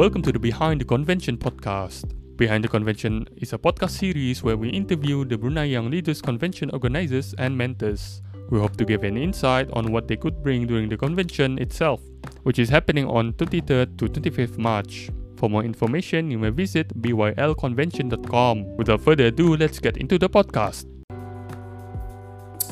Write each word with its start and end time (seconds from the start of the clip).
Welcome 0.00 0.22
to 0.22 0.32
the 0.32 0.38
Behind 0.38 0.80
the 0.80 0.86
Convention 0.86 1.36
podcast. 1.36 2.16
Behind 2.38 2.64
the 2.64 2.68
Convention 2.68 3.28
is 3.36 3.52
a 3.52 3.58
podcast 3.58 3.90
series 3.90 4.42
where 4.42 4.56
we 4.56 4.70
interview 4.70 5.26
the 5.26 5.36
Brunei 5.36 5.64
Young 5.64 5.90
Leaders 5.90 6.22
Convention 6.22 6.70
organizers 6.70 7.34
and 7.34 7.54
mentors. 7.54 8.22
We 8.48 8.58
hope 8.58 8.78
to 8.78 8.86
give 8.86 9.04
an 9.04 9.18
insight 9.18 9.68
on 9.74 9.92
what 9.92 10.08
they 10.08 10.16
could 10.16 10.42
bring 10.42 10.66
during 10.66 10.88
the 10.88 10.96
convention 10.96 11.58
itself, 11.58 12.00
which 12.44 12.58
is 12.58 12.70
happening 12.70 13.04
on 13.04 13.34
23rd 13.34 13.98
to 13.98 14.06
25th 14.06 14.56
March. 14.56 15.10
For 15.36 15.50
more 15.50 15.64
information, 15.64 16.30
you 16.30 16.38
may 16.38 16.48
visit 16.48 16.88
bylconvention.com. 17.02 18.76
Without 18.78 19.02
further 19.02 19.26
ado, 19.26 19.54
let's 19.54 19.80
get 19.80 19.98
into 19.98 20.18
the 20.18 20.30
podcast. 20.30 20.86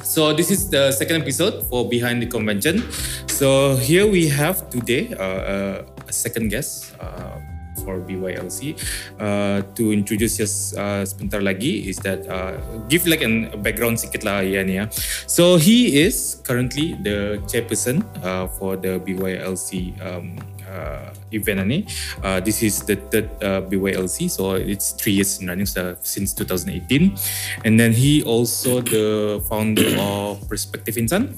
So 0.02 0.32
this 0.32 0.50
is 0.50 0.70
the 0.70 0.92
second 0.92 1.20
episode 1.20 1.68
for 1.68 1.86
Behind 1.90 2.22
the 2.22 2.26
Convention. 2.26 2.90
So 3.26 3.76
here 3.76 4.06
we 4.06 4.28
have 4.28 4.70
today 4.70 5.12
uh, 5.12 5.22
uh, 5.22 5.86
a 6.08 6.12
second 6.12 6.48
guest 6.48 6.96
uh, 7.00 7.36
for 7.84 8.00
BYLC. 8.02 8.74
Uh, 9.20 9.62
to 9.78 9.92
introduce 9.92 10.40
us 10.40 10.74
uh, 10.74 11.06
sebentar 11.06 11.38
lagi 11.44 11.86
is 11.86 11.96
that 12.02 12.26
uh, 12.26 12.58
give 12.90 13.06
like 13.06 13.22
a 13.22 13.54
background 13.62 14.00
sikit 14.00 14.26
lah 14.26 14.42
Ian 14.42 14.68
ya. 14.68 14.84
So 15.30 15.56
he 15.56 16.02
is 16.02 16.42
currently 16.42 16.98
the 16.98 17.38
chairperson 17.46 18.02
uh, 18.24 18.50
for 18.58 18.74
the 18.74 18.98
BYLC 18.98 19.94
um, 20.02 20.34
uh, 20.68 21.14
event. 21.32 21.88
Uh, 22.22 22.40
this 22.40 22.62
is 22.62 22.84
the 22.84 22.96
third 23.08 23.28
uh, 23.42 23.62
BYLC, 23.66 24.30
so 24.30 24.54
it's 24.54 24.92
three 24.92 25.12
years 25.20 25.40
in 25.40 25.48
running 25.48 25.66
uh, 25.76 25.94
since 26.00 26.32
2018. 26.34 27.16
And 27.64 27.80
then 27.80 27.92
he 27.92 28.22
also 28.22 28.80
the 28.80 29.42
founder 29.48 29.96
of 29.98 30.46
Perspective 30.48 30.96
Insan. 30.96 31.34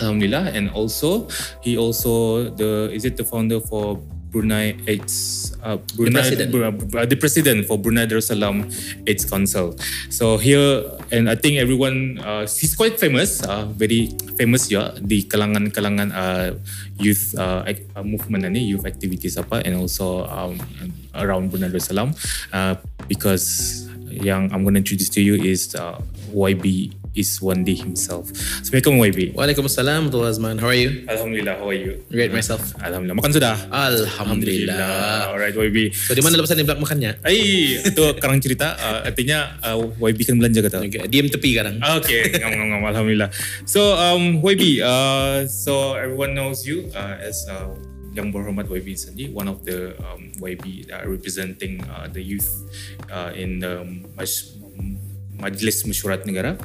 Alhamdulillah, 0.00 0.50
and 0.56 0.70
also 0.72 1.28
he 1.60 1.76
also 1.76 2.48
the 2.56 2.90
is 2.92 3.04
it 3.04 3.16
the 3.16 3.24
founder 3.24 3.60
for 3.60 4.00
Brunei 4.30 4.78
AIDS 4.86 5.50
uh, 5.62 5.76
Brunei 5.98 6.22
The 6.22 6.46
president. 6.46 6.50
Uh, 6.54 7.04
the 7.06 7.18
president 7.18 7.58
for 7.66 7.76
Brunei 7.76 8.06
Darussalam 8.06 8.70
AIDS 9.04 9.26
Council. 9.26 9.74
So 10.08 10.38
here 10.38 10.86
and 11.10 11.26
I 11.28 11.34
think 11.34 11.58
everyone 11.58 12.22
uh, 12.22 12.46
he's 12.46 12.78
quite 12.78 12.96
famous, 12.96 13.42
uh, 13.42 13.66
very 13.74 14.14
famous 14.38 14.70
ya 14.70 14.94
di 15.02 15.26
kalangan-kalangan 15.26 16.08
uh, 16.14 16.48
youth 17.02 17.34
uh, 17.34 17.66
uh, 17.66 18.06
movement 18.06 18.46
ni, 18.54 18.70
youth 18.70 18.86
activities 18.86 19.34
apa 19.34 19.66
and 19.66 19.74
also 19.74 20.24
um, 20.30 20.54
around 21.18 21.50
Brunei 21.50 21.68
Darussalam 21.68 22.14
uh, 22.54 22.78
because 23.10 23.84
yang 24.10 24.50
I'm 24.54 24.62
going 24.62 24.74
to 24.74 24.82
introduce 24.82 25.10
to 25.18 25.22
you 25.22 25.38
is 25.38 25.74
uh, 25.74 25.98
YB 26.34 26.94
is 27.14 27.42
one 27.42 27.66
day 27.66 27.74
himself. 27.74 28.30
Assalamualaikum 28.62 28.94
YB. 29.10 29.18
Waalaikumsalam, 29.34 30.10
Azman. 30.10 30.56
How 30.62 30.70
are 30.70 30.78
you? 30.78 31.04
Alhamdulillah, 31.10 31.54
how 31.58 31.68
are 31.70 31.78
you? 31.78 31.98
Great 32.10 32.30
myself. 32.30 32.62
Alhamdulillah. 32.78 33.18
Makan 33.18 33.32
sudah? 33.34 33.56
Alhamdulillah. 33.70 35.34
Alright, 35.34 35.54
YB. 35.54 35.90
So 35.94 36.14
di 36.14 36.22
mana 36.22 36.38
lepas 36.38 36.54
ni 36.54 36.62
belak 36.62 36.78
makannya? 36.78 37.18
Ay, 37.26 37.82
itu 37.82 38.02
karang 38.22 38.38
cerita. 38.38 38.78
Uh, 38.78 39.10
artinya 39.10 39.58
uh, 39.62 39.78
YB 39.98 40.18
kan 40.22 40.34
belanja 40.38 40.60
kata. 40.62 40.78
Okay. 40.86 41.06
Diam 41.10 41.26
tepi 41.26 41.58
kadang. 41.58 41.82
Okay, 42.00 42.30
ngam 42.38 42.50
ngam 42.54 42.66
ngam. 42.78 42.82
Alhamdulillah. 42.94 43.30
So 43.66 43.98
um, 43.98 44.38
YB, 44.42 44.82
uh, 44.82 45.46
so 45.50 45.98
everyone 45.98 46.38
knows 46.38 46.62
you 46.62 46.90
uh, 46.94 47.18
as 47.18 47.46
uh, 47.50 47.74
Yang 48.10 48.34
Berhormat 48.34 48.66
YB 48.66 48.98
Sandi, 48.98 49.30
one 49.30 49.46
of 49.46 49.62
the 49.62 49.94
um, 50.02 50.34
YB 50.42 50.90
uh, 50.90 51.06
representing 51.06 51.78
uh, 51.86 52.10
the 52.10 52.18
youth 52.18 52.50
uh, 53.06 53.30
in 53.38 53.62
the 53.62 53.86
Maj- 54.18 54.50
Majlis 55.38 55.86
Mesyuarat 55.86 56.26
Negara. 56.26 56.58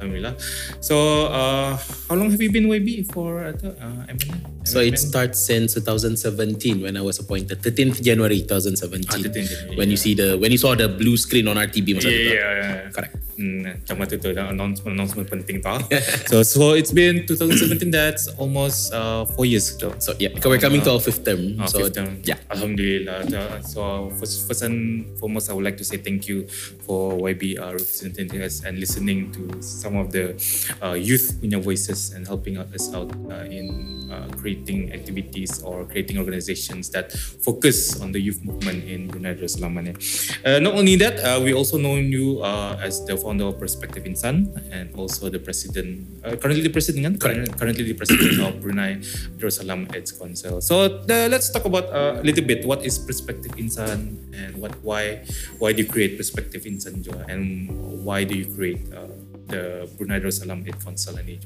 Alhamdulillah. 0.00 0.34
So, 0.80 1.28
uh, 1.28 1.76
how 2.08 2.14
long 2.16 2.32
have 2.32 2.40
you 2.40 2.48
been 2.50 2.64
YB 2.72 3.12
for 3.12 3.44
uh, 3.44 3.52
uh, 3.52 4.08
MMN? 4.08 4.64
So 4.64 4.80
it 4.80 4.96
starts 4.98 5.40
since 5.40 5.74
2017 5.74 6.80
when 6.80 6.96
I 6.96 7.02
was 7.02 7.18
appointed. 7.18 7.60
13th 7.60 8.00
January 8.00 8.40
2017. 8.40 9.08
Ah, 9.08 9.20
13th 9.20 9.48
January, 9.50 9.76
when 9.76 9.90
you 9.90 9.96
see 9.96 10.14
the 10.14 10.36
when 10.38 10.52
you 10.52 10.60
saw 10.60 10.72
the 10.76 10.88
blue 10.88 11.16
screen 11.16 11.48
on 11.48 11.56
RTB 11.56 12.00
Yeah, 12.00 12.08
yeah, 12.08 12.32
yeah. 12.32 12.90
Correct. 12.92 13.16
Hmm, 13.40 13.64
macam 13.64 13.94
waktu 14.04 14.20
tu 14.20 14.28
announcement, 14.36 14.92
announcement 15.00 15.24
penting 15.26 15.64
tau. 15.64 15.80
so, 16.30 16.44
so 16.44 16.76
it's 16.76 16.92
been 16.92 17.24
2017, 17.24 17.88
that's 17.88 18.28
almost 18.36 18.92
uh, 18.92 19.24
four 19.32 19.48
years 19.48 19.72
ago. 19.74 19.96
So 19.96 20.12
yeah, 20.20 20.28
because 20.28 20.48
we're 20.52 20.60
coming 20.60 20.84
to 20.84 20.92
our 20.92 21.00
fifth 21.00 21.24
term. 21.24 21.56
Uh, 21.56 21.64
so 21.64 21.80
fifth 21.80 21.96
term. 21.96 22.20
yeah. 22.24 22.36
Alhamdulillah. 22.52 23.26
Uh, 23.32 23.58
So 23.64 24.12
first, 24.20 24.44
first 24.44 24.60
and 24.62 25.08
foremost, 25.16 25.48
I 25.48 25.56
would 25.56 25.64
like 25.64 25.80
to 25.80 25.86
say 25.88 25.96
thank 25.96 26.28
you 26.28 26.44
for 26.84 27.16
YB 27.16 27.56
uh, 27.56 27.72
representing 27.72 28.28
us 28.44 28.60
and 28.62 28.76
listening 28.76 29.32
to 29.32 29.56
some 29.64 29.89
of 29.96 30.12
the 30.12 30.34
uh, 30.82 30.92
youth 30.92 31.38
voices 31.62 32.12
and 32.12 32.26
helping 32.26 32.58
us 32.58 32.92
out 32.94 33.10
uh, 33.30 33.46
in 33.46 34.00
uh, 34.10 34.26
creating 34.36 34.92
activities 34.92 35.62
or 35.62 35.84
creating 35.86 36.18
organizations 36.18 36.90
that 36.90 37.12
focus 37.12 38.00
on 38.00 38.12
the 38.12 38.20
youth 38.20 38.42
movement 38.44 38.82
in 38.84 39.06
Brunei 39.06 39.34
Darussalam. 39.34 39.78
Uh, 40.44 40.58
not 40.58 40.74
only 40.74 40.96
that, 40.96 41.18
uh, 41.22 41.40
we 41.40 41.54
also 41.54 41.78
know 41.78 41.96
you 41.96 42.42
uh, 42.42 42.76
as 42.82 43.04
the 43.06 43.16
founder 43.16 43.46
of 43.46 43.58
Perspective 43.58 44.04
Insan 44.04 44.50
and 44.70 44.90
also 44.94 45.30
the 45.30 45.38
president, 45.38 46.06
uh, 46.24 46.36
currently 46.36 46.62
the 46.62 46.74
president, 46.74 47.06
kan? 47.06 47.14
Correct. 47.18 47.58
currently 47.58 47.84
the 47.84 47.94
president 47.94 48.40
of 48.42 48.60
Brunei 48.60 48.98
Darussalam 49.38 49.86
AIDS 49.94 50.12
Council. 50.12 50.60
So 50.60 51.00
let's 51.06 51.50
talk 51.50 51.64
about 51.64 51.86
uh, 51.92 52.20
a 52.20 52.24
little 52.24 52.44
bit 52.44 52.66
what 52.66 52.84
is 52.84 52.98
Perspective 52.98 53.52
Insan 53.56 54.18
and 54.34 54.58
what 54.58 54.74
why 54.82 55.22
why 55.58 55.72
do 55.72 55.82
you 55.82 55.88
create 55.88 56.16
Perspective 56.16 56.66
Insan 56.66 57.06
and 57.28 57.70
why 58.04 58.24
do 58.24 58.34
you 58.34 58.46
create 58.50 58.80
uh, 58.90 59.19
the 59.50 59.90
Brunei 59.98 60.18
Darussalam 60.22 60.62
AIDS 60.66 60.80
Council 60.84 61.14
ini? 61.20 61.36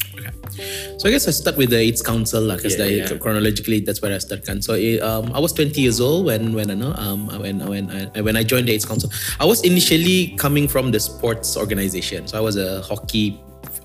So 1.00 1.08
I 1.08 1.10
guess 1.10 1.26
I 1.26 1.32
start 1.32 1.56
with 1.56 1.70
the 1.70 1.80
AIDS 1.80 2.02
Council 2.02 2.46
because 2.54 2.76
Yeah, 2.78 3.08
yeah. 3.08 3.18
chronologically 3.18 3.80
that's 3.80 4.00
where 4.02 4.12
I 4.14 4.18
start 4.20 4.44
kan. 4.44 4.60
So 4.62 4.74
eh, 4.76 5.00
um, 5.00 5.32
I 5.32 5.40
was 5.40 5.52
20 5.52 5.80
years 5.80 6.00
old 6.00 6.26
when 6.26 6.52
when 6.54 6.70
I 6.70 6.76
know 6.76 6.92
um 7.00 7.26
when 7.40 7.58
when 7.66 7.90
I 7.90 8.20
when 8.20 8.36
I 8.36 8.44
joined 8.44 8.68
the 8.68 8.74
AIDS 8.76 8.84
Council. 8.84 9.10
I 9.40 9.44
was 9.48 9.64
initially 9.64 10.36
coming 10.36 10.68
from 10.68 10.92
the 10.92 11.00
sports 11.00 11.56
organization. 11.56 12.28
So 12.28 12.38
I 12.38 12.42
was 12.44 12.56
a 12.56 12.82
hockey 12.82 13.40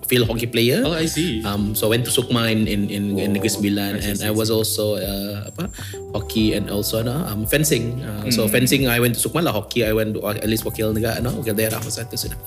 field 0.10 0.26
hockey 0.26 0.50
player. 0.50 0.82
Oh, 0.82 0.98
I 0.98 1.06
see. 1.06 1.46
Um, 1.46 1.78
so 1.78 1.86
I 1.86 1.94
went 1.94 2.04
to 2.04 2.12
Sukma 2.12 2.50
in 2.50 2.66
in, 2.66 2.90
in, 2.90 3.04
in 3.14 3.30
Negeri 3.38 3.54
Sembilan, 3.54 4.02
and 4.02 4.18
I 4.26 4.34
was 4.34 4.50
also 4.50 4.98
uh, 4.98 5.46
apa 5.46 5.70
hockey 6.18 6.58
and 6.58 6.74
also 6.74 7.06
ano, 7.06 7.14
um, 7.30 7.46
fencing. 7.46 8.02
Uh, 8.02 8.26
So 8.30 8.46
Hmm. 8.46 8.54
fencing 8.58 8.82
I 8.90 8.98
went 8.98 9.14
to 9.14 9.22
Sukma 9.22 9.46
lah. 9.46 9.54
Hockey 9.54 9.86
I 9.86 9.94
went 9.94 10.18
to, 10.18 10.26
uh, 10.26 10.34
at 10.34 10.50
least 10.50 10.66
wakil 10.66 10.90
negara, 10.92 11.22
ano, 11.22 11.30
wakil 11.38 11.54
daerah 11.54 11.78
masa 11.82 12.02
itu 12.10 12.18
sudah. 12.18 12.38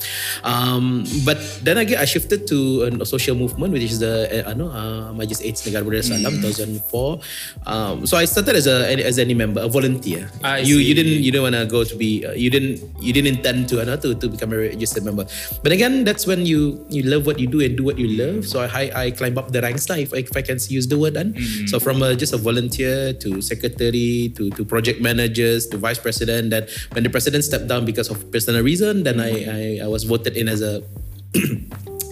Um, 0.43 1.07
but 1.23 1.39
then 1.63 1.79
again 1.79 2.03
I 2.03 2.07
shifted 2.07 2.47
to 2.51 2.91
a 2.91 3.07
social 3.07 3.39
movement 3.39 3.71
which 3.73 3.87
is 3.87 4.03
the 4.03 4.27
uh, 4.43 4.51
ano 4.51 4.67
uh, 4.67 5.15
Majlis 5.15 5.43
AIDS 5.43 5.63
Negara 5.63 5.87
Berdaya 5.87 6.03
Salam 6.03 6.35
Hmm. 6.35 6.83
2004. 6.83 7.23
Um, 7.67 8.07
so 8.07 8.17
I 8.17 8.25
started 8.27 8.57
as 8.57 8.67
a 8.67 8.91
as 9.07 9.19
any 9.19 9.35
member, 9.35 9.63
a 9.63 9.71
volunteer. 9.71 10.27
I 10.43 10.63
you 10.65 10.79
see. 10.83 10.91
you 10.91 10.95
didn't 10.99 11.19
you 11.23 11.31
didn't 11.31 11.47
want 11.47 11.57
to 11.59 11.67
go 11.67 11.85
to 11.85 11.95
be 11.95 12.27
uh, 12.27 12.35
you 12.35 12.51
didn't 12.51 12.83
you 12.99 13.13
didn't 13.13 13.39
intend 13.39 13.69
to 13.71 13.83
ano, 13.83 13.95
to 14.01 14.15
to 14.19 14.27
become 14.27 14.51
a 14.51 14.59
registered 14.59 15.07
member. 15.07 15.27
But 15.63 15.71
again 15.71 16.03
that's 16.03 16.27
when 16.27 16.43
you 16.43 16.83
you 16.91 17.07
love 17.07 17.27
what 17.29 17.39
you 17.39 17.47
do 17.53 17.61
and 17.61 17.77
do 17.77 17.85
what 17.85 18.01
you 18.01 18.09
love. 18.17 18.49
So 18.49 18.65
I 18.65 18.89
I 18.89 19.07
climb 19.13 19.37
up 19.37 19.53
the 19.53 19.61
ranks 19.61 19.85
lah 19.93 20.01
if 20.01 20.17
I, 20.17 20.25
if 20.25 20.33
I 20.33 20.41
can 20.41 20.57
use 20.73 20.89
the 20.89 20.97
word 20.97 21.15
then. 21.15 21.37
Mm-hmm. 21.37 21.69
So 21.69 21.77
from 21.77 22.01
a, 22.01 22.17
just 22.17 22.33
a 22.33 22.41
volunteer 22.41 23.13
to 23.21 23.45
secretary 23.45 24.33
to 24.41 24.49
to 24.57 24.65
project 24.65 25.05
managers 25.05 25.69
to 25.69 25.77
vice 25.77 26.01
president. 26.01 26.57
Then 26.57 26.65
when 26.97 27.05
the 27.05 27.13
president 27.13 27.45
stepped 27.45 27.69
down 27.69 27.85
because 27.85 28.09
of 28.09 28.25
personal 28.33 28.65
reason, 28.65 29.05
then 29.05 29.21
I 29.21 29.33
I, 29.45 29.63
I 29.85 29.89
was 29.93 30.09
voted 30.09 30.41
in 30.41 30.49
as 30.49 30.65
a 30.65 30.81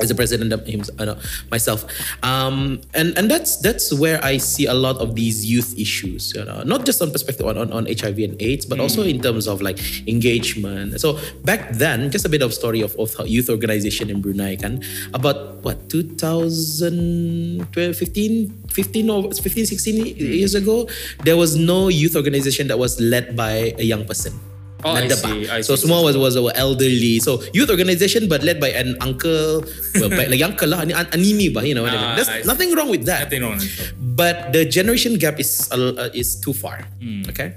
as 0.01 0.11
a 0.11 0.15
president 0.15 0.53
of 0.53 0.67
him, 0.67 0.83
uh, 0.99 1.15
myself, 1.51 1.85
um, 2.23 2.81
and 2.95 3.17
and 3.17 3.31
that's 3.31 3.57
that's 3.57 3.93
where 3.93 4.23
I 4.25 4.39
see 4.39 4.67
a 4.67 4.75
lot 4.75 4.99
of 4.99 5.15
these 5.15 5.45
youth 5.45 5.79
issues, 5.79 6.35
you 6.35 6.45
know, 6.45 6.63
not 6.63 6.85
just 6.85 7.01
on 7.03 7.11
perspective 7.11 7.47
on, 7.47 7.59
on, 7.59 7.73
on 7.73 7.87
HIV 7.87 8.19
and 8.19 8.41
AIDS, 8.41 8.67
but 8.67 8.81
also 8.81 9.03
in 9.03 9.21
terms 9.21 9.47
of 9.47 9.61
like 9.61 9.79
engagement. 10.09 11.01
So 11.01 11.19
back 11.45 11.71
then, 11.73 12.11
just 12.11 12.25
a 12.25 12.29
bit 12.29 12.43
of 12.43 12.53
story 12.55 12.81
of, 12.81 12.97
of 12.97 13.15
youth 13.27 13.49
organization 13.51 14.11
in 14.11 14.21
Brunei, 14.21 14.57
kan, 14.57 14.83
about 15.15 15.63
what 15.63 15.89
2015, 15.89 17.71
15 17.71 19.11
or 19.11 19.33
15, 19.33 19.67
16 19.67 20.17
years 20.17 20.55
ago, 20.55 20.89
there 21.25 21.37
was 21.37 21.57
no 21.57 21.89
youth 21.89 22.17
organization 22.17 22.69
that 22.69 22.79
was 22.79 23.01
led 23.01 23.37
by 23.37 23.75
a 23.79 23.85
young 23.85 24.05
person. 24.07 24.33
Oh, 24.83 24.97
I 24.97 25.09
see. 25.09 25.45
I 25.49 25.61
so 25.61 25.77
see. 25.77 25.85
semua 25.85 26.01
was 26.01 26.17
was 26.17 26.37
our 26.41 26.53
elderly. 26.57 27.21
So 27.21 27.43
youth 27.53 27.69
organization 27.69 28.29
but 28.29 28.41
led 28.43 28.61
by 28.61 28.73
an 28.73 28.97
uncle, 29.05 29.61
well, 30.01 30.09
by 30.09 30.25
like 30.27 30.41
uncle 30.41 30.69
lah, 30.73 30.81
an 30.87 30.93
animi 31.13 31.53
ba, 31.53 31.61
you 31.67 31.75
know 31.77 31.85
what 31.85 31.93
Ah, 31.93 32.17
There's 32.17 32.29
I 32.33 32.41
see. 32.41 32.49
nothing 32.49 32.73
wrong 32.73 32.89
with 32.89 33.05
that. 33.05 33.29
Nothing 33.29 33.43
wrong 33.45 33.61
with 33.61 33.69
that. 33.77 33.93
But 34.17 34.53
the 34.57 34.65
generation 34.65 35.21
gap 35.21 35.37
is 35.41 35.69
uh, 35.73 36.09
is 36.17 36.41
too 36.41 36.53
far. 36.57 36.89
Hmm. 37.01 37.29
Okay. 37.29 37.57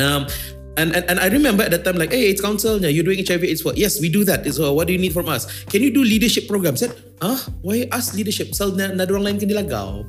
Um, 0.00 0.24
and, 0.78 0.94
and, 0.94 1.04
and 1.10 1.18
I 1.18 1.26
remember 1.26 1.64
at 1.66 1.72
that 1.74 1.82
time, 1.84 1.98
like, 1.98 2.12
hey, 2.14 2.30
it's 2.30 2.40
council, 2.40 2.78
you're 2.78 3.02
doing 3.02 3.18
HIV, 3.26 3.42
it's 3.42 3.64
what? 3.66 3.76
Yes, 3.76 4.00
we 4.00 4.08
do 4.08 4.22
that. 4.30 4.46
So 4.54 4.72
what 4.72 4.86
do 4.86 4.92
you 4.94 4.98
need 5.02 5.12
from 5.12 5.28
us? 5.28 5.50
Can 5.66 5.82
you 5.82 5.90
do 5.90 6.04
leadership 6.06 6.46
programs? 6.46 6.82
I 6.82 6.86
said, 6.86 6.96
ah, 7.20 7.40
why 7.62 7.86
us 7.92 8.14
leadership? 8.14 8.54
So 8.54 8.70
na, 8.70 8.94
na 8.94 9.04
orang 9.04 9.24
lain 9.24 9.36
kena 9.38 9.58
dilagau. 9.58 10.06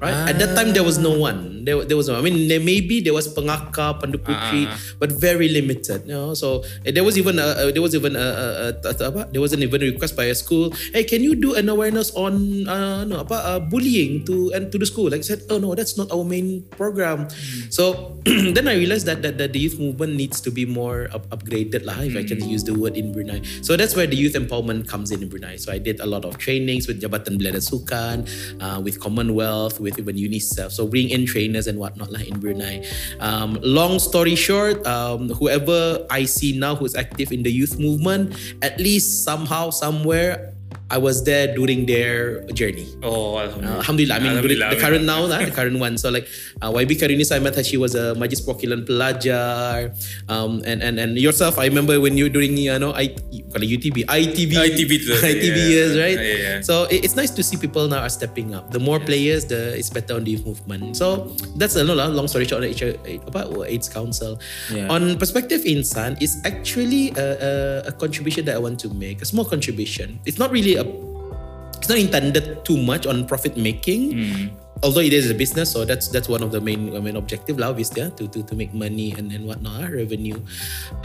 Right? 0.00 0.34
At 0.34 0.38
that 0.40 0.56
time 0.56 0.72
there 0.72 0.82
was 0.82 0.98
no 0.98 1.14
one. 1.14 1.64
There, 1.64 1.84
there 1.84 1.96
was 1.96 2.08
no. 2.08 2.18
I 2.18 2.22
mean, 2.22 2.48
there 2.48 2.58
maybe 2.58 3.00
there 3.00 3.14
was 3.14 3.30
pengakar, 3.30 4.02
pandu 4.02 4.18
putri, 4.18 4.66
but 4.98 5.12
very 5.12 5.48
limited. 5.48 6.06
You 6.06 6.14
know, 6.14 6.34
so 6.34 6.64
eh, 6.86 6.90
there 6.90 7.04
was 7.04 7.18
even 7.18 7.38
a, 7.38 7.70
there 7.70 7.82
was 7.82 7.94
even 7.94 8.16
a, 8.16 8.18
a, 8.18 8.46
a, 8.82 8.94
a, 8.98 9.08
apa? 9.08 9.22
There 9.30 9.40
was 9.40 9.52
an 9.52 9.62
even 9.62 9.80
request 9.80 10.16
by 10.16 10.26
a 10.32 10.34
school. 10.34 10.74
Hey, 10.92 11.04
can 11.04 11.22
you 11.22 11.34
do 11.34 11.54
an 11.54 11.68
awareness 11.68 12.10
on 12.18 12.66
uh, 12.66 13.04
no 13.04 13.20
apa 13.22 13.34
uh, 13.34 13.60
bullying 13.60 14.24
to 14.26 14.50
and 14.54 14.72
to 14.72 14.78
the 14.78 14.86
school? 14.86 15.10
Like 15.10 15.22
I 15.22 15.28
said, 15.28 15.46
oh 15.50 15.58
no, 15.58 15.74
that's 15.74 15.94
not 15.94 16.10
our 16.10 16.24
main 16.24 16.66
program. 16.74 17.28
So 17.70 18.18
then 18.26 18.66
I 18.66 18.74
realized 18.74 19.06
that, 19.06 19.22
that 19.22 19.38
that 19.38 19.52
the 19.52 19.60
youth 19.60 19.78
movement 19.78 20.18
needs 20.18 20.40
to 20.42 20.50
be 20.50 20.66
more 20.66 21.06
up, 21.14 21.28
upgraded 21.30 21.86
lah. 21.86 22.02
If 22.02 22.18
I 22.18 22.24
can 22.26 22.42
use 22.42 22.64
the 22.64 22.74
word 22.74 22.98
in 22.98 23.12
Brunei. 23.14 23.42
So 23.62 23.76
that's 23.76 23.94
where 23.94 24.06
the 24.06 24.18
youth 24.18 24.34
empowerment 24.34 24.88
comes 24.88 25.14
in 25.14 25.22
in 25.22 25.28
Brunei. 25.28 25.56
So 25.62 25.70
I 25.70 25.78
did 25.78 26.00
a 26.00 26.06
lot 26.06 26.24
of 26.24 26.38
trainings 26.52 26.84
with 26.84 27.00
Jabatan 27.00 27.40
Belia 27.40 27.56
Sukan, 27.64 28.28
uh, 28.60 28.76
with 28.84 29.00
Commonwealth, 29.00 29.80
with 29.80 29.96
even 29.96 30.20
UNICEF. 30.20 30.68
So 30.68 30.84
bring 30.84 31.08
in 31.08 31.24
trainers 31.24 31.64
and 31.64 31.80
whatnot 31.80 32.12
like 32.12 32.28
in 32.28 32.36
Brunei. 32.36 32.84
Um, 33.24 33.56
long 33.64 33.96
story 33.96 34.36
short, 34.36 34.84
um, 34.84 35.32
whoever 35.32 36.04
I 36.12 36.28
see 36.28 36.52
now 36.52 36.76
who's 36.76 36.92
active 36.92 37.32
in 37.32 37.40
the 37.40 37.48
youth 37.48 37.80
movement, 37.80 38.36
at 38.60 38.76
least 38.76 39.24
somehow, 39.24 39.72
somewhere, 39.72 40.51
I 40.92 41.00
was 41.00 41.24
there 41.24 41.48
during 41.56 41.88
their 41.88 42.44
journey. 42.52 42.84
Oh, 43.00 43.40
Uh, 43.40 43.48
alhamdulillah. 43.48 43.80
Alhamdulillah. 43.80 44.14
I 44.14 44.20
mean, 44.20 44.30
Alhamdulillah, 44.36 44.68
the 44.76 44.80
current 44.84 45.04
now, 45.08 45.24
lah, 45.24 45.40
the 45.40 45.50
current 45.50 45.80
one. 45.80 45.96
So 45.96 46.12
like 46.12 46.28
uh, 46.60 46.68
YB 46.68 47.00
Karini, 47.00 47.24
I 47.32 47.40
met 47.40 47.56
her. 47.56 47.64
She 47.64 47.80
was 47.80 47.96
a 47.96 48.12
Majlis 48.12 48.44
Perwakilan 48.44 48.84
Pelajar. 48.84 49.96
Um, 50.28 50.60
and 50.68 50.84
and 50.84 51.00
and 51.00 51.16
yourself, 51.16 51.56
I 51.56 51.64
remember 51.72 51.96
when 51.96 52.20
you 52.20 52.28
during 52.28 52.60
you 52.60 52.76
know 52.76 52.92
I 52.92 53.16
kalau 53.56 53.64
UTB, 53.64 54.04
ITB, 54.04 54.52
ITB 54.68 54.92
tu. 55.00 55.16
ITB 55.32 55.56
Yeah. 55.56 55.72
years, 55.72 55.92
right? 55.96 56.18
Yeah, 56.20 56.36
yeah. 56.36 56.56
So 56.60 56.84
it, 56.92 57.08
it's 57.08 57.16
nice 57.16 57.32
to 57.32 57.42
see 57.42 57.56
people 57.56 57.88
now 57.88 58.04
are 58.04 58.12
stepping 58.12 58.52
up. 58.52 58.68
The 58.68 58.80
more 58.82 59.00
players, 59.00 59.48
the 59.48 59.72
it's 59.72 59.88
better 59.88 60.20
on 60.20 60.28
the 60.28 60.36
movement. 60.44 61.00
So 61.00 61.32
that's 61.56 61.72
a 61.76 61.82
no. 61.82 61.96
Long 61.96 62.28
story 62.28 62.44
short, 62.44 62.60
on 62.60 62.68
the 62.68 63.16
about 63.24 63.48
AIDS 63.64 63.88
Council. 63.88 64.36
Yeah. 64.68 64.92
On 64.92 65.16
perspective 65.16 65.64
insan 65.64 66.20
is 66.20 66.36
actually 66.44 67.14
a, 67.16 67.26
a, 67.40 67.52
a 67.88 67.92
contribution 67.96 68.44
that 68.50 68.56
I 68.56 68.60
want 68.60 68.76
to 68.84 68.92
make. 68.92 69.22
A 69.22 69.28
small 69.28 69.46
contribution. 69.48 70.18
It's 70.26 70.36
not 70.36 70.50
really 70.52 70.81
a 70.82 70.86
it's 71.78 71.88
not 71.90 71.98
intended 71.98 72.64
too 72.64 72.78
much 72.78 73.06
on 73.06 73.26
profit 73.26 73.56
making. 73.56 74.50
Although 74.82 75.06
it 75.06 75.14
is 75.14 75.30
a 75.30 75.34
business, 75.34 75.70
so 75.70 75.86
that's 75.86 76.10
that's 76.10 76.26
one 76.26 76.42
of 76.42 76.50
the 76.50 76.58
main 76.58 76.90
mean 76.90 77.14
objective 77.14 77.54
lah, 77.54 77.70
obviously, 77.70 78.02
yeah, 78.02 78.10
to, 78.18 78.26
to 78.26 78.42
to 78.42 78.54
make 78.58 78.74
money 78.74 79.14
and 79.14 79.30
and 79.30 79.46
whatnot, 79.46 79.78
ah, 79.78 79.86
revenue. 79.86 80.42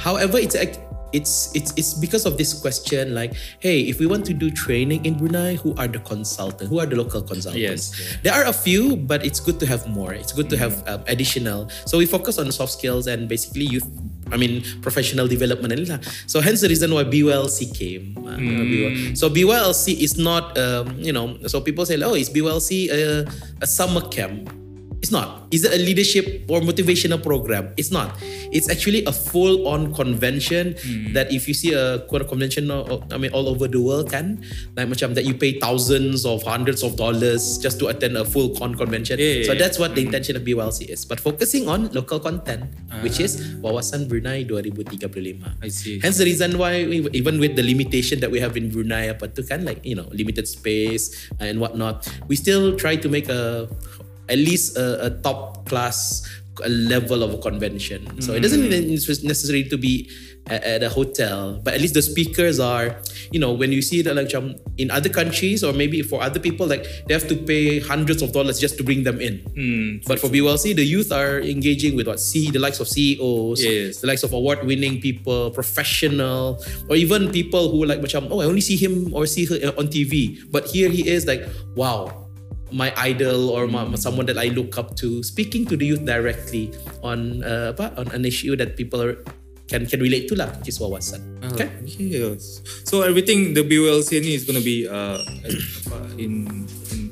However, 0.01 0.41
it's 0.41 0.57
act- 0.57 0.81
it's 1.13 1.53
it's 1.55 1.73
it's 1.77 1.93
because 1.93 2.25
of 2.25 2.37
this 2.37 2.53
question 2.53 3.15
like, 3.15 3.33
hey, 3.59 3.81
if 3.81 3.99
we 3.99 4.05
want 4.05 4.25
to 4.25 4.33
do 4.33 4.51
training 4.51 5.05
in 5.05 5.17
Brunei, 5.17 5.55
who 5.55 5.75
are 5.77 5.87
the 5.87 5.99
consultants? 5.99 6.69
Who 6.69 6.79
are 6.79 6.85
the 6.85 6.95
local 6.95 7.21
consultants? 7.21 7.93
Yes, 7.93 7.99
yeah. 7.99 8.17
There 8.23 8.33
are 8.33 8.45
a 8.45 8.53
few, 8.53 8.95
but 8.97 9.25
it's 9.25 9.39
good 9.39 9.59
to 9.59 9.65
have 9.65 9.87
more. 9.87 10.13
It's 10.13 10.33
good 10.33 10.49
to 10.49 10.57
have 10.57 10.87
um, 10.87 11.03
additional. 11.07 11.69
So 11.85 11.97
we 11.97 12.05
focus 12.05 12.37
on 12.37 12.51
soft 12.51 12.73
skills 12.73 13.07
and 13.07 13.27
basically 13.29 13.65
youth. 13.65 13.87
I 14.29 14.35
mean, 14.35 14.63
professional 14.81 15.27
development. 15.27 15.71
and. 15.71 16.03
So 16.27 16.41
hence 16.41 16.59
the 16.59 16.67
reason 16.67 16.93
why 16.93 17.05
BYLC 17.05 17.71
came. 17.77 18.17
Uh, 18.17 18.35
BYL. 18.35 19.17
So 19.17 19.29
BYLC 19.29 20.01
is 20.01 20.17
not, 20.17 20.57
um, 20.57 20.99
you 20.99 21.13
know. 21.13 21.37
So 21.47 21.61
people 21.61 21.85
say, 21.85 22.01
oh, 22.01 22.13
is 22.15 22.29
BYLC 22.29 22.89
a, 22.91 23.25
a 23.61 23.67
summer 23.67 24.01
camp? 24.09 24.51
It's 25.07 25.15
not. 25.15 25.47
Is 25.55 25.63
it 25.63 25.71
a 25.71 25.79
leadership 25.79 26.43
or 26.51 26.59
motivational 26.59 27.23
program? 27.23 27.71
It's 27.79 27.95
not. 27.95 28.19
It's 28.51 28.67
actually 28.67 29.07
a 29.07 29.15
full-on 29.15 29.95
convention 29.95 30.75
that 31.15 31.31
if 31.31 31.47
you 31.47 31.55
see 31.55 31.71
a 31.71 32.03
quote 32.11 32.27
convention, 32.27 32.67
uh, 32.67 32.83
uh, 32.83 32.99
I 33.11 33.17
mean, 33.17 33.31
all 33.31 33.47
over 33.47 33.71
the 33.71 33.79
world, 33.79 34.11
kan, 34.11 34.43
like 34.75 34.91
macam 34.91 35.15
that 35.15 35.23
you 35.23 35.31
pay 35.31 35.63
thousands 35.63 36.27
of 36.27 36.43
hundreds 36.43 36.83
of 36.83 36.99
dollars 36.99 37.55
just 37.63 37.79
to 37.79 37.87
attend 37.87 38.19
a 38.19 38.27
full 38.27 38.51
con 38.59 38.75
convention. 38.75 39.15
Yeah, 39.15 39.47
so 39.47 39.55
yeah. 39.55 39.63
that's 39.63 39.79
what 39.79 39.95
the 39.95 40.03
intention 40.03 40.35
of 40.35 40.43
BYLC 40.43 40.91
is. 40.91 41.07
But 41.07 41.23
focusing 41.23 41.71
on 41.71 41.87
local 41.95 42.19
content, 42.19 42.67
which 42.99 43.23
is 43.23 43.39
Wawasan 43.63 44.11
Brunei 44.11 44.43
2035. 44.43 45.63
I 45.63 45.71
see. 45.71 46.03
Hence 46.03 46.19
the 46.19 46.27
reason 46.27 46.59
why 46.59 46.83
we, 46.83 47.07
even 47.15 47.39
with 47.39 47.55
the 47.55 47.63
limitation 47.63 48.19
that 48.19 48.27
we 48.27 48.43
have 48.43 48.59
in 48.59 48.67
Brunei 48.67 49.07
apa 49.07 49.31
tu 49.31 49.47
kan 49.47 49.63
like 49.63 49.79
you 49.87 49.95
know 49.95 50.11
limited 50.11 50.51
space 50.51 51.31
and 51.39 51.63
whatnot, 51.63 52.03
we 52.27 52.35
still 52.35 52.75
try 52.75 52.99
to 52.99 53.07
make 53.07 53.31
a 53.31 53.71
at 54.29 54.37
least 54.37 54.77
a, 54.77 55.05
a 55.05 55.09
top 55.21 55.67
class 55.67 56.23
level 56.65 57.23
of 57.23 57.33
a 57.33 57.37
convention. 57.37 58.21
So 58.21 58.33
it 58.33 58.41
doesn't 58.41 58.69
necessarily 58.69 59.69
to 59.69 59.77
be 59.77 60.09
at, 60.47 60.63
at 60.63 60.83
a 60.83 60.89
hotel, 60.89 61.59
but 61.63 61.73
at 61.73 61.81
least 61.81 61.93
the 61.93 62.01
speakers 62.01 62.59
are, 62.59 62.97
you 63.31 63.39
know, 63.39 63.53
when 63.53 63.71
you 63.71 63.81
see 63.81 64.01
that 64.01 64.15
like 64.15 64.33
in 64.77 64.91
other 64.91 65.09
countries 65.09 65.63
or 65.63 65.73
maybe 65.73 66.01
for 66.01 66.21
other 66.21 66.39
people, 66.39 66.67
like 66.67 66.85
they 67.07 67.13
have 67.13 67.27
to 67.27 67.35
pay 67.35 67.79
hundreds 67.79 68.21
of 68.21 68.31
dollars 68.31 68.59
just 68.59 68.77
to 68.77 68.83
bring 68.83 69.03
them 69.03 69.19
in. 69.21 69.39
Hmm. 69.53 70.07
But 70.07 70.19
for 70.19 70.27
BYLC, 70.27 70.75
the 70.75 70.85
youth 70.85 71.11
are 71.11 71.39
engaging 71.41 71.95
with 71.95 72.07
what 72.07 72.19
C, 72.19 72.49
the 72.51 72.59
likes 72.59 72.79
of 72.79 72.87
CEOs, 72.87 73.63
Yes. 73.63 74.01
the 74.01 74.07
likes 74.07 74.23
of 74.23 74.33
award-winning 74.33 75.01
people, 75.01 75.51
professional, 75.51 76.63
or 76.89 76.95
even 76.95 77.31
people 77.31 77.71
who 77.71 77.85
like 77.85 77.99
oh, 78.15 78.41
I 78.41 78.45
only 78.45 78.61
see 78.61 78.75
him 78.77 79.13
or 79.13 79.25
see 79.25 79.45
her 79.45 79.73
on 79.77 79.87
TV, 79.87 80.39
but 80.51 80.65
here 80.65 80.89
he 80.89 81.07
is 81.07 81.25
like, 81.25 81.43
wow, 81.75 82.26
my 82.71 82.93
idol 82.97 83.49
or 83.49 83.67
my, 83.67 83.95
someone 83.95 84.25
that 84.27 84.37
I 84.37 84.49
look 84.49 84.77
up 84.77 84.95
to, 84.97 85.23
speaking 85.23 85.65
to 85.67 85.77
the 85.77 85.85
youth 85.85 86.05
directly 86.05 86.73
on 87.03 87.43
uh, 87.43 87.73
apa, 87.75 87.93
on 87.99 88.11
an 88.11 88.25
issue 88.25 88.55
that 88.55 88.75
people 88.75 89.01
are, 89.01 89.23
can 89.67 89.85
can 89.85 89.99
relate 89.99 90.27
to 90.31 90.35
lah, 90.35 90.47
which 90.59 90.71
is 90.71 90.79
wawasan. 90.79 91.19
Okay. 91.53 91.67
Yes. 91.99 92.63
So 92.87 93.03
everything 93.03 93.53
the 93.53 93.63
BYLC 93.63 94.23
ni 94.23 94.33
is 94.35 94.47
going 94.47 94.59
to 94.59 94.63
be 94.63 94.87
uh, 94.87 95.19
in 96.23 96.67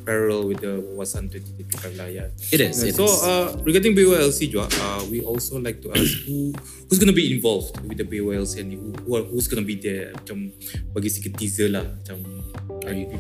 parallel 0.06 0.48
with 0.48 0.62
the 0.62 0.78
Wawasan 0.80 1.28
2035 1.28 1.98
lah 1.98 2.08
ya. 2.08 2.26
It 2.54 2.62
is. 2.62 2.80
It 2.80 2.94
so 2.94 3.10
is. 3.10 3.20
uh, 3.26 3.58
regarding 3.66 3.98
BULC 3.98 4.48
juga, 4.48 4.70
uh, 4.80 5.02
we 5.10 5.20
also 5.20 5.58
like 5.58 5.82
to 5.82 5.90
ask 5.92 6.24
who 6.24 6.54
who's 6.86 7.02
going 7.02 7.10
to 7.10 7.18
be 7.18 7.34
involved 7.34 7.74
with 7.84 7.98
the 7.98 8.06
BULC 8.06 8.62
ni? 8.64 8.78
Who, 8.78 8.94
who 9.04 9.12
are, 9.18 9.26
who's 9.26 9.50
going 9.50 9.60
to 9.60 9.68
be 9.68 9.76
there? 9.76 10.14
Macam 10.14 10.54
bagi 10.94 11.10
sikit 11.10 11.34
teaser 11.36 11.74
lah. 11.74 11.84
Macam 11.84 12.22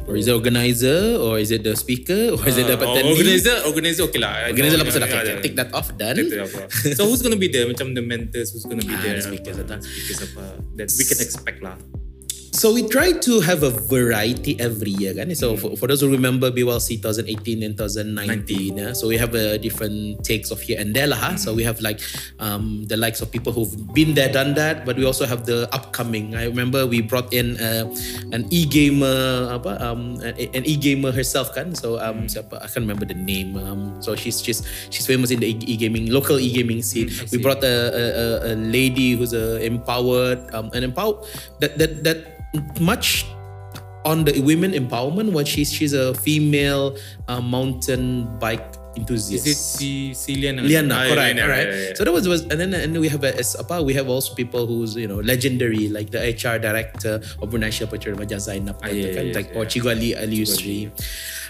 or 0.05 0.13
is 0.13 0.29
it 0.29 0.33
organizer 0.37 1.17
or 1.17 1.41
is 1.41 1.49
it 1.49 1.65
the 1.65 1.73
speaker 1.73 2.37
or 2.37 2.41
is 2.45 2.53
it 2.55 2.69
the 2.69 2.77
Uh, 2.77 2.85
attendee? 2.85 3.09
organizer, 3.17 3.55
organizer 3.65 4.03
okay 4.05 4.21
lah. 4.21 4.45
Organizer 4.53 4.77
lah 4.77 4.85
pasal 4.85 5.01
yeah, 5.01 5.09
okay, 5.09 5.25
yeah. 5.25 5.41
take 5.41 5.57
that 5.57 5.73
off 5.73 5.89
done. 5.97 6.13
Take 6.21 6.29
that 6.37 6.45
off. 6.45 6.69
so 6.93 7.09
who's 7.09 7.25
gonna 7.25 7.39
be 7.39 7.49
there? 7.49 7.65
Macam 7.65 7.97
the 7.97 8.05
mentors, 8.05 8.53
who's 8.53 8.69
gonna 8.69 8.85
be 8.85 8.93
Ah, 8.93 9.01
there? 9.01 9.17
the 9.17 9.25
speakers 9.25 9.57
datang. 9.57 9.81
Speakers 9.81 10.21
apa 10.29 10.45
that 10.77 10.87
we 10.93 11.03
can 11.03 11.17
expect 11.17 11.59
lah. 11.65 11.75
So 12.55 12.71
we 12.71 12.87
try 12.87 13.11
to 13.11 13.43
have 13.43 13.67
a 13.67 13.69
variety 13.69 14.55
every 14.63 14.95
year 14.95 15.11
kan. 15.11 15.27
So 15.35 15.59
for, 15.59 15.75
for 15.75 15.91
those 15.91 15.99
who 15.99 16.07
remember 16.07 16.47
BYLC 16.55 17.03
2018 17.03 17.59
and 17.67 17.75
2019, 17.75 18.79
yeah, 18.79 18.93
so 18.95 19.11
we 19.11 19.19
have 19.19 19.35
a 19.35 19.59
different 19.59 20.23
takes 20.23 20.55
of 20.55 20.63
here 20.63 20.79
and 20.79 20.95
there 20.95 21.03
lah. 21.11 21.19
ha. 21.19 21.31
So 21.35 21.51
we 21.51 21.67
have 21.67 21.83
like 21.83 21.99
um, 22.39 22.87
the 22.87 22.95
likes 22.95 23.19
of 23.19 23.27
people 23.27 23.51
who've 23.51 23.75
been 23.91 24.15
there, 24.15 24.31
done 24.31 24.55
that, 24.55 24.87
but 24.87 24.95
we 24.95 25.03
also 25.03 25.27
have 25.27 25.43
the 25.43 25.67
upcoming. 25.75 26.31
I 26.31 26.47
remember 26.47 26.87
we 26.87 27.03
brought 27.03 27.35
in 27.35 27.59
uh, 27.59 27.91
an 28.31 28.47
e-gamer, 28.55 29.51
apa, 29.51 29.75
um, 29.83 30.23
an 30.23 30.63
e-gamer 30.63 31.11
herself 31.11 31.51
kan. 31.51 31.75
So 31.75 31.99
um, 31.99 32.31
siapa? 32.31 32.55
I 32.63 32.71
can't 32.71 32.87
remember 32.87 33.03
the 33.03 33.19
name. 33.19 33.59
Um, 33.59 33.99
so 33.99 34.15
she's 34.15 34.39
she's 34.39 34.63
she's 34.95 35.03
famous 35.03 35.27
in 35.27 35.43
the 35.43 35.51
e-gaming 35.67 36.07
local 36.07 36.39
e-gaming 36.39 36.79
scene. 36.87 37.11
I 37.11 37.27
we 37.35 37.37
brought 37.43 37.67
a, 37.67 37.75
a, 37.91 38.03
a- 38.15 38.41
a 38.45 38.53
lady 38.55 39.19
who's 39.19 39.35
uh, 39.35 39.59
empowered, 39.59 40.39
um, 40.55 40.71
an 40.71 40.87
empowered 40.87 41.19
that 41.59 41.75
that 41.75 41.99
that 42.07 42.19
much 42.79 43.25
on 44.05 44.23
the 44.23 44.39
women 44.41 44.71
empowerment. 44.73 45.31
When 45.33 45.45
she's 45.45 45.71
she's 45.71 45.93
a 45.93 46.13
female 46.13 46.95
uh, 47.27 47.41
mountain 47.41 48.29
bike 48.39 48.63
enthusiast. 48.95 49.43
Is 49.45 49.51
it 49.51 49.59
si 49.59 50.13
si 50.13 50.35
Liana? 50.39 50.61
Liana, 50.63 50.93
Ah, 50.95 51.03
correct, 51.11 51.35
Liana, 51.35 51.41
correct. 51.47 51.69
yeah, 51.71 51.87
yeah. 51.89 51.93
So 51.99 52.01
that 52.07 52.13
was, 52.15 52.27
was 52.31 52.41
and 52.47 52.55
then 52.61 52.71
and 52.73 52.95
then 52.95 53.01
we 53.01 53.09
have 53.11 53.23
a, 53.27 53.35
as 53.35 53.55
apa 53.59 53.83
we 53.83 53.91
have 53.93 54.07
also 54.07 54.31
people 54.35 54.63
who's 54.67 54.95
you 54.95 55.07
know 55.09 55.19
legendary 55.19 55.89
like 55.91 56.11
the 56.15 56.21
HR 56.21 56.59
director 56.61 57.19
of 57.41 57.45
Brunei 57.51 57.71
Shepherd 57.75 58.05
Majah 58.15 58.39
Zainab 58.39 58.79
Ah, 58.83 58.87
yeah, 58.87 59.11
kan, 59.11 59.27
yeah, 59.27 59.35
like 59.35 59.51
yeah. 59.51 59.57
or 59.59 59.65
Cigu 59.67 59.91
Ali 59.91 60.15
Ali 60.15 60.47
Yusri. 60.47 60.91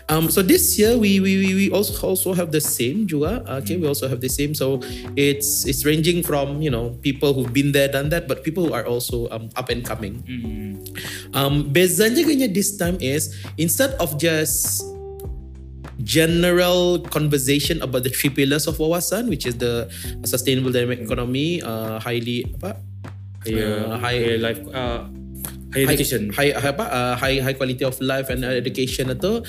Um, 0.06 0.30
so 0.30 0.46
this 0.46 0.78
year 0.78 0.94
we, 0.94 1.18
we 1.18 1.34
we 1.58 1.66
also 1.74 1.98
also 2.06 2.38
have 2.38 2.54
the 2.54 2.62
same 2.62 3.10
juga. 3.10 3.42
Okay, 3.66 3.74
we 3.74 3.90
also 3.90 4.06
have 4.06 4.22
the 4.22 4.30
same. 4.30 4.54
So 4.54 4.78
it's 5.18 5.66
it's 5.66 5.82
ranging 5.82 6.22
from 6.22 6.62
you 6.62 6.70
know 6.70 6.94
people 7.02 7.34
who've 7.34 7.50
been 7.50 7.74
there 7.74 7.90
done 7.90 8.14
that, 8.14 8.30
but 8.30 8.46
people 8.46 8.70
who 8.70 8.74
are 8.78 8.86
also 8.86 9.26
um, 9.34 9.50
up 9.58 9.74
and 9.74 9.82
coming. 9.82 10.22
Um, 11.34 11.74
bezanya 11.74 12.22
kayaknya 12.22 12.54
this 12.54 12.78
time 12.78 13.02
is 13.02 13.34
instead 13.58 13.98
of 13.98 14.14
just 14.22 14.86
general 16.06 17.00
conversation 17.10 17.82
about 17.82 18.04
the 18.06 18.14
three 18.14 18.30
pillars 18.30 18.68
of 18.68 18.78
wawasan, 18.78 19.26
which 19.26 19.50
is 19.50 19.58
the 19.58 19.90
sustainable 20.22 20.70
dynamic 20.70 21.02
economy, 21.02 21.66
uh, 21.66 21.98
highly 21.98 22.46
apa, 22.62 22.78
Higher, 23.42 23.90
Uh, 23.90 23.98
high- 23.98 24.22
higher 24.22 24.38
life, 24.38 24.62
uh, 24.70 25.06
higher 25.74 25.86
education. 25.86 26.30
high, 26.34 26.50
high 26.54 26.74
apa, 26.74 26.86
uh, 26.90 27.14
high 27.16 27.38
high 27.42 27.54
quality 27.54 27.86
of 27.86 27.94
life 28.02 28.30
and 28.30 28.42
education 28.42 29.10
itu, 29.10 29.42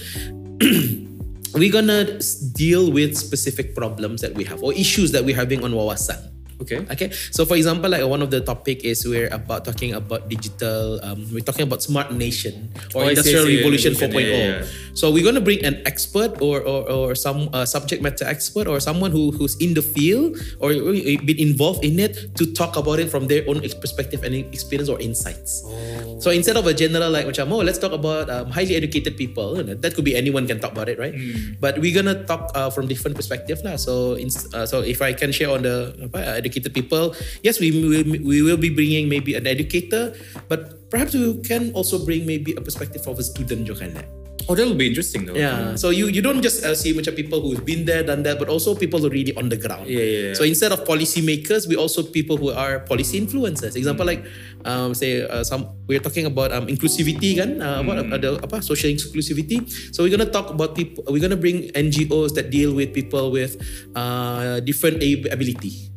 we're 1.55 1.73
gonna 1.73 2.19
deal 2.53 2.93
with 2.93 3.17
specific 3.17 3.75
problems 3.75 4.21
that 4.21 4.35
we 4.35 4.45
have 4.45 4.63
or 4.63 4.73
issues 4.73 5.13
that 5.13 5.25
we're 5.25 5.37
having 5.37 5.65
on 5.65 5.73
wawasan. 5.73 6.36
Okay. 6.57 6.81
Okay, 6.89 7.13
so 7.13 7.45
for 7.45 7.57
example, 7.57 7.91
like 7.91 8.01
one 8.09 8.23
of 8.25 8.31
the 8.33 8.41
topic 8.41 8.81
is 8.85 9.05
we're 9.05 9.29
about 9.29 9.65
talking 9.65 9.93
about 9.93 10.29
digital. 10.29 10.97
Um, 11.05 11.29
we're 11.29 11.45
talking 11.45 11.69
about 11.69 11.83
smart 11.85 12.13
nation 12.17 12.73
or 12.97 13.05
Oh, 13.05 13.05
I 13.05 13.13
see, 13.13 13.21
industrial 13.21 13.45
see, 13.45 13.57
revolution 13.61 13.93
revolution, 13.93 14.17
4.0. 14.17 14.25
yeah, 14.25 14.41
yeah. 14.65 14.95
So 14.97 15.13
we're 15.13 15.25
gonna 15.25 15.45
bring 15.45 15.61
an 15.69 15.85
expert 15.85 16.41
or 16.41 16.65
or, 16.65 16.89
or 16.89 17.09
some 17.15 17.53
uh, 17.53 17.69
subject 17.69 18.01
matter 18.01 18.25
expert 18.25 18.65
or 18.65 18.81
someone 18.81 19.13
who 19.13 19.37
who's 19.37 19.53
in 19.61 19.77
the 19.77 19.85
field 19.85 20.41
or 20.57 20.73
been 20.73 21.37
involved 21.39 21.85
in 21.85 22.01
it 22.01 22.33
to 22.41 22.49
talk 22.57 22.81
about 22.81 22.99
it 22.99 23.13
from 23.13 23.29
their 23.29 23.45
own 23.45 23.61
perspective 23.61 24.25
and 24.25 24.33
experience 24.53 24.89
or 24.89 24.97
insights. 24.97 25.61
Oh. 25.69 26.25
So 26.25 26.33
instead 26.33 26.57
of 26.57 26.65
a 26.65 26.73
general 26.73 27.13
like 27.13 27.29
macam, 27.29 27.53
oh 27.53 27.61
let's 27.61 27.77
talk 27.77 27.93
about 27.93 28.33
um, 28.33 28.49
highly 28.49 28.81
educated 28.81 29.21
people, 29.21 29.61
that 29.61 29.93
could 29.93 30.09
be 30.09 30.17
anyone 30.17 30.49
can 30.49 30.57
talk 30.57 30.73
about 30.73 30.89
it, 30.89 30.97
right? 30.97 31.13
Hmm. 31.13 31.61
But 31.61 31.77
we're 31.85 31.93
gonna 31.93 32.25
talk 32.25 32.49
uh, 32.57 32.73
from 32.73 32.89
different 32.89 33.13
perspective 33.21 33.61
lah. 33.61 33.77
So 33.77 34.17
in, 34.17 34.33
uh, 34.57 34.65
so 34.65 34.81
if 34.81 35.05
I 35.05 35.13
can 35.13 35.29
share 35.37 35.53
on 35.53 35.69
the 35.69 35.93
uh, 36.17 36.41
educated 36.47 36.71
people, 36.71 37.11
yes, 37.43 37.59
we 37.59 37.75
will 37.75 38.07
we 38.23 38.39
will 38.41 38.57
be 38.57 38.71
bringing 38.71 39.11
maybe 39.11 39.35
an 39.35 39.51
educator, 39.51 40.15
but 40.47 40.87
perhaps 40.87 41.13
we 41.13 41.43
can 41.43 41.75
also 41.75 41.99
bring 41.99 42.23
maybe 42.23 42.55
a 42.55 42.63
perspective 42.63 43.03
of 43.11 43.19
a 43.19 43.25
student 43.27 43.67
juga 43.67 43.91
kan. 43.91 44.07
Oh, 44.47 44.55
that 44.55 44.63
will 44.63 44.79
be 44.79 44.87
interesting 44.87 45.27
though. 45.27 45.35
Yeah. 45.35 45.75
So 45.75 45.91
you 45.91 46.07
you 46.07 46.23
don't 46.23 46.39
just 46.39 46.63
uh, 46.63 46.79
see 46.79 46.95
macam 46.95 47.19
people 47.19 47.43
who've 47.43 47.67
been 47.67 47.83
there, 47.83 48.07
done 48.07 48.23
that, 48.23 48.39
but 48.39 48.47
also 48.47 48.79
people 48.79 49.03
who 49.03 49.11
are 49.11 49.17
really 49.17 49.35
on 49.35 49.51
the 49.51 49.59
ground. 49.59 49.91
Yeah, 49.91 50.07
yeah, 50.07 50.23
yeah. 50.31 50.35
So 50.39 50.47
instead 50.47 50.71
of 50.71 50.87
policy 50.87 51.19
makers, 51.19 51.67
we 51.67 51.75
also 51.75 52.07
people 52.07 52.39
who 52.39 52.55
are 52.55 52.79
policy 52.87 53.19
influencers. 53.19 53.75
Example 53.75 54.07
like, 54.07 54.23
um, 54.63 54.95
say 54.95 55.27
uh, 55.27 55.43
some 55.43 55.75
we're 55.91 55.99
talking 55.99 56.31
about 56.31 56.55
um, 56.55 56.71
inclusivity 56.71 57.35
kan, 57.35 57.59
uh, 57.59 57.83
what 57.83 57.99
Hmm. 57.99 58.15
ada 58.15 58.39
apa 58.39 58.63
social 58.63 58.87
inclusivity. 58.87 59.67
So 59.91 60.07
we're 60.07 60.15
gonna 60.15 60.31
talk 60.31 60.55
about 60.55 60.79
people. 60.79 61.03
We're 61.11 61.25
gonna 61.27 61.41
bring 61.41 61.75
NGOs 61.75 62.39
that 62.39 62.55
deal 62.55 62.71
with 62.71 62.95
people 62.95 63.35
with 63.35 63.59
uh, 63.99 64.63
different 64.63 65.03
ab- 65.03 65.27
ability. 65.27 65.91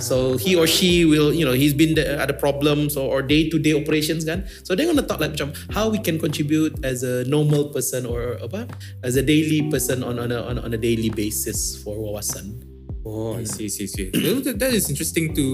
So 0.00 0.36
he 0.36 0.56
or 0.56 0.66
she 0.66 1.04
will, 1.04 1.32
you 1.32 1.44
know, 1.44 1.52
he's 1.52 1.74
been 1.74 1.94
there, 1.94 2.20
ada 2.20 2.32
problems 2.32 2.96
or, 2.96 3.08
or 3.08 3.22
day-to-day 3.22 3.74
operations 3.74 4.24
kan. 4.24 4.46
So 4.62 4.74
they're 4.74 4.86
gonna 4.86 5.02
talk 5.02 5.20
like 5.20 5.34
macam 5.34 5.56
how 5.72 5.88
we 5.88 5.98
can 5.98 6.18
contribute 6.18 6.78
as 6.84 7.02
a 7.02 7.24
normal 7.24 7.72
person 7.72 8.06
or 8.06 8.38
apa, 8.42 8.68
as 9.02 9.16
a 9.16 9.22
daily 9.22 9.68
person 9.70 10.02
on 10.02 10.18
on 10.18 10.32
a 10.32 10.40
on, 10.40 10.58
on 10.58 10.70
a 10.72 10.80
daily 10.80 11.10
basis 11.10 11.80
for 11.80 11.96
wawasan. 11.96 12.69
Oh, 13.04 13.36
I 13.36 13.44
see, 13.44 13.68
see, 13.68 13.86
see. 13.86 14.10
Well, 14.12 14.44
that, 14.44 14.58
that 14.60 14.72
is 14.74 14.90
interesting 14.90 15.32
to 15.34 15.44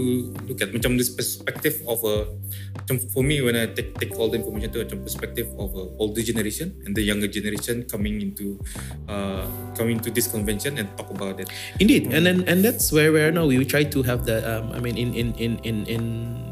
look 0.50 0.58
at. 0.60 0.74
Macam 0.74 0.98
this 0.98 1.10
perspective 1.10 1.78
of 1.86 2.02
a, 2.02 2.26
macam 2.82 2.98
for 3.14 3.22
me 3.22 3.38
when 3.40 3.54
I 3.54 3.70
take 3.70 3.94
take 3.98 4.18
all 4.18 4.26
the 4.26 4.42
information 4.42 4.74
to 4.74 4.82
macam 4.82 5.06
perspective 5.06 5.46
of 5.54 5.70
a 5.78 5.84
older 6.02 6.22
generation 6.22 6.74
and 6.82 6.94
the 6.98 7.06
younger 7.06 7.30
generation 7.30 7.86
coming 7.86 8.18
into, 8.18 8.58
uh, 9.06 9.46
coming 9.78 10.02
to 10.02 10.10
this 10.10 10.26
convention 10.26 10.78
and 10.78 10.90
talk 10.98 11.10
about 11.14 11.38
it. 11.38 11.46
Indeed, 11.78 12.10
and 12.10 12.26
then 12.26 12.42
and 12.50 12.66
that's 12.66 12.90
where 12.90 13.14
we're 13.14 13.30
now. 13.30 13.46
We 13.46 13.62
try 13.62 13.86
to 13.86 14.02
have 14.02 14.26
the. 14.26 14.42
Um, 14.42 14.74
I 14.74 14.82
mean, 14.82 14.98
in 14.98 15.14
in 15.14 15.28
in 15.38 15.52
in 15.62 15.76
in 15.86 16.02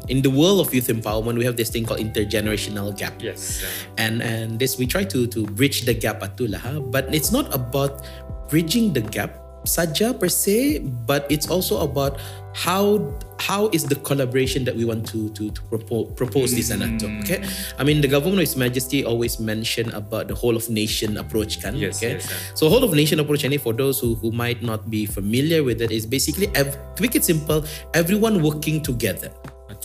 in 0.07 0.17
the 0.23 0.31
world 0.31 0.63
of 0.63 0.71
youth 0.71 0.87
empowerment, 0.87 1.35
we 1.35 1.43
have 1.43 1.59
this 1.59 1.67
thing 1.67 1.83
called 1.83 1.99
intergenerational 1.99 2.95
gap. 2.95 3.19
Yes. 3.19 3.65
and 3.97 4.21
and 4.21 4.59
this 4.59 4.77
we 4.77 4.85
try 4.85 5.03
to 5.03 5.27
to 5.27 5.45
bridge 5.55 5.83
the 5.85 5.93
gap 5.93 6.21
atulah 6.21 6.61
but 6.91 7.07
it's 7.13 7.31
not 7.31 7.47
about 7.53 8.03
bridging 8.49 8.93
the 8.93 9.01
gap 9.01 9.44
saja 9.65 10.13
per 10.13 10.29
se 10.29 10.79
but 11.05 11.25
it's 11.29 11.49
also 11.49 11.81
about 11.81 12.17
how 12.55 13.03
how 13.35 13.67
is 13.75 13.83
the 13.83 13.99
collaboration 13.99 14.63
that 14.63 14.71
we 14.75 14.85
want 14.87 15.03
to 15.03 15.27
to, 15.35 15.51
to 15.51 15.61
propose, 15.67 16.07
propose 16.15 16.55
this 16.55 16.71
mm-hmm. 16.71 17.03
and 17.03 17.23
okay? 17.27 17.43
I 17.77 17.83
mean 17.83 17.99
the 17.99 18.07
government 18.07 18.39
of 18.39 18.47
his 18.47 18.55
majesty 18.55 19.03
always 19.03 19.39
mention 19.43 19.91
about 19.91 20.31
the 20.31 20.35
whole 20.35 20.55
of 20.55 20.69
nation 20.71 21.17
approach 21.19 21.59
kan 21.59 21.75
Yes, 21.75 21.99
okay? 21.99 22.15
yes, 22.15 22.31
so 22.55 22.71
whole 22.71 22.83
of 22.87 22.95
nation 22.95 23.19
approach 23.19 23.43
and 23.43 23.51
for 23.59 23.75
those 23.75 23.99
who 23.99 24.15
who 24.15 24.31
might 24.31 24.63
not 24.63 24.87
be 24.87 25.03
familiar 25.03 25.67
with 25.67 25.83
it 25.83 25.91
is 25.91 26.07
basically 26.07 26.47
ev- 26.55 26.79
to 26.95 27.03
make 27.03 27.15
it 27.15 27.27
simple 27.27 27.67
everyone 27.91 28.39
working 28.39 28.79
together 28.79 29.27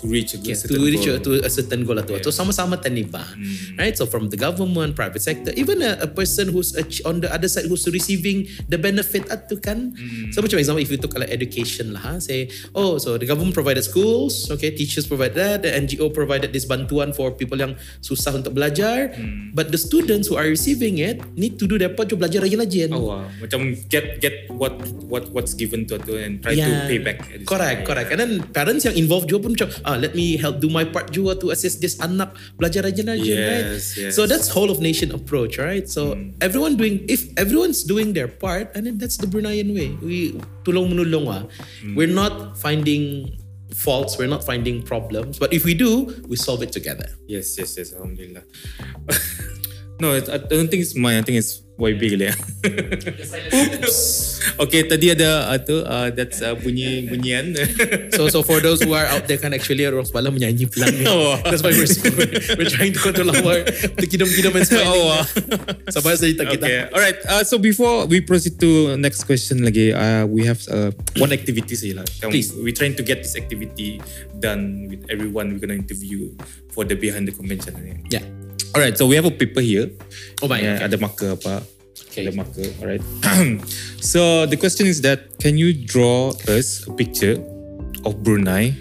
to 0.01 0.09
reach 0.09 0.33
a 0.33 0.41
Okay, 0.41 0.57
certain 0.57 0.81
to 0.81 0.83
reach 0.83 1.05
goal. 1.05 1.17
a, 1.17 1.21
to 1.21 1.31
a 1.45 1.51
certain 1.51 1.85
goal 1.85 1.97
atau. 1.97 2.17
So 2.25 2.33
sama-sama 2.33 2.81
taniba. 2.81 3.21
Hmm. 3.23 3.77
Right? 3.77 3.93
So 3.93 4.09
from 4.09 4.33
the 4.33 4.37
government, 4.37 4.97
private 4.97 5.21
sector, 5.21 5.53
even 5.55 5.85
a, 5.85 6.01
a 6.01 6.09
person 6.09 6.49
who's 6.49 6.73
ach- 6.73 7.05
on 7.05 7.21
the 7.21 7.29
other 7.29 7.47
side 7.47 7.69
who's 7.69 7.85
receiving 7.87 8.49
the 8.67 8.81
benefit 8.81 9.29
atu 9.29 9.61
kan. 9.61 9.93
Hmm. 9.93 10.33
So 10.33 10.41
macam 10.41 10.57
example 10.57 10.81
if 10.81 10.89
you 10.89 10.97
took 10.97 11.13
like 11.15 11.29
education 11.29 11.93
lah, 11.93 12.01
ha, 12.01 12.13
say 12.19 12.49
oh 12.73 12.97
so 12.97 13.21
the 13.21 13.29
government 13.29 13.53
provided 13.53 13.85
schools, 13.85 14.49
okay, 14.49 14.73
teachers 14.73 15.05
provided 15.05 15.37
that, 15.37 15.57
the 15.63 15.71
NGO 15.71 16.09
provided 16.09 16.51
this 16.51 16.65
bantuan 16.65 17.13
for 17.13 17.31
people 17.31 17.57
yang 17.57 17.77
susah 18.01 18.33
untuk 18.33 18.57
belajar, 18.57 19.13
Hmm. 19.13 19.53
but 19.53 19.69
the 19.69 19.79
students 19.79 20.31
who 20.31 20.39
are 20.39 20.47
receiving 20.47 21.03
it 21.03 21.21
need 21.35 21.59
to 21.59 21.67
do 21.67 21.77
their 21.77 21.93
part 21.93 22.09
to 22.09 22.17
belajar 22.17 22.41
rajin-rajin. 22.41 22.89
Oh 22.91 23.11
wow. 23.11 23.27
Macam 23.43 23.75
get 23.91 24.19
get 24.19 24.49
what 24.49 24.75
what 25.11 25.29
what's 25.35 25.53
given 25.53 25.85
to 25.85 25.99
tu 25.99 26.15
and 26.15 26.41
try 26.41 26.55
to 26.55 26.71
pay 26.87 26.99
back. 26.99 27.19
Correct, 27.45 27.83
time. 27.83 27.87
correct. 27.87 28.09
And 28.11 28.19
then 28.19 28.33
parents 28.51 28.87
yang 28.87 28.95
involved 28.95 29.27
juga 29.27 29.45
pun 29.45 29.53
macam, 29.59 29.69
ah, 29.91 29.99
let 29.99 30.15
me 30.15 30.39
help 30.39 30.63
do 30.63 30.71
my 30.71 30.87
part 30.87 31.11
juga 31.11 31.35
to 31.35 31.51
assist 31.51 31.83
this 31.83 31.99
anak 31.99 32.39
belajar 32.55 32.87
rajin-rajin, 32.87 33.37
right? 33.37 33.67
Yes, 33.75 33.99
yes. 33.99 34.13
So 34.15 34.31
that's 34.31 34.47
whole 34.47 34.71
of 34.71 34.79
nation 34.79 35.11
approach, 35.11 35.59
right? 35.59 35.91
So 35.91 36.15
everyone 36.39 36.79
doing, 36.79 37.03
if 37.11 37.27
everyone's 37.35 37.83
doing 37.83 38.15
their 38.15 38.31
part, 38.31 38.71
and 38.79 38.87
then 38.87 39.03
that's 39.03 39.19
the 39.19 39.27
Bruneian 39.27 39.75
way. 39.75 39.99
We 39.99 40.39
tulong 40.63 40.95
menulong 40.95 41.27
ah. 41.27 41.43
We're 41.99 42.11
not 42.11 42.55
finding 42.55 43.35
faults, 43.75 44.19
we're 44.19 44.31
not 44.31 44.47
finding 44.47 44.83
problems, 44.87 45.39
but 45.39 45.51
if 45.53 45.67
we 45.67 45.75
do, 45.75 46.07
we 46.31 46.37
solve 46.39 46.63
it 46.63 46.71
together. 46.71 47.07
Yes, 47.27 47.59
yes, 47.59 47.75
yes. 47.75 47.91
Alhamdulillah. 47.95 48.47
no, 50.01 50.15
I 50.15 50.39
don't 50.39 50.71
think 50.71 50.83
it's 50.87 50.95
mine. 50.95 51.19
I 51.19 51.23
think 51.23 51.39
it's 51.39 51.63
YB 51.81 52.03
kali 52.13 52.29
ya. 52.29 52.35
okay, 54.61 54.85
tadi 54.85 55.17
ada 55.17 55.49
uh, 55.49 55.57
tu, 55.57 55.81
uh, 55.81 56.13
that's 56.13 56.45
uh, 56.45 56.53
bunyi 56.53 57.09
bunyian. 57.09 57.57
So 58.17 58.29
so 58.29 58.45
for 58.45 58.61
those 58.61 58.85
who 58.85 58.93
are 58.93 59.09
out 59.09 59.25
there 59.25 59.41
kan 59.41 59.57
actually 59.57 59.87
Rose 59.89 60.13
Bala 60.13 60.29
menyanyi 60.29 60.69
pelan. 60.69 60.93
Oh. 61.09 61.41
That's 61.41 61.65
why 61.65 61.73
we're, 61.73 61.89
we're 62.59 62.69
trying 62.69 62.93
to 62.93 63.01
control 63.01 63.33
our 63.33 63.65
the 63.97 64.07
kidam-kidam 64.07 64.53
and 64.53 64.67
smiling. 64.67 64.93
Oh. 64.93 65.25
Sabar 65.89 66.21
cerita 66.21 66.45
kita. 66.45 66.65
okay, 66.67 66.81
alright. 66.93 67.19
Uh, 67.25 67.43
so 67.47 67.57
before 67.57 68.05
we 68.05 68.21
proceed 68.21 68.61
to 68.61 68.97
next 69.01 69.25
question 69.25 69.65
lagi, 69.65 69.97
uh, 69.97 70.29
we 70.29 70.45
have 70.45 70.61
uh, 70.69 70.93
one 71.17 71.33
activity 71.33 71.73
saja 71.79 72.03
lah. 72.03 72.07
Kan 72.21 72.29
Please. 72.35 72.53
We're 72.53 72.77
trying 72.77 72.99
to 73.01 73.05
get 73.07 73.25
this 73.25 73.39
activity 73.39 74.03
done 74.37 74.93
with 74.93 75.09
everyone 75.09 75.57
we're 75.57 75.63
gonna 75.63 75.79
interview 75.79 76.35
for 76.69 76.85
the 76.85 76.99
behind 76.99 77.25
the 77.25 77.35
convention. 77.35 77.73
Yeah. 78.11 78.27
Alright, 78.71 78.95
so 78.95 79.07
we 79.07 79.17
have 79.19 79.27
a 79.27 79.35
paper 79.35 79.61
here. 79.61 79.91
Oh, 80.43 80.47
baik, 80.47 80.63
Yeah, 80.63 80.79
okay. 80.79 80.87
Ada 80.87 80.97
marker 81.03 81.31
apa. 81.35 81.55
Okay. 82.11 82.23
Ada 82.27 82.33
marker. 82.35 82.69
Alright. 82.79 83.03
so 84.13 84.47
the 84.47 84.55
question 84.55 84.87
is 84.87 85.03
that 85.03 85.39
can 85.43 85.59
you 85.59 85.75
draw 85.75 86.31
us 86.47 86.87
a 86.87 86.93
picture 86.95 87.39
of 88.07 88.23
Brunei 88.23 88.79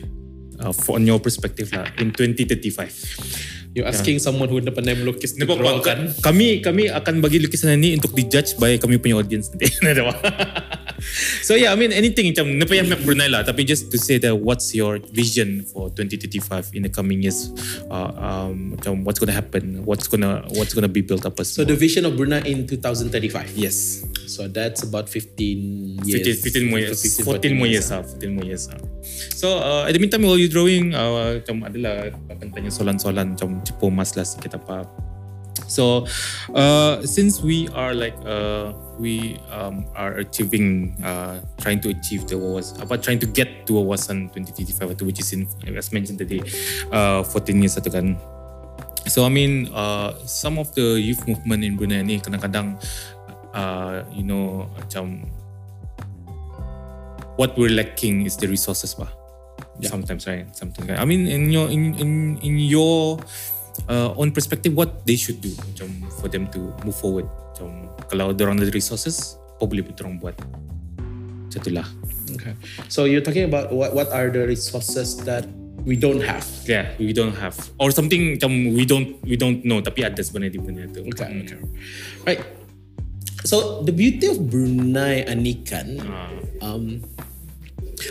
uh, 0.62 0.74
from 0.74 1.10
your 1.10 1.17
perspective 1.17 1.74
lah 1.74 1.89
in 1.98 2.13
2035? 2.13 3.69
You're 3.77 3.86
asking 3.86 4.17
someone 4.17 4.50
who 4.50 4.62
name 4.62 5.05
melukis 5.05 5.38
to 5.38 5.46
draw 5.46 5.77
kan? 5.81 6.10
Kami 6.25 6.62
kami 6.65 6.89
akan 6.89 7.22
bagi 7.22 7.38
lukisan 7.38 7.77
ini 7.77 7.98
untuk 8.01 8.17
dijudge 8.17 8.58
by 8.58 8.81
kami 8.81 8.98
punya 8.98 9.22
audience 9.22 9.53
nanti. 9.53 9.69
So 11.48 11.56
yeah, 11.56 11.74
I 11.74 11.77
mean 11.79 11.91
anything 11.91 12.29
macam 12.32 12.60
apa 12.62 12.74
yang 12.75 12.88
map 12.91 13.01
Brunei 13.01 13.32
lah. 13.32 13.41
Tapi 13.41 13.63
just 13.65 13.89
to 13.89 13.98
say 13.98 14.20
that 14.22 14.36
what's 14.36 14.75
your 14.75 15.00
vision 15.12 15.65
for 15.65 15.89
2035 15.96 16.75
in 16.75 16.86
the 16.86 16.91
coming 16.91 17.24
years? 17.24 17.50
Uh, 17.89 18.12
um, 18.20 18.75
macam 18.75 19.03
what's 19.08 19.18
gonna 19.18 19.36
happen? 19.36 19.82
What's 19.88 20.06
gonna 20.06 20.46
what's 20.53 20.75
gonna 20.75 20.91
be 20.91 21.01
built 21.01 21.25
up 21.25 21.39
as 21.39 21.56
So 21.56 21.63
the 21.63 21.77
vision 21.77 22.06
of 22.06 22.20
Brunei 22.20 22.44
in 22.46 22.68
2035. 22.68 23.56
yes, 23.56 24.06
So 24.29 24.46
that's 24.46 24.86
about 24.86 25.10
15 25.10 26.06
years. 26.06 26.38
15, 26.44 26.70
15 26.70 26.70
more 26.70 26.79
years, 26.79 27.01
15, 27.01 27.25
14 27.25 27.58
more 27.58 27.70
years 27.70 27.88
lah, 27.89 28.06
14 28.06 28.29
more 28.29 28.46
years 28.46 28.70
lah. 28.70 28.79
So 29.34 29.58
uh, 29.58 29.89
at 29.89 29.98
the 29.98 30.01
meantime 30.01 30.22
while 30.22 30.38
you 30.38 30.51
drawing, 30.51 30.94
uh, 30.94 31.41
macam 31.41 31.65
adalah 31.65 32.13
akan 32.29 32.48
tanya 32.53 32.70
soalan-soalan 32.70 33.34
macam 33.34 33.58
cepu 33.65 33.89
mas 33.89 34.13
lah 34.13 34.27
sikit 34.27 34.62
apa. 34.62 34.86
So 35.70 36.10
uh, 36.58 37.06
since 37.06 37.46
we 37.46 37.70
are 37.78 37.94
like 37.94 38.18
uh, 38.26 38.74
we 38.98 39.38
um, 39.54 39.86
are 39.94 40.18
achieving 40.18 40.98
uh, 41.06 41.46
trying 41.62 41.80
to 41.86 41.94
achieve 41.94 42.26
the 42.26 42.42
was 42.42 42.74
apa 42.82 42.98
trying 42.98 43.22
to 43.22 43.30
get 43.30 43.70
to 43.70 43.78
wawasan 43.78 44.34
2035 44.34 44.98
atau 44.98 45.06
which 45.06 45.22
is 45.22 45.30
in 45.32 45.46
as 45.78 45.94
mentioned 45.94 46.18
tadi 46.18 46.42
uh, 46.90 47.22
14 47.22 47.62
years 47.62 47.78
satu 47.78 47.94
kan. 47.94 48.18
So 49.06 49.24
I 49.24 49.32
mean 49.32 49.70
uh, 49.72 50.18
some 50.26 50.58
of 50.58 50.74
the 50.74 50.98
youth 50.98 51.24
movement 51.30 51.62
in 51.64 51.78
Brunei 51.78 52.02
ni 52.02 52.18
kadang-kadang 52.18 52.82
uh, 53.54 54.04
you 54.12 54.26
know 54.26 54.68
macam 54.74 55.30
what 57.38 57.56
we're 57.56 57.72
lacking 57.72 58.26
is 58.26 58.36
the 58.36 58.50
resources 58.50 58.98
bah. 58.98 59.14
Sometimes 59.80 60.28
right, 60.28 60.44
sometimes. 60.52 60.92
Right? 60.92 61.00
I 61.00 61.08
mean 61.08 61.24
in 61.32 61.56
your 61.56 61.72
in 61.72 61.96
in 61.96 62.36
in 62.44 62.60
your 62.60 63.16
uh, 63.88 64.14
own 64.18 64.32
perspective, 64.32 64.76
what 64.76 65.06
they 65.06 65.16
should 65.16 65.40
do 65.40 65.52
macam 65.74 65.88
for 66.20 66.28
them 66.28 66.48
to 66.52 66.72
move 66.84 66.98
forward. 66.98 67.26
Macam 67.54 67.90
kalau 68.10 68.34
orang 68.34 68.60
ada 68.60 68.72
resources, 68.74 69.38
apa 69.60 69.64
boleh 69.68 69.84
orang 70.02 70.18
buat? 70.20 70.36
Macam 71.50 71.60
itulah. 71.60 71.88
Okay. 72.38 72.54
So 72.88 73.10
you're 73.10 73.26
talking 73.26 73.50
about 73.50 73.74
what 73.74 73.98
what 73.98 74.14
are 74.14 74.30
the 74.30 74.46
resources 74.46 75.18
that 75.26 75.50
we 75.82 75.98
don't 75.98 76.22
have? 76.22 76.46
Yeah, 76.70 76.94
we 77.02 77.12
don't 77.14 77.34
have 77.38 77.58
or 77.82 77.90
something 77.90 78.38
macam 78.38 78.76
we 78.78 78.86
don't 78.86 79.18
we 79.26 79.34
don't 79.34 79.66
know 79.66 79.82
tapi 79.82 80.06
ada 80.06 80.22
sebenarnya 80.22 80.58
di 80.58 80.62
benda 80.62 80.84
tu. 80.94 81.02
Okay. 81.10 81.26
Hmm. 81.26 81.42
okay. 81.46 81.60
Right. 82.26 82.42
So 83.48 83.82
the 83.88 83.96
beauty 83.96 84.28
of 84.28 84.52
Brunei 84.52 85.24
Anikan, 85.24 86.04
Ah. 86.04 86.30
um, 86.60 87.00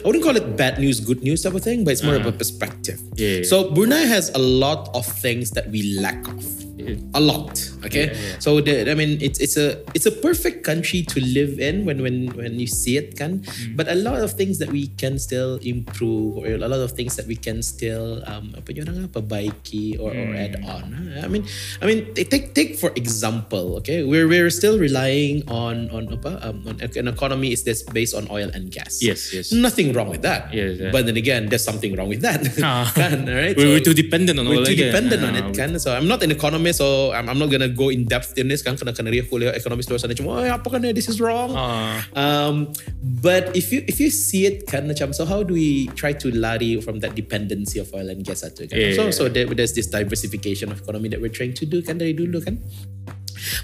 I 0.05 0.07
wouldn't 0.07 0.25
call 0.25 0.37
it 0.37 0.57
bad 0.57 0.79
news, 0.79 1.01
good 1.01 1.23
news 1.23 1.43
type 1.43 1.55
of 1.55 1.63
thing, 1.63 1.85
but 1.85 1.93
it's 1.93 2.03
more 2.03 2.15
of 2.17 2.27
a 2.27 2.33
perspective. 2.33 3.01
Uh-huh. 3.01 3.15
Yeah, 3.17 3.29
yeah. 3.39 3.43
So 3.45 3.71
Brunei 3.71 4.05
has 4.05 4.31
a 4.35 4.39
lot 4.39 4.91
of 4.95 5.07
things 5.07 5.51
that 5.53 5.69
we 5.71 5.99
lack 5.99 6.27
of. 6.29 6.68
A 7.15 7.21
lot. 7.21 7.57
Okay. 7.85 8.13
So 8.39 8.61
the, 8.61 8.89
I 8.91 8.95
mean 8.95 9.19
it's 9.21 9.39
it's 9.39 9.57
a 9.57 9.81
it's 9.95 10.07
a 10.07 10.15
perfect 10.15 10.65
country 10.65 11.03
to 11.13 11.19
live 11.21 11.59
in 11.59 11.85
when 11.85 12.03
when 12.03 12.31
when 12.35 12.59
you 12.59 12.67
see 12.67 12.97
it 12.97 13.17
can. 13.17 13.41
Mm. 13.45 13.77
But 13.77 13.89
a 13.89 13.95
lot 13.99 14.21
of 14.21 14.33
things 14.33 14.59
that 14.59 14.71
we 14.71 14.89
can 14.97 15.19
still 15.19 15.59
improve 15.63 16.39
or 16.41 16.49
a 16.51 16.59
lot 16.69 16.81
of 16.81 16.93
things 16.93 17.17
that 17.17 17.27
we 17.27 17.37
can 17.37 17.63
still 17.63 18.23
um 18.27 18.55
apa 18.57 18.71
orang 18.83 19.09
perbaiki 19.09 19.97
or, 19.99 20.11
or 20.13 20.27
Mm. 20.29 20.45
add 20.45 20.55
on. 20.67 20.85
I 21.23 21.29
mean 21.29 21.45
I 21.81 21.85
mean 21.87 22.13
take 22.15 22.53
take 22.55 22.77
for 22.77 22.91
example, 22.97 23.77
okay? 23.81 24.03
We're 24.05 24.27
we're 24.29 24.51
still 24.51 24.77
relying 24.79 25.47
on 25.49 25.89
on 25.95 26.09
apa 26.13 26.39
um, 26.45 26.67
on 26.69 26.77
an 26.83 27.07
economy 27.09 27.53
is 27.55 27.63
this 27.65 27.83
based 27.87 28.13
on 28.15 28.27
oil 28.31 28.51
and 28.53 28.69
gas. 28.71 29.01
Yes, 29.01 29.33
yes. 29.33 29.51
Nothing 29.55 29.93
wrong 29.97 30.11
with 30.13 30.23
that. 30.27 30.51
Yes, 30.53 30.79
yeah. 30.79 30.91
But 30.93 31.07
then 31.07 31.17
again, 31.17 31.49
there's 31.49 31.65
something 31.65 31.95
wrong 31.97 32.09
with 32.11 32.21
that. 32.27 32.43
Ah. 32.63 32.87
Kan, 32.99 33.25
alright? 33.29 33.55
We're, 33.57 33.69
So- 33.69 33.73
we're 33.79 33.87
too 33.87 33.95
dependent 33.97 34.37
on 34.39 34.49
we're 34.49 34.61
all 34.63 34.69
too 34.69 34.75
again. 34.75 34.91
dependent 34.91 35.23
on 35.25 35.33
Ah, 35.39 35.41
it 35.45 35.49
kan 35.55 35.71
so 35.79 35.93
I'm 35.95 36.09
not 36.11 36.23
an 36.27 36.33
economist 36.35 36.78
so 36.79 37.11
I'm, 37.11 37.27
I'm 37.27 37.43
not 37.43 37.51
gonna 37.51 37.69
go 37.69 37.91
in 37.91 38.07
depth 38.07 38.39
in 38.39 38.47
this 38.47 38.63
kan? 38.63 38.79
Kena 38.79 38.95
kena 38.95 39.11
riak 39.11 39.27
kuliah 39.27 39.51
economist 39.51 39.91
luar 39.91 39.99
sana. 39.99 40.15
Cuma 40.15 40.39
oh, 40.39 40.47
apa 40.47 40.67
kan 40.71 40.87
this 40.95 41.11
is 41.11 41.19
wrong. 41.19 41.51
Ah. 41.59 41.99
um, 42.15 42.71
but 43.03 43.51
if 43.59 43.75
you 43.75 43.83
if 43.91 43.99
you 43.99 44.15
see 44.15 44.47
it 44.47 44.71
kan 44.71 44.87
macam 44.87 45.11
so 45.11 45.27
how 45.27 45.43
do 45.43 45.59
we 45.59 45.91
try 45.99 46.15
to 46.15 46.31
lari 46.31 46.79
from 46.79 47.03
that 47.03 47.19
dependency 47.19 47.83
of 47.83 47.91
oil 47.91 48.07
and 48.07 48.23
gas 48.23 48.47
satu 48.47 48.71
kan? 48.71 48.79
Yeah, 48.79 48.95
so 48.95 49.11
yeah, 49.11 49.19
so 49.19 49.23
there, 49.27 49.51
there's 49.51 49.75
this 49.75 49.91
diversification 49.91 50.71
of 50.71 50.79
economy 50.79 51.11
that 51.11 51.19
we're 51.19 51.35
trying 51.35 51.59
to 51.59 51.67
do 51.67 51.83
kan 51.83 51.99
dari 51.99 52.15
dulu 52.15 52.39
kan 52.39 52.63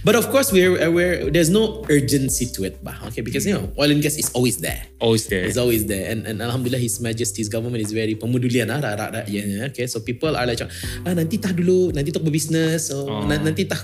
but 0.02 0.14
of 0.14 0.28
course 0.30 0.50
we're 0.52 0.76
aware 0.82 1.30
there's 1.30 1.50
no 1.50 1.82
urgency 1.88 2.46
to 2.46 2.64
it 2.64 2.78
bah 2.82 2.96
okay 3.06 3.20
because 3.20 3.44
you 3.46 3.54
know 3.54 3.68
oil 3.78 3.90
and 3.90 4.02
gas 4.02 4.16
is 4.16 4.30
always 4.34 4.58
there 4.58 4.84
Always 5.04 5.28
there. 5.28 5.44
It's 5.44 5.60
always 5.60 5.84
there. 5.84 6.08
And, 6.08 6.24
and 6.24 6.40
Alhamdulillah 6.40 6.80
His 6.80 6.96
Majesty's 6.96 7.52
government 7.52 7.84
is 7.84 7.92
very 7.92 8.16
pemudulian 8.16 8.72
ah, 8.72 8.80
rakyat 8.80 9.28
rakyatnya. 9.28 9.68
Okay, 9.68 9.84
so 9.84 10.00
people 10.00 10.32
are 10.32 10.48
like, 10.48 10.64
ah, 10.64 11.12
nanti 11.12 11.36
tah 11.36 11.52
dulu, 11.52 11.92
nanti 11.92 12.08
tak 12.08 12.24
berbisnes. 12.24 12.88
So, 12.88 13.04
Oh. 13.04 13.20
na- 13.28 13.36
nanti 13.36 13.68
tah 13.68 13.76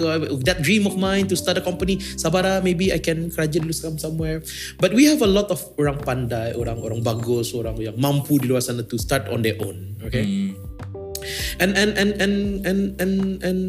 that 0.48 0.64
dream 0.64 0.88
of 0.88 0.96
mine 0.96 1.28
to 1.28 1.36
start 1.36 1.60
a 1.60 1.64
company. 1.66 2.00
Sabar 2.16 2.48
ah, 2.48 2.58
maybe 2.64 2.88
I 2.88 3.04
can 3.04 3.28
kerja 3.28 3.60
dulu 3.60 3.74
some- 3.76 4.00
somewhere. 4.00 4.40
But 4.80 4.96
we 4.96 5.04
have 5.12 5.20
a 5.20 5.28
lot 5.28 5.52
of 5.52 5.60
orang 5.76 6.00
pandai, 6.00 6.56
orang 6.56 6.80
orang 6.80 7.04
bagus, 7.04 7.52
orang 7.52 7.76
yang 7.76 8.00
mampu 8.00 8.40
di 8.40 8.48
luar 8.48 8.64
sana 8.64 8.80
to 8.88 8.96
start 8.96 9.28
on 9.28 9.44
their 9.44 9.60
own. 9.60 10.00
Okay. 10.00 10.56
And 11.60 11.76
and 11.76 12.00
and 12.00 12.16
and 12.16 12.36
and 12.64 12.80
and 12.96 13.14
and 13.44 13.60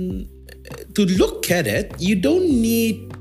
to 0.96 1.06
look 1.18 1.50
at 1.52 1.68
it, 1.68 1.94
you 2.00 2.16
don't 2.16 2.50
need. 2.50 3.12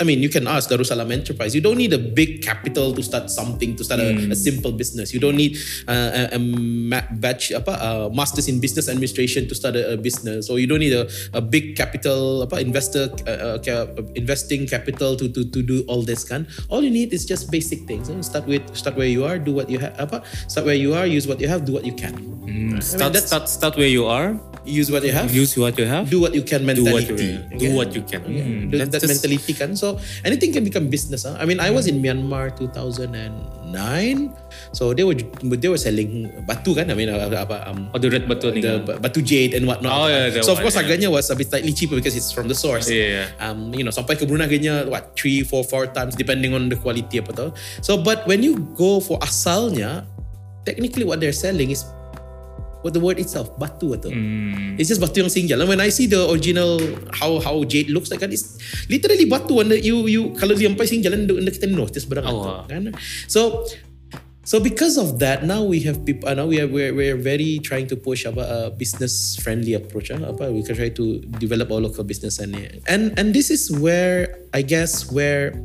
I 0.00 0.02
mean, 0.02 0.18
you 0.18 0.28
can 0.28 0.48
ask 0.50 0.66
Darussalam 0.68 1.12
Enterprise. 1.14 1.54
You 1.54 1.60
don't 1.62 1.78
need 1.78 1.92
a 1.94 2.02
big 2.02 2.42
capital 2.42 2.90
to 2.98 3.00
start 3.00 3.30
something, 3.30 3.76
to 3.78 3.84
start 3.86 4.00
a, 4.02 4.10
a 4.32 4.34
simple 4.34 4.72
business. 4.74 5.14
You 5.14 5.20
don't 5.22 5.36
need 5.38 5.54
uh, 5.86 6.34
a, 6.34 6.34
a 6.34 7.00
batch, 7.14 7.52
apa, 7.54 7.70
uh, 7.78 8.08
masters 8.10 8.48
in 8.50 8.58
business 8.58 8.88
administration 8.90 9.46
to 9.46 9.54
start 9.54 9.76
a, 9.78 9.94
a 9.94 9.96
business, 9.96 10.50
or 10.50 10.58
you 10.58 10.66
don't 10.66 10.80
need 10.82 10.98
a, 10.98 11.06
a 11.32 11.40
big 11.40 11.76
capital, 11.78 12.42
apa, 12.42 12.58
investor, 12.58 13.06
uh, 13.30 13.62
uh, 13.62 13.86
investing 14.18 14.66
capital 14.66 15.14
to, 15.14 15.30
to 15.30 15.46
to 15.46 15.62
do 15.62 15.86
all 15.86 16.02
this. 16.02 16.26
Kan? 16.26 16.50
All 16.74 16.82
you 16.82 16.90
need 16.90 17.14
is 17.14 17.22
just 17.22 17.54
basic 17.54 17.86
things. 17.86 18.10
eh? 18.10 18.18
Start 18.26 18.50
with 18.50 18.66
start 18.74 18.98
where 18.98 19.06
you 19.06 19.22
are, 19.22 19.38
do 19.38 19.54
what 19.54 19.70
you 19.70 19.78
have, 19.78 19.94
apa, 20.02 20.26
start 20.50 20.66
where 20.66 20.74
you 20.74 20.90
are, 20.98 21.06
use 21.06 21.30
what 21.30 21.38
you 21.38 21.46
have, 21.46 21.62
do 21.62 21.70
what 21.70 21.86
you 21.86 21.94
can. 21.94 22.18
Mm, 22.50 22.82
start, 22.82 23.14
that's- 23.14 23.30
start, 23.30 23.46
start 23.46 23.78
where 23.78 23.86
you 23.86 24.10
are. 24.10 24.34
Use 24.64 24.88
what 24.88 25.04
you 25.04 25.12
have, 25.12 25.28
Use 25.28 25.52
what 25.60 25.76
you 25.76 25.84
have. 25.84 26.08
do 26.08 26.24
what 26.24 26.32
you 26.32 26.40
can 26.40 26.64
do 26.64 26.88
what 26.88 27.04
mentality. 27.04 27.36
you, 27.52 27.58
do 27.60 27.68
what 27.76 27.92
you 27.92 28.00
can. 28.00 28.24
Mm, 28.24 28.72
That, 28.72 28.96
that 28.96 29.04
just- 29.04 29.12
mentality 29.12 29.52
kan. 29.52 29.76
So 29.76 30.00
anything 30.24 30.56
can 30.56 30.64
become 30.64 30.88
business. 30.88 31.28
Huh? 31.28 31.36
I 31.36 31.44
mean, 31.44 31.60
I 31.60 31.68
was 31.68 31.84
in 31.84 32.00
Myanmar 32.00 32.56
2009. 32.56 34.32
So 34.72 34.94
they 34.94 35.04
were 35.04 35.14
they 35.42 35.68
were 35.68 35.78
selling 35.80 36.30
batu 36.46 36.74
kan. 36.74 36.90
I 36.90 36.94
mean, 36.96 37.10
uh, 37.10 37.28
apa 37.30 37.66
um, 37.68 37.90
Oh, 37.94 37.98
the 38.00 38.08
red 38.10 38.24
button. 38.26 38.56
the 38.60 38.98
batu 38.98 39.20
jade 39.22 39.54
and 39.54 39.66
whatnot. 39.66 39.92
Oh, 39.92 40.06
yeah, 40.08 40.30
so 40.40 40.52
of 40.54 40.58
one, 40.62 40.68
course 40.70 40.76
yeah. 40.78 40.82
harganya 40.86 41.08
was 41.10 41.28
a 41.30 41.36
bit 41.36 41.50
slightly 41.50 41.72
cheaper 41.76 41.96
because 41.98 42.16
it's 42.16 42.30
from 42.32 42.46
the 42.48 42.54
source. 42.56 42.88
Yeah, 42.88 43.28
yeah. 43.28 43.44
Um, 43.44 43.74
you 43.74 43.82
know, 43.84 43.92
sampai 43.92 44.16
ke 44.16 44.24
Brunei 44.26 44.46
harganya 44.46 44.86
what 44.88 45.12
three, 45.18 45.42
four, 45.42 45.62
four 45.66 45.86
times 45.90 46.14
depending 46.16 46.54
on 46.54 46.68
the 46.70 46.78
quality 46.78 47.18
apa 47.20 47.32
tau. 47.34 47.48
So 47.82 47.98
but 47.98 48.24
when 48.30 48.40
you 48.42 48.58
go 48.78 48.98
for 49.02 49.18
asalnya, 49.20 50.06
technically 50.64 51.04
what 51.04 51.20
they're 51.20 51.34
selling 51.36 51.70
is 51.74 51.84
what 52.84 52.92
the 52.92 53.00
word 53.00 53.16
itself 53.16 53.48
batu 53.56 53.96
atau. 53.96 54.12
Mm. 54.12 54.76
It's 54.76 54.92
just 54.92 55.00
batu 55.00 55.24
yang 55.24 55.32
singgah. 55.32 55.56
And 55.56 55.64
when 55.64 55.80
I 55.80 55.88
see 55.88 56.04
the 56.04 56.28
original 56.28 56.76
how 57.16 57.40
how 57.40 57.64
jade 57.64 57.88
looks 57.88 58.12
like 58.12 58.20
kan, 58.20 58.28
it's 58.28 58.60
literally 58.92 59.24
batu 59.24 59.64
and 59.64 59.72
you 59.80 60.04
you 60.04 60.36
kalau 60.36 60.52
dia 60.52 60.68
sampai 60.68 60.84
singgah 60.84 61.10
dan 61.16 61.24
anda 61.24 61.48
kita 61.48 61.64
notice 61.72 62.04
barang 62.04 62.28
Oh, 62.28 62.36
itu 62.36 62.44
kan. 62.68 62.92
So 63.24 63.64
so 64.44 64.60
because 64.60 65.00
of 65.00 65.16
that 65.24 65.48
now 65.48 65.64
we 65.64 65.80
have 65.88 66.04
people 66.04 66.28
uh, 66.28 66.36
now 66.36 66.44
we 66.44 66.60
are 66.60 66.68
we're, 66.68 66.92
we're 66.92 67.16
very 67.16 67.56
trying 67.64 67.88
to 67.88 67.96
push 67.96 68.28
apa 68.28 68.44
a 68.44 68.60
business 68.68 69.40
friendly 69.40 69.72
approach 69.72 70.12
apa 70.12 70.52
we 70.52 70.60
can 70.60 70.76
try 70.76 70.92
to 70.92 71.24
develop 71.40 71.72
our 71.72 71.80
local 71.80 72.04
business 72.04 72.36
and 72.36 72.52
and 72.84 73.16
and 73.16 73.32
this 73.32 73.48
is 73.48 73.72
where 73.72 74.28
I 74.52 74.60
guess 74.60 75.08
where 75.08 75.56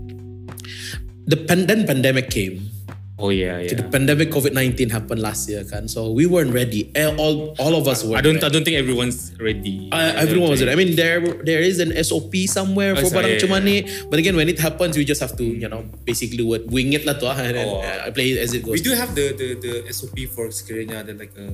the 1.27 1.35
pandemic 1.35 1.91
pandemic 1.91 2.31
came 2.31 2.71
Oh 3.19 3.35
yeah, 3.35 3.59
yeah. 3.59 3.75
the 3.75 3.83
pandemic 3.83 4.31
COVID-19 4.31 4.95
happened 4.95 5.19
last 5.19 5.51
year 5.51 5.67
kan 5.67 5.91
so 5.91 6.07
we 6.07 6.23
weren't 6.23 6.55
ready 6.55 6.87
all 7.19 7.51
all 7.59 7.75
of 7.75 7.83
us 7.83 7.99
were 8.07 8.15
I 8.15 8.23
don't 8.23 8.39
I 8.39 8.47
don't 8.47 8.63
think 8.63 8.79
everyone's 8.79 9.35
ready. 9.35 9.91
Uh, 9.91 10.15
everyone 10.15 10.55
was 10.55 10.63
ready. 10.63 10.71
I 10.71 10.79
mean, 10.79 10.95
there 10.95 11.19
there 11.43 11.59
is 11.59 11.83
an 11.83 11.91
SOP 11.99 12.31
somewhere 12.47 12.95
Oh, 12.95 13.03
for 13.03 13.11
barang 13.11 13.35
yeah, 13.35 13.43
macam 13.43 13.67
yeah. 13.67 14.07
But 14.07 14.23
again, 14.23 14.39
when 14.39 14.47
it 14.47 14.55
happens, 14.63 14.95
you 14.95 15.03
just 15.03 15.19
have 15.19 15.35
to, 15.35 15.43
you 15.43 15.67
know, 15.67 15.83
basically 16.07 16.47
what 16.47 16.63
wing 16.71 16.95
it 16.95 17.03
lah 17.03 17.19
tu 17.19 17.27
ah, 17.27 17.35
and 17.35 17.59
then 17.59 17.67
Oh. 17.67 17.83
uh, 17.83 18.07
play 18.15 18.31
it 18.31 18.39
as 18.39 18.55
it 18.55 18.63
goes. 18.63 18.79
We 18.79 18.83
do 18.87 18.95
have 18.95 19.11
the 19.11 19.35
the 19.35 19.47
the 19.59 19.73
SOP 19.91 20.15
for 20.31 20.47
sekiranya 20.55 21.03
ada 21.03 21.11
like 21.19 21.35
a, 21.35 21.47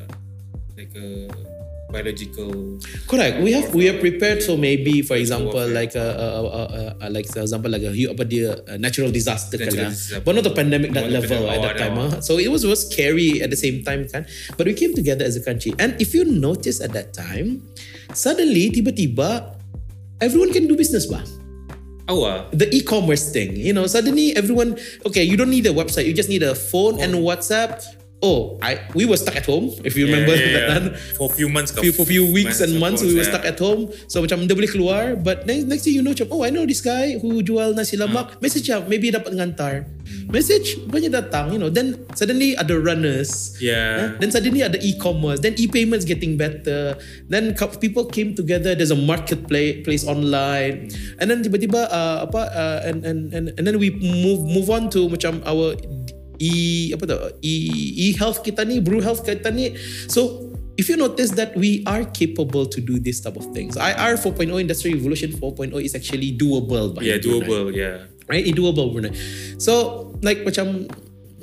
a 0.00 0.02
like 0.72 0.92
a 0.96 1.28
biological. 1.90 2.78
Correct. 3.06 3.42
We 3.42 3.52
have 3.52 3.74
we 3.74 3.90
are 3.90 3.98
prepared. 3.98 4.42
So 4.42 4.56
maybe, 4.56 5.02
for 5.02 5.18
example, 5.18 5.58
warfare. 5.58 5.74
like 5.74 5.92
a, 5.94 6.08
a, 6.16 6.28
a, 6.40 6.46
a, 6.46 6.82
a 7.02 7.06
like 7.10 7.26
for 7.26 7.42
example, 7.42 7.70
like 7.70 7.82
uh, 7.82 7.92
a 7.92 8.24
dia 8.24 8.56
a 8.70 8.78
natural 8.78 9.10
disaster 9.10 9.58
Natural 9.58 9.74
kan, 9.76 9.90
disaster. 9.92 10.18
but 10.22 10.32
not 10.38 10.46
a 10.46 10.54
pandemic 10.54 10.94
that 10.94 11.10
level 11.10 11.50
at 11.50 11.58
Oh, 11.58 11.62
that 11.66 11.76
time. 11.76 11.94
know. 11.98 12.08
ah. 12.14 12.20
So 12.22 12.38
it 12.38 12.48
was 12.48 12.64
was 12.64 12.86
scary 12.88 13.42
at 13.42 13.50
the 13.50 13.58
same 13.58 13.82
time 13.82 14.06
kan. 14.08 14.24
But 14.56 14.70
we 14.70 14.74
came 14.78 14.94
together 14.94 15.26
as 15.26 15.34
a 15.36 15.42
country, 15.42 15.74
and 15.82 15.98
if 16.00 16.14
you 16.14 16.24
notice 16.24 16.80
at 16.80 16.94
that 16.94 17.12
time, 17.12 17.66
suddenly 18.14 18.70
tiba-tiba 18.70 19.58
everyone 20.22 20.54
can 20.54 20.66
do 20.70 20.74
business 20.78 21.06
bah. 21.10 21.22
Oh, 22.10 22.26
ah. 22.26 22.50
the 22.50 22.66
e-commerce 22.74 23.30
thing. 23.30 23.54
You 23.54 23.70
know, 23.70 23.86
suddenly 23.86 24.34
everyone 24.34 24.74
okay, 25.06 25.22
you 25.22 25.38
don't 25.38 25.50
need 25.50 25.66
a 25.66 25.74
website, 25.74 26.10
you 26.10 26.14
just 26.14 26.26
need 26.28 26.42
a 26.42 26.54
phone 26.58 26.98
and 26.98 27.14
oh. 27.14 27.22
WhatsApp. 27.22 27.78
Oh, 28.20 28.60
I 28.60 28.84
we 28.92 29.08
were 29.08 29.16
stuck 29.16 29.36
at 29.36 29.48
home. 29.48 29.72
If 29.80 29.96
you 29.96 30.04
remember 30.04 30.36
yeah, 30.36 30.44
that 30.44 30.52
yeah. 30.52 30.68
time. 30.68 30.86
for 31.16 31.32
a 31.32 31.34
few 31.34 31.48
months. 31.48 31.72
Few, 31.72 31.92
for 31.92 32.04
few 32.04 32.28
weeks 32.28 32.60
and 32.60 32.76
months 32.76 33.00
course, 33.00 33.12
we 33.12 33.16
were 33.16 33.24
yeah. 33.24 33.32
stuck 33.32 33.48
at 33.48 33.56
home. 33.56 33.88
So 34.12 34.20
macam 34.20 34.44
dia 34.44 34.52
boleh 34.52 34.68
keluar, 34.68 35.16
but 35.16 35.48
next, 35.48 35.64
next 35.64 35.82
thing 35.88 35.96
you 35.96 36.04
know, 36.04 36.12
macam, 36.12 36.28
oh 36.28 36.44
I 36.44 36.52
know 36.52 36.68
this 36.68 36.84
guy 36.84 37.16
who 37.16 37.40
jual 37.40 37.72
nasi 37.72 37.96
lemak. 37.96 38.36
Message 38.44 38.68
siya, 38.68 38.84
maybe 38.84 39.08
dapat 39.08 39.32
ngantar. 39.32 39.88
Message, 40.28 40.76
banyak 40.92 41.16
datang, 41.16 41.56
you 41.56 41.60
know. 41.60 41.72
Then 41.72 42.04
suddenly 42.12 42.52
ada 42.60 42.76
runners. 42.76 43.56
Yeah. 43.56 44.20
Then 44.20 44.28
suddenly 44.28 44.60
ada 44.60 44.76
e-commerce. 44.84 45.40
Then 45.40 45.56
e-payments 45.56 46.04
getting 46.04 46.36
better. 46.36 47.00
Then 47.32 47.56
people 47.80 48.04
came 48.04 48.36
together. 48.36 48.76
There's 48.76 48.92
a 48.92 49.00
marketplace 49.00 49.80
place 49.80 50.04
online. 50.04 50.92
And 51.16 51.32
then 51.32 51.40
tiba-tiba 51.40 51.88
uh, 51.88 52.28
apa 52.28 52.42
uh, 52.52 52.78
and, 52.84 53.00
and 53.00 53.32
and 53.32 53.44
and 53.56 53.62
then 53.64 53.80
we 53.80 53.96
move 53.96 54.44
move 54.44 54.68
on 54.68 54.92
to 54.92 55.08
macam 55.08 55.40
our 55.48 55.74
e 56.40 56.52
apa 56.96 57.04
tu 57.04 57.16
e 57.44 57.52
e 57.94 58.06
health 58.16 58.40
kita 58.40 58.64
ni, 58.64 58.80
brew 58.80 59.04
health 59.04 59.20
kita 59.20 59.52
ni. 59.52 59.76
So 60.08 60.48
if 60.80 60.88
you 60.88 60.96
notice 60.96 61.36
that 61.36 61.52
we 61.52 61.84
are 61.84 62.08
capable 62.08 62.64
to 62.64 62.80
do 62.80 62.96
this 62.96 63.20
type 63.20 63.36
of 63.36 63.44
things. 63.52 63.76
IR 63.76 64.16
4.0 64.16 64.48
Industry 64.56 64.96
Revolution 64.96 65.36
4.0 65.36 65.76
is 65.84 65.92
actually 65.92 66.32
doable. 66.32 66.96
by 66.96 67.04
Yeah, 67.04 67.20
Brunei 67.20 67.44
doable. 67.44 67.68
Yeah. 67.76 68.08
right? 68.32 68.40
It 68.46 68.56
doable 68.56 68.88
Brunei. 68.88 69.12
So 69.60 70.08
like 70.24 70.40
macam 70.48 70.88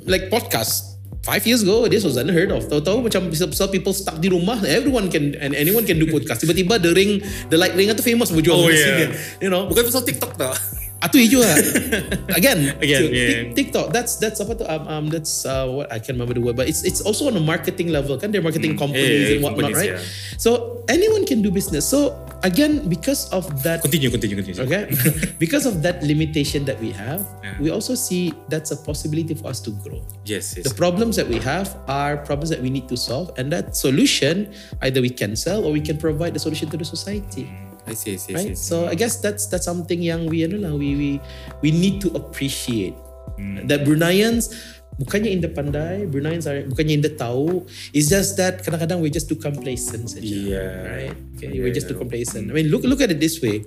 like 0.08 0.26
podcast 0.32 0.98
five 1.22 1.44
years 1.44 1.60
ago 1.62 1.86
this 1.86 2.02
was 2.02 2.16
unheard 2.16 2.50
of. 2.50 2.66
Tahu-tahu 2.66 3.06
macam 3.06 3.28
some 3.36 3.52
some 3.52 3.70
people 3.70 3.92
stuck 3.92 4.18
di 4.18 4.32
rumah, 4.32 4.58
everyone 4.66 5.06
can 5.12 5.36
and 5.38 5.52
anyone 5.54 5.84
can 5.86 6.00
do 6.00 6.08
podcast. 6.10 6.42
Tiba-tiba 6.42 6.80
the 6.82 6.90
ring, 6.96 7.20
the 7.52 7.60
light 7.60 7.76
ring 7.76 7.92
itu 7.92 8.02
famous 8.02 8.32
berjual 8.34 8.58
Oh, 8.58 8.72
yeah. 8.72 8.82
sini. 8.82 9.04
You 9.44 9.50
know, 9.52 9.68
Bukan 9.68 9.86
pasal 9.86 10.02
TikTok 10.02 10.34
tau. 10.34 10.56
Atu 10.98 11.14
hijau 11.22 11.38
lah. 11.38 11.54
Again, 12.38 12.74
Again, 12.82 13.02
so, 13.06 13.14
yeah. 13.14 13.54
TikTok. 13.54 13.94
That's 13.94 14.18
that's 14.18 14.42
apa 14.42 14.58
tu? 14.58 14.66
Um, 14.66 14.82
um 14.90 15.04
that's 15.06 15.46
uh, 15.46 15.70
what 15.70 15.86
I 15.94 16.02
can't 16.02 16.18
remember 16.18 16.34
the 16.34 16.42
word, 16.42 16.58
but 16.58 16.66
it's 16.66 16.82
it's 16.82 16.98
also 16.98 17.30
on 17.30 17.38
a 17.38 17.42
marketing 17.42 17.94
level. 17.94 18.18
Kan 18.18 18.34
they're 18.34 18.42
marketing 18.42 18.74
companies 18.74 19.06
Mm. 19.06 19.14
yeah, 19.22 19.34
and 19.38 19.42
whatnot, 19.46 19.70
companies, 19.70 19.78
right? 19.78 19.92
yeah. 20.02 20.36
So 20.42 20.82
anyone 20.90 21.22
can 21.22 21.38
do 21.38 21.54
business. 21.54 21.86
So 21.86 22.18
again, 22.42 22.90
because 22.90 23.30
of 23.30 23.46
that 23.62 23.86
Continue, 23.86 24.10
continue, 24.10 24.42
continue. 24.42 24.58
Okay. 24.66 24.90
because 25.42 25.70
of 25.70 25.86
that 25.86 26.02
limitation 26.02 26.66
that 26.66 26.82
we 26.82 26.90
have, 26.90 27.22
Yeah. 27.46 27.54
we 27.62 27.70
also 27.70 27.94
see 27.94 28.34
that's 28.50 28.74
a 28.74 28.78
possibility 28.82 29.38
for 29.38 29.54
us 29.54 29.62
to 29.66 29.74
grow. 29.86 30.02
Yes, 30.26 30.58
yes. 30.58 30.66
The 30.66 30.74
problems 30.74 31.14
that 31.14 31.30
we 31.30 31.38
have 31.46 31.78
are 31.86 32.18
problems 32.26 32.50
that 32.50 32.58
we 32.58 32.74
need 32.74 32.90
to 32.90 32.98
solve, 32.98 33.30
and 33.38 33.54
that 33.54 33.78
solution 33.78 34.50
either 34.82 34.98
we 34.98 35.14
can 35.14 35.38
sell 35.38 35.62
or 35.62 35.70
we 35.70 35.78
can 35.82 35.94
provide 35.94 36.34
the 36.34 36.42
solution 36.42 36.66
to 36.74 36.76
the 36.76 36.86
society. 36.86 37.46
I 37.88 37.96
see, 37.96 38.12
I 38.14 38.18
see, 38.20 38.32
I 38.32 38.36
Right. 38.36 38.46
see. 38.52 38.60
So 38.60 38.84
I 38.84 38.94
guess 38.94 39.18
that's 39.18 39.48
that's 39.48 39.64
something 39.64 39.98
young 40.04 40.28
we 40.28 40.44
ano 40.44 40.60
lang, 40.60 40.74
we 40.76 40.92
we 40.94 41.10
we 41.64 41.70
need 41.72 41.98
to 42.04 42.12
appreciate 42.12 42.92
That 43.70 43.86
Bruneians 43.86 44.50
bukannya 44.98 45.30
indah 45.30 45.54
pandai, 45.54 46.10
Bruneians 46.10 46.42
are 46.50 46.66
bukannya 46.66 46.98
indah 46.98 47.14
tahu. 47.14 47.62
It's 47.94 48.10
just 48.10 48.34
that 48.34 48.66
kadang-kadang 48.66 48.98
we're 48.98 49.14
just 49.14 49.30
too 49.30 49.38
complacent 49.38 50.10
saja. 50.10 50.26
Yeah. 50.26 50.74
Right? 50.82 51.14
Okay, 51.38 51.54
Yeah. 51.54 51.62
we're 51.62 51.70
just 51.70 51.86
too 51.86 51.94
complacent. 51.94 52.50
I 52.50 52.52
mean, 52.52 52.66
look 52.66 52.82
look 52.82 52.98
at 52.98 53.14
it 53.14 53.22
this 53.22 53.38
way. 53.38 53.62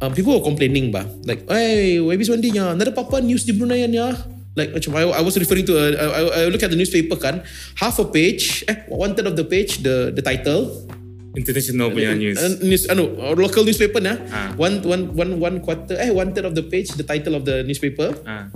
Um, 0.00 0.16
people 0.16 0.32
were 0.32 0.40
complaining 0.40 0.88
bah, 0.88 1.04
like, 1.28 1.44
hey, 1.44 2.00
Wabi 2.00 2.24
Swandinya, 2.24 2.72
nada 2.72 2.88
apa 2.88 3.20
news 3.20 3.44
di 3.44 3.52
Brunei 3.52 3.84
ya. 3.84 4.16
Like 4.56 4.72
macam 4.72 4.96
I, 4.96 5.20
I 5.20 5.22
was 5.22 5.36
referring 5.36 5.68
to, 5.68 5.76
uh, 5.76 5.92
I, 5.94 6.20
I 6.24 6.42
look 6.48 6.64
at 6.64 6.72
the 6.72 6.78
newspaper 6.80 7.20
kan, 7.20 7.44
half 7.76 8.00
a 8.00 8.06
page, 8.08 8.64
eh, 8.66 8.82
one 8.88 9.12
third 9.14 9.28
of 9.28 9.36
the 9.36 9.44
page, 9.44 9.84
the 9.84 10.08
the 10.10 10.24
title, 10.24 10.88
International 11.36 11.94
punya 11.94 12.14
news. 12.18 12.38
Uh, 12.38 12.58
news, 12.62 12.90
anu, 12.90 13.14
uh, 13.14 13.34
local 13.38 13.62
newspaper 13.62 14.02
na. 14.02 14.18
Ah. 14.34 14.50
One, 14.58 14.82
one, 14.82 15.14
one, 15.14 15.32
one 15.38 15.56
quarter, 15.62 15.94
eh, 15.94 16.10
one 16.10 16.34
third 16.34 16.46
of 16.46 16.58
the 16.58 16.66
page, 16.66 16.90
the 16.98 17.06
title 17.06 17.38
of 17.38 17.46
the 17.46 17.62
newspaper. 17.62 18.14
Ah. 18.26 18.50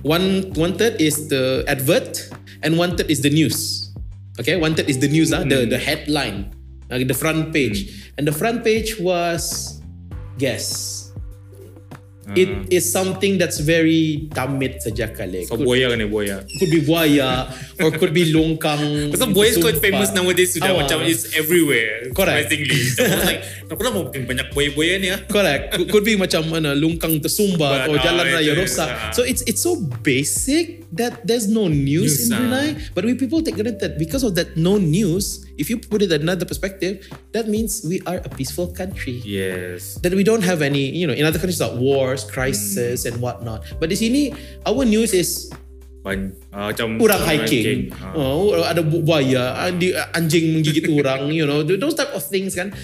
One, 0.00 0.52
one 0.56 0.76
third 0.76 1.00
is 1.00 1.28
the 1.28 1.64
advert, 1.68 2.28
and 2.64 2.76
one 2.80 2.96
third 2.96 3.12
is 3.12 3.20
the 3.20 3.28
news. 3.32 3.88
Okay, 4.40 4.56
one 4.56 4.72
third 4.72 4.88
is 4.88 5.00
the 5.00 5.08
news, 5.08 5.32
ah, 5.32 5.44
the 5.44 5.68
the 5.68 5.76
headline, 5.76 6.52
uh, 6.88 6.96
the 6.96 7.16
front 7.16 7.52
page, 7.52 8.12
and 8.16 8.24
the 8.24 8.32
front 8.32 8.64
page 8.64 8.96
was, 8.96 9.80
guess. 10.40 10.91
It 12.22 12.70
is 12.70 12.86
something 12.86 13.34
that's 13.34 13.58
very 13.58 14.30
damit 14.30 14.78
saja 14.78 15.10
kali. 15.10 15.42
So 15.42 15.58
Could, 15.58 15.66
buaya 15.66 15.90
kan 15.90 15.98
ya 15.98 16.06
buaya. 16.06 16.36
could 16.46 16.70
be 16.70 16.78
buaya 16.78 17.50
or 17.82 17.90
could 17.98 18.14
be 18.14 18.30
longkang. 18.30 18.78
Pasal 19.12 19.34
buaya 19.34 19.50
is 19.50 19.58
quite 19.58 19.82
famous 19.82 20.14
nowadays 20.14 20.54
sudah 20.54 20.70
macam 20.70 21.02
it's 21.02 21.34
everywhere. 21.34 22.14
Correct. 22.14 22.46
Surprisingly. 22.46 22.80
So, 22.92 23.02
I 23.02 23.10
was 23.10 23.24
like, 23.26 23.42
nak 23.66 23.74
pernah 23.74 23.92
mau 23.92 24.04
banyak 24.06 24.46
buaya-buaya 24.54 24.94
ni 25.02 25.08
ah. 25.10 25.18
Correct. 25.26 25.62
Could, 25.74 25.88
could 25.90 26.04
be 26.06 26.14
macam 26.14 26.46
mana 26.46 26.78
lungkang 26.78 27.18
tersumbat 27.18 27.90
But, 27.90 27.90
or 27.90 27.96
ah, 27.98 28.04
jalan 28.06 28.24
raya 28.30 28.52
itu, 28.54 28.62
rosak. 28.62 28.86
ah. 28.86 29.10
So 29.10 29.26
it's 29.26 29.42
it's 29.50 29.58
so 29.58 29.74
basic 30.06 30.86
that 30.94 31.26
there's 31.26 31.50
no 31.50 31.66
news, 31.66 32.22
News, 32.22 32.30
in 32.30 32.30
ah. 32.30 32.38
Brunei. 32.38 32.68
But 32.94 33.02
we 33.02 33.18
people 33.18 33.42
take 33.42 33.58
granted 33.58 33.98
because 33.98 34.22
of 34.22 34.38
that 34.38 34.54
no 34.54 34.78
news. 34.78 35.42
If 35.62 35.70
you 35.70 35.78
put 35.78 36.02
it 36.02 36.10
another 36.10 36.42
perspective, 36.42 37.06
that 37.30 37.46
means 37.46 37.86
we 37.86 38.02
are 38.02 38.18
a 38.18 38.26
peaceful 38.26 38.74
country. 38.74 39.22
Yes. 39.22 39.94
That 40.02 40.10
we 40.10 40.26
don't 40.26 40.42
have 40.42 40.58
any, 40.58 40.90
you 40.90 41.06
know, 41.06 41.14
in 41.14 41.22
other 41.22 41.38
countries 41.38 41.62
like 41.62 41.78
wars, 41.78 42.26
crisis, 42.26 43.06
and 43.06 43.22
whatnot. 43.22 43.62
But 43.78 43.94
di 43.94 43.96
sini, 43.96 44.34
our 44.66 44.82
news 44.82 45.14
is 45.14 45.54
Ban, 46.02 46.34
ah, 46.50 46.74
macam 46.74 46.98
orang 46.98 47.20
hiking. 47.22 47.94
Ah. 47.94 48.10
Oh, 48.18 48.58
ada 48.58 48.82
bu- 48.82 49.06
buaya, 49.06 49.70
anjing 50.10 50.50
menggigit 50.50 50.90
orang, 50.90 51.30
you 51.30 51.46
know, 51.46 51.62
those 51.62 51.94
type 51.94 52.10
of 52.10 52.26
things 52.26 52.58
kan. 52.58 52.74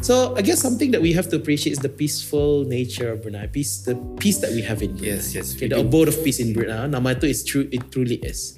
So 0.00 0.34
I 0.38 0.42
guess 0.42 0.62
something 0.62 0.90
that 0.92 1.02
we 1.02 1.12
have 1.12 1.28
to 1.30 1.36
appreciate 1.36 1.72
is 1.72 1.82
the 1.82 1.88
peaceful 1.90 2.64
nature 2.64 3.12
of 3.12 3.22
Brunei, 3.22 3.46
peace, 3.50 3.82
the 3.82 3.98
peace 4.22 4.38
that 4.38 4.52
we 4.54 4.62
have 4.62 4.80
in 4.80 4.94
Brunei. 4.94 5.18
Yes, 5.18 5.34
yes, 5.34 5.54
Okay, 5.58 5.66
the 5.68 5.76
do. 5.76 5.82
abode 5.82 6.08
of 6.08 6.16
peace 6.22 6.38
in 6.38 6.54
Brunei. 6.54 6.86
Nama 6.86 7.18
itu 7.18 7.26
is 7.26 7.42
true, 7.42 7.66
it 7.74 7.82
truly 7.90 8.22
is. 8.22 8.54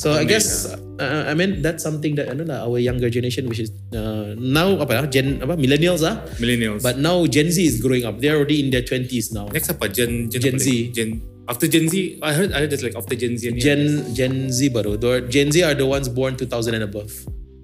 So 0.00 0.16
I 0.16 0.24
guess, 0.24 0.64
uh, 0.98 1.28
I 1.28 1.34
mean 1.36 1.60
that's 1.60 1.84
something 1.84 2.16
that 2.16 2.32
ano 2.32 2.48
lah, 2.48 2.64
our 2.64 2.80
younger 2.80 3.12
generation, 3.12 3.46
which 3.52 3.60
is 3.60 3.70
uh, 3.92 4.32
now 4.40 4.80
apa 4.80 4.92
lah, 4.96 5.06
Gen 5.06 5.44
apa 5.44 5.60
millennials 5.60 6.00
ah, 6.00 6.24
Millennials. 6.40 6.80
but 6.80 6.96
now 6.96 7.20
Gen 7.28 7.52
Z 7.52 7.60
is 7.60 7.78
growing 7.84 8.08
up. 8.08 8.18
They're 8.18 8.40
already 8.40 8.64
in 8.64 8.72
their 8.72 8.82
twenties 8.82 9.28
now. 9.30 9.46
Next 9.52 9.68
apa? 9.68 9.92
Gen 9.92 10.32
Gen, 10.32 10.40
Gen 10.40 10.56
apa 10.56 10.64
Z. 10.64 10.68
Gen 10.96 11.08
after 11.48 11.66
Gen 11.68 11.88
Z, 11.92 12.16
I 12.24 12.32
heard 12.32 12.50
I 12.56 12.64
heard 12.64 12.70
there's 12.72 12.82
like 12.84 12.96
after 12.96 13.12
Gen 13.12 13.36
Z. 13.36 13.52
Gen 13.60 14.08
Gen 14.16 14.48
Z 14.48 14.72
baru. 14.72 14.96
The- 14.96 15.28
Gen 15.28 15.52
Z 15.52 15.60
are 15.68 15.76
the 15.76 15.84
ones 15.84 16.08
born 16.08 16.32
2000 16.36 16.72
and 16.74 16.84
above. 16.88 17.12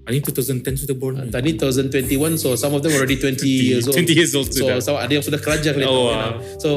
I 0.04 0.12
think 0.12 0.28
2010 0.28 0.84
sudah 0.84 0.96
born. 0.96 1.16
ni. 1.16 1.32
Tadi 1.32 1.56
2021 1.56 2.36
so 2.36 2.52
some 2.54 2.76
of 2.76 2.84
them 2.84 2.92
already 2.92 3.16
20 3.24 3.40
years 3.48 3.88
old 3.88 3.96
20 3.96 4.12
years 4.20 4.32
old 4.36 4.52
so, 4.52 4.60
sudah. 4.68 4.76
so 4.84 5.00
ada 5.00 5.08
yang 5.10 5.24
sudah 5.24 5.40
kerja 5.40 5.72
Oh, 5.72 5.80
you 5.80 5.84
know. 5.84 5.98
wow. 6.12 6.32
so 6.60 6.68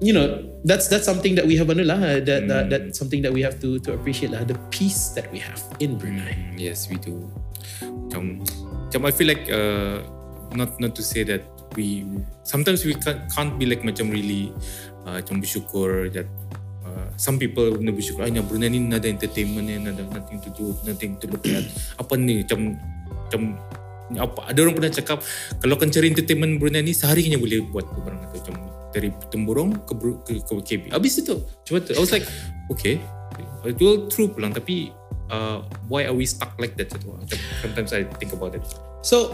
you 0.00 0.10
know 0.10 0.26
that's 0.64 0.88
that's 0.88 1.04
something 1.04 1.36
that 1.36 1.44
we 1.44 1.54
have 1.54 1.68
anu 1.68 1.84
lah 1.84 2.00
that, 2.18 2.42
Hmm. 2.42 2.50
that 2.50 2.64
that's 2.72 2.96
something 2.96 3.20
that 3.20 3.30
we 3.30 3.44
have 3.44 3.60
to 3.60 3.76
to 3.82 3.92
appreciate 3.92 4.32
lah 4.32 4.42
the 4.42 4.56
peace 4.72 5.12
that 5.12 5.28
we 5.28 5.38
have 5.38 5.60
in 5.78 5.94
Brunei 6.00 6.32
Mm, 6.32 6.56
yes, 6.56 6.88
we 6.88 6.96
do. 6.96 7.28
Macam, 7.84 8.40
macam 8.88 9.00
I 9.04 9.12
feel 9.12 9.28
like 9.28 9.44
uh, 9.52 10.00
not 10.52 10.76
not 10.80 10.92
to 10.96 11.02
say 11.04 11.24
that 11.24 11.44
we 11.76 12.04
sometimes 12.44 12.84
we 12.84 12.92
can't, 12.96 13.24
can't 13.28 13.56
be 13.56 13.64
like 13.64 13.80
macam 13.82 14.08
really 14.08 14.52
uh, 15.04 15.20
macam 15.20 15.40
bersyukur 15.40 16.12
that 16.12 16.28
uh, 16.92 17.08
some 17.16 17.40
people 17.40 17.72
na 17.80 17.90
bersyukur 17.90 18.28
ay 18.28 18.36
Brunei 18.44 18.68
ni 18.68 18.84
nada 18.84 19.08
entertainment 19.08 19.64
ni 19.64 19.80
nada 19.80 20.04
nothing 20.12 20.38
to 20.44 20.50
do 20.52 20.76
nothing 20.84 21.16
to 21.16 21.26
look 21.26 21.44
at. 21.48 21.64
Apa 21.96 22.14
ni? 22.20 22.44
Macam 22.44 22.76
macam 23.08 23.42
apa 24.12 24.52
ada 24.52 24.58
orang 24.60 24.76
pernah 24.76 24.92
cakap 24.92 25.18
kalau 25.56 25.80
kan 25.80 25.88
cari 25.88 26.12
entertainment 26.12 26.60
Brunei 26.60 26.84
ni 26.84 26.92
sehari 26.92 27.24
hanya 27.24 27.40
boleh 27.40 27.64
buat 27.72 27.88
tu 27.88 28.00
barang 28.04 28.20
tu. 28.20 28.36
Macam 28.44 28.54
dari 28.92 29.08
temburong 29.32 29.88
ke, 29.88 29.92
ke, 29.96 30.32
ke 30.44 30.52
KB 30.60 30.82
habis 30.92 31.16
itu 31.16 31.40
cuma 31.64 31.80
tu. 31.80 31.96
I 31.96 32.00
was 32.00 32.12
like 32.12 32.28
okay 32.68 33.00
it 33.64 33.80
will 33.80 34.06
true 34.12 34.28
pulang. 34.28 34.52
Tapi 34.52 34.92
uh, 35.32 35.64
why 35.88 36.04
are 36.04 36.12
we 36.12 36.28
stuck 36.28 36.52
like 36.60 36.76
that? 36.76 36.92
Sometimes 37.64 37.90
I 37.96 38.04
think 38.20 38.36
about 38.36 38.52
it. 38.52 38.62
So 39.00 39.32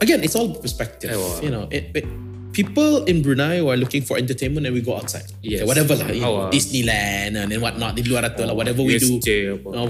again 0.00 0.24
it's 0.24 0.34
all 0.34 0.50
perspective 0.56 1.12
Ewa. 1.12 1.40
you 1.44 1.52
know 1.52 1.64
it, 1.70 1.92
it, 1.94 2.06
people 2.54 3.02
in 3.10 3.20
Brunei 3.20 3.58
who 3.58 3.66
are 3.68 3.76
looking 3.76 4.06
for 4.06 4.14
entertainment 4.16 4.64
and 4.64 4.72
we 4.72 4.80
go 4.80 4.94
outside 4.94 5.26
Yes. 5.42 5.60
okay, 5.60 5.66
whatever 5.66 5.98
lah 5.98 6.06
you 6.14 6.22
know, 6.22 6.46
Ewa. 6.46 6.54
Disneyland 6.54 7.34
and 7.34 7.50
then 7.50 7.58
whatnot 7.58 7.98
di 7.98 8.06
luar 8.06 8.22
itu 8.30 8.46
lah 8.46 8.54
whatever 8.54 8.86
we 8.86 8.94
do. 8.96 9.18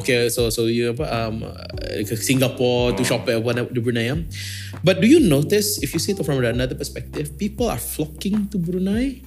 Okay, 0.00 0.32
so 0.32 0.48
so 0.48 0.66
you 0.66 0.96
apa 0.96 1.04
um 1.04 1.44
uh, 1.44 2.00
ke 2.02 2.16
Singapore 2.16 2.96
to 2.96 3.04
Oh. 3.04 3.06
shop 3.06 3.28
at 3.28 3.36
one 3.38 3.60
di 3.68 3.80
Brunei. 3.84 4.08
But 4.80 4.98
do 4.98 5.06
you 5.06 5.20
notice 5.20 5.78
if 5.84 5.92
you 5.92 6.00
see 6.00 6.16
it 6.16 6.20
from 6.24 6.40
another 6.40 6.74
perspective, 6.74 7.36
people 7.36 7.68
are 7.68 7.78
flocking 7.78 8.48
to 8.48 8.56
Brunei 8.56 9.20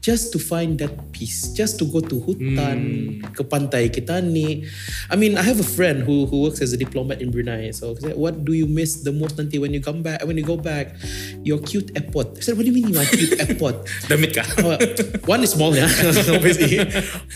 just 0.00 0.32
to 0.32 0.38
find 0.38 0.76
that 0.78 0.92
peace, 1.10 1.48
just 1.52 1.80
to 1.80 1.84
go 1.88 2.00
to 2.00 2.16
hutan, 2.20 2.78
Hmm. 3.24 3.32
ke 3.32 3.42
pantai 3.42 3.88
kita 3.88 4.20
ni. 4.20 4.68
I 5.08 5.16
mean, 5.16 5.40
I 5.40 5.42
have 5.42 5.58
a 5.58 5.66
friend 5.66 6.04
who 6.04 6.28
who 6.28 6.44
works 6.44 6.60
as 6.60 6.76
a 6.76 6.78
diplomat 6.78 7.24
in 7.24 7.32
Brunei. 7.32 7.72
So 7.72 7.96
what 8.14 8.44
do 8.44 8.52
you 8.52 8.68
miss 8.68 9.00
the 9.00 9.12
most 9.12 9.40
nanti 9.40 9.56
when 9.56 9.72
you 9.72 9.80
come 9.80 10.04
back? 10.04 10.20
When 10.22 10.36
you 10.36 10.44
go 10.44 10.60
back, 10.60 10.94
your 11.40 11.58
cute 11.58 11.88
airport. 11.96 12.36
I 12.36 12.40
said, 12.44 12.54
what 12.60 12.64
do 12.64 12.70
you 12.70 12.76
mean 12.76 12.92
my 12.92 13.08
cute 13.08 13.34
airport? 13.44 13.88
Damit 14.06 14.36
ka? 14.36 14.44
Uh, 14.60 14.76
one 15.24 15.40
is 15.40 15.56
small, 15.56 15.72
yeah, 15.72 15.88
obviously. 16.36 16.84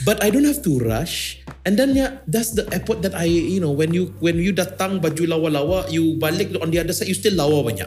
But 0.04 0.20
I 0.20 0.28
don't 0.28 0.44
have 0.44 0.60
to 0.68 0.72
rush. 0.78 1.40
And 1.68 1.76
then 1.76 1.92
yeah, 1.92 2.24
that's 2.24 2.57
the 2.57 2.64
airport 2.72 3.04
that 3.04 3.12
I, 3.12 3.28
you 3.28 3.61
know, 3.61 3.68
when 3.76 3.92
you 3.92 4.16
when 4.24 4.40
you 4.40 4.57
datang 4.57 5.04
baju 5.04 5.28
lawa-lawa, 5.28 5.92
you 5.92 6.16
balik 6.16 6.57
on 6.64 6.72
the 6.72 6.81
other 6.81 6.96
side, 6.96 7.12
you 7.12 7.18
still 7.18 7.37
lawa 7.37 7.61
banyak. 7.61 7.85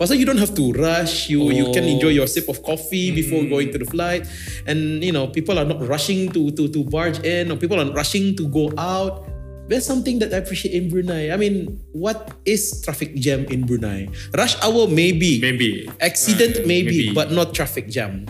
Pasal 0.00 0.16
you 0.16 0.24
don't 0.24 0.40
have 0.40 0.56
to 0.56 0.72
rush. 0.72 1.28
You 1.28 1.52
you 1.52 1.68
can 1.76 1.84
Oh. 1.84 1.92
enjoy 1.92 2.16
your 2.16 2.24
sip 2.24 2.48
of 2.48 2.64
coffee 2.64 3.12
before 3.12 3.44
going 3.44 3.68
to 3.68 3.76
the 3.76 3.84
flight, 3.84 4.24
and 4.64 5.04
you 5.04 5.12
know 5.12 5.28
people 5.28 5.60
are 5.60 5.68
not 5.68 5.76
rushing 5.84 6.32
to 6.32 6.48
to 6.56 6.72
to 6.72 6.80
barge 6.88 7.20
in, 7.20 7.52
or 7.52 7.60
people 7.60 7.76
are 7.76 7.90
rushing 7.92 8.32
to 8.40 8.48
go 8.48 8.72
out. 8.80 9.28
That's 9.68 9.84
something 9.84 10.16
that 10.24 10.32
I 10.32 10.40
appreciate 10.40 10.72
in 10.72 10.88
Brunei. 10.88 11.28
I 11.28 11.36
mean, 11.36 11.76
what 11.92 12.32
is 12.48 12.80
traffic 12.80 13.12
jam 13.20 13.44
in 13.52 13.68
Brunei? 13.68 14.08
Rush 14.32 14.56
hour 14.64 14.88
maybe, 14.88 15.36
Maybe. 15.44 15.84
accident 16.00 16.64
Uh, 16.64 16.64
maybe, 16.64 17.12
maybe. 17.12 17.12
but 17.12 17.28
not 17.28 17.52
traffic 17.52 17.92
jam. 17.92 18.24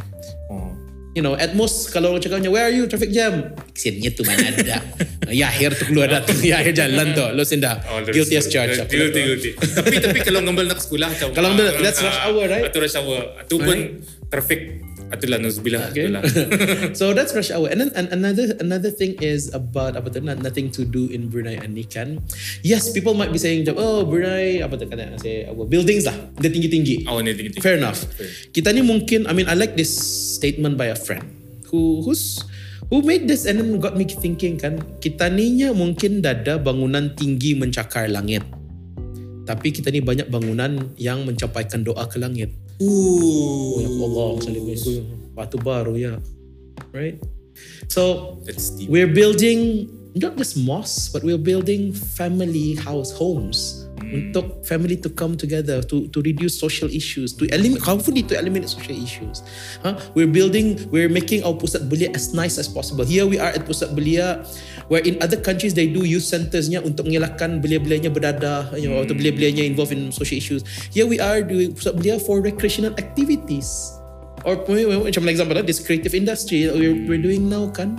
You 1.18 1.26
know, 1.26 1.35
at 1.35 1.50
most 1.59 1.90
kalau 1.90 2.14
orang 2.14 2.22
cakapnya, 2.22 2.46
where 2.46 2.70
are 2.70 2.70
you? 2.70 2.87
Traffic 2.87 3.11
jam. 3.11 3.50
Accidentnya 3.59 4.14
tu 4.14 4.22
mana 4.22 4.54
ada. 4.54 4.87
ya 5.42 5.50
akhir 5.50 5.74
tu 5.74 5.90
keluar 5.90 6.14
tu. 6.22 6.31
Ya 6.46 6.62
akhir 6.62 6.78
jalan 6.78 7.11
tu. 7.18 7.26
Lo 7.35 7.42
sinda. 7.42 7.83
Oh, 7.90 7.98
guilty 8.07 8.38
as 8.38 8.46
charged. 8.46 8.87
Guilty, 8.87 9.18
guilty. 9.26 9.50
tapi 9.59 9.98
tapi 9.98 10.22
kalau 10.22 10.46
ngambil 10.46 10.70
nak 10.70 10.78
sekolah 10.78 11.11
Kalau 11.18 11.50
ngambil, 11.50 11.74
ah, 11.74 11.83
that's 11.83 11.98
ah, 11.98 12.07
rush 12.07 12.20
hour, 12.22 12.44
right? 12.46 12.70
Itu 12.70 12.78
rush 12.78 12.94
hour. 13.02 13.35
Itu 13.35 13.54
pun 13.59 13.78
traffic. 14.31 14.61
Itulah 15.08 15.40
nauzubillah. 15.40 15.88
Okay. 15.88 16.12
So 16.98 17.16
that's 17.16 17.32
rush 17.32 17.48
hour. 17.48 17.72
And 17.72 17.80
then 17.80 17.90
and 17.96 18.12
another 18.12 18.52
another 18.60 18.92
thing 18.92 19.16
is 19.24 19.48
about 19.56 19.96
apa 19.96 20.12
tu? 20.12 20.20
not- 20.20 20.40
Nothing 20.44 20.68
to 20.76 20.84
do 20.84 21.08
in 21.08 21.32
Brunei 21.32 21.56
and 21.56 21.72
Nikan. 21.74 22.20
Yes, 22.60 22.92
people 22.92 23.16
might 23.16 23.32
be 23.32 23.40
saying, 23.40 23.64
oh 23.74 24.04
Brunei 24.04 24.60
apa 24.60 24.76
tu 24.76 24.84
kata 24.84 25.16
say 25.18 25.48
our 25.48 25.64
buildings 25.64 26.04
lah, 26.04 26.14
dia 26.38 26.52
tinggi 26.52 26.68
tinggi. 26.68 26.94
Awak 27.08 27.20
ni 27.24 27.30
tinggi-tinggi. 27.34 27.64
Fair 27.64 27.80
enough. 27.80 28.04
Kita 28.52 28.70
ni 28.72 28.84
mungkin, 28.84 29.24
I 29.24 29.32
mean, 29.32 29.48
I 29.48 29.56
like 29.56 29.74
this 29.74 29.90
statement 30.38 30.76
by 30.76 30.92
a 30.92 30.98
friend 30.98 31.24
who 31.72 32.04
who's 32.04 32.44
who 32.88 33.04
made 33.04 33.28
this 33.28 33.44
and 33.44 33.60
then 33.60 33.76
got 33.80 33.96
me 33.96 34.04
thinking 34.08 34.56
kan, 34.60 34.80
kita 35.00 35.28
ni 35.32 35.60
nya 35.60 35.72
mungkin 35.72 36.20
dada 36.20 36.56
bangunan 36.60 37.12
tinggi 37.16 37.56
mencakar 37.56 38.08
langit. 38.08 38.44
Tapi 39.48 39.72
kita 39.72 39.88
ni 39.88 40.04
banyak 40.04 40.28
bangunan 40.28 40.92
yang 41.00 41.24
mencapaikan 41.24 41.80
doa 41.80 42.04
ke 42.04 42.20
langit. 42.20 42.52
Oh, 42.78 43.82
ya 43.82 43.90
Allah, 43.90 44.38
sallallahu 44.38 45.34
batu 45.34 45.58
baru 45.58 45.98
ya. 45.98 46.22
Right? 46.94 47.18
So, 47.90 48.38
That's 48.46 48.70
deep. 48.70 48.86
we're 48.86 49.10
building 49.10 49.90
not 50.14 50.38
just 50.38 50.56
mosques, 50.56 51.10
but 51.10 51.22
we're 51.22 51.42
building 51.42 51.90
family 51.92 52.74
house 52.78 53.10
homes 53.10 53.86
mm. 53.98 54.30
untuk 54.30 54.62
family 54.66 54.94
to 54.94 55.10
come 55.10 55.34
together 55.34 55.82
to 55.82 56.06
to 56.14 56.18
reduce 56.22 56.58
social 56.58 56.86
issues, 56.90 57.34
to 57.34 57.46
eliminate 57.50 57.82
hopefully 57.82 58.22
to 58.26 58.34
eliminate 58.38 58.70
social 58.70 58.94
issues. 58.94 59.42
Huh? 59.82 59.98
We're 60.14 60.30
building, 60.30 60.86
we're 60.90 61.10
making 61.10 61.42
our 61.42 61.54
pusat 61.54 61.90
belia 61.90 62.14
as 62.14 62.34
nice 62.34 62.58
as 62.58 62.70
possible. 62.70 63.04
Here 63.04 63.26
we 63.26 63.38
are 63.38 63.50
at 63.50 63.66
pusat 63.66 63.94
belia, 63.94 64.46
where 64.88 65.05
in 65.05 65.20
other 65.22 65.37
countries 65.37 65.72
they 65.72 65.87
do 65.88 66.05
youth 66.05 66.24
centersnya 66.24 66.81
untuk 66.81 67.07
mengelakkan 67.07 67.61
belia-belianya 67.61 68.11
berdadah, 68.12 68.72
you 68.77 68.88
know, 68.88 69.05
atau 69.05 69.12
hmm. 69.12 69.20
belia-belianya 69.20 69.64
involved 69.64 69.92
in 69.92 70.12
social 70.12 70.37
issues. 70.37 70.64
Here 70.90 71.05
we 71.05 71.20
are 71.20 71.44
doing 71.44 71.77
pusat 71.77 71.96
belia 71.96 72.16
for 72.20 72.40
recreational 72.40 72.96
activities. 72.96 73.98
or 74.44 74.55
macam 74.64 75.27
example 75.29 75.59
this 75.66 75.83
creative 75.83 76.14
industry 76.14 76.70
we're, 76.70 76.94
hmm. 76.94 77.09
we're 77.09 77.22
doing 77.22 77.48
now 77.48 77.68
kan. 77.70 77.98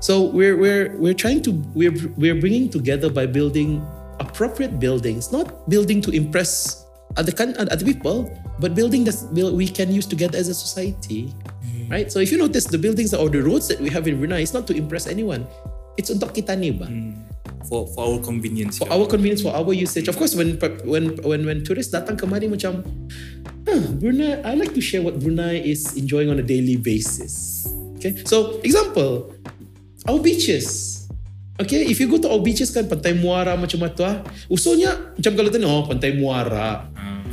So 0.00 0.28
we're 0.28 0.56
we're 0.56 0.96
we're 0.98 1.16
trying 1.16 1.42
to 1.46 1.54
we're 1.72 1.94
we're 2.16 2.38
bringing 2.38 2.68
together 2.68 3.08
by 3.08 3.26
building 3.26 3.80
appropriate 4.18 4.80
buildings, 4.80 5.32
not 5.32 5.68
building 5.68 6.00
to 6.04 6.10
impress 6.10 6.84
other 7.16 7.32
other 7.56 7.84
people, 7.84 8.28
but 8.58 8.74
building 8.74 9.04
that 9.04 9.16
we 9.32 9.68
can 9.68 9.92
use 9.92 10.06
together 10.06 10.36
as 10.36 10.48
a 10.48 10.56
society, 10.56 11.32
hmm. 11.62 11.88
right? 11.88 12.10
So 12.10 12.18
if 12.20 12.32
you 12.32 12.38
notice 12.38 12.66
the 12.66 12.78
buildings 12.78 13.14
or 13.14 13.28
the 13.30 13.42
roads 13.42 13.68
that 13.68 13.80
we 13.80 13.88
have 13.90 14.08
in 14.08 14.18
Brunei, 14.18 14.42
it's 14.42 14.54
not 14.54 14.66
to 14.68 14.74
impress 14.76 15.06
anyone. 15.06 15.46
It's 15.96 16.12
untuk 16.12 16.32
kita 16.36 16.52
ni 16.56 16.72
ba. 16.72 16.88
For 17.66 17.88
for 17.90 18.06
our 18.06 18.18
convenience. 18.22 18.78
For 18.78 18.86
our 18.86 19.10
convenience, 19.10 19.42
for 19.42 19.50
our 19.50 19.74
usage. 19.74 20.06
Of 20.06 20.16
course, 20.20 20.38
when 20.38 20.54
when 20.86 21.18
when 21.26 21.42
when 21.42 21.58
tourists 21.66 21.90
datang 21.90 22.14
kemari 22.14 22.46
macam, 22.46 22.86
huh, 23.66 23.82
Brunei. 23.98 24.38
I 24.46 24.54
like 24.54 24.70
to 24.76 24.82
share 24.84 25.02
what 25.02 25.18
Brunei 25.18 25.58
is 25.58 25.98
enjoying 25.98 26.30
on 26.30 26.38
a 26.38 26.46
daily 26.46 26.78
basis. 26.78 27.66
Okay, 27.98 28.22
so 28.22 28.62
example, 28.62 29.34
our 30.06 30.22
beaches. 30.22 30.94
Okay, 31.56 31.88
if 31.88 31.98
you 31.98 32.06
go 32.06 32.20
to 32.20 32.28
our 32.28 32.38
beaches 32.44 32.68
kan, 32.68 32.84
Pantai 32.84 33.16
Muara 33.16 33.56
macam 33.56 33.80
tu 33.96 34.04
ah. 34.04 34.20
Usulnya 34.52 35.16
macam 35.16 35.32
kalau 35.34 35.48
tanya, 35.48 35.66
oh 35.66 35.88
Pantai 35.88 36.14
Muara. 36.14 36.86
Ah. 36.92 37.24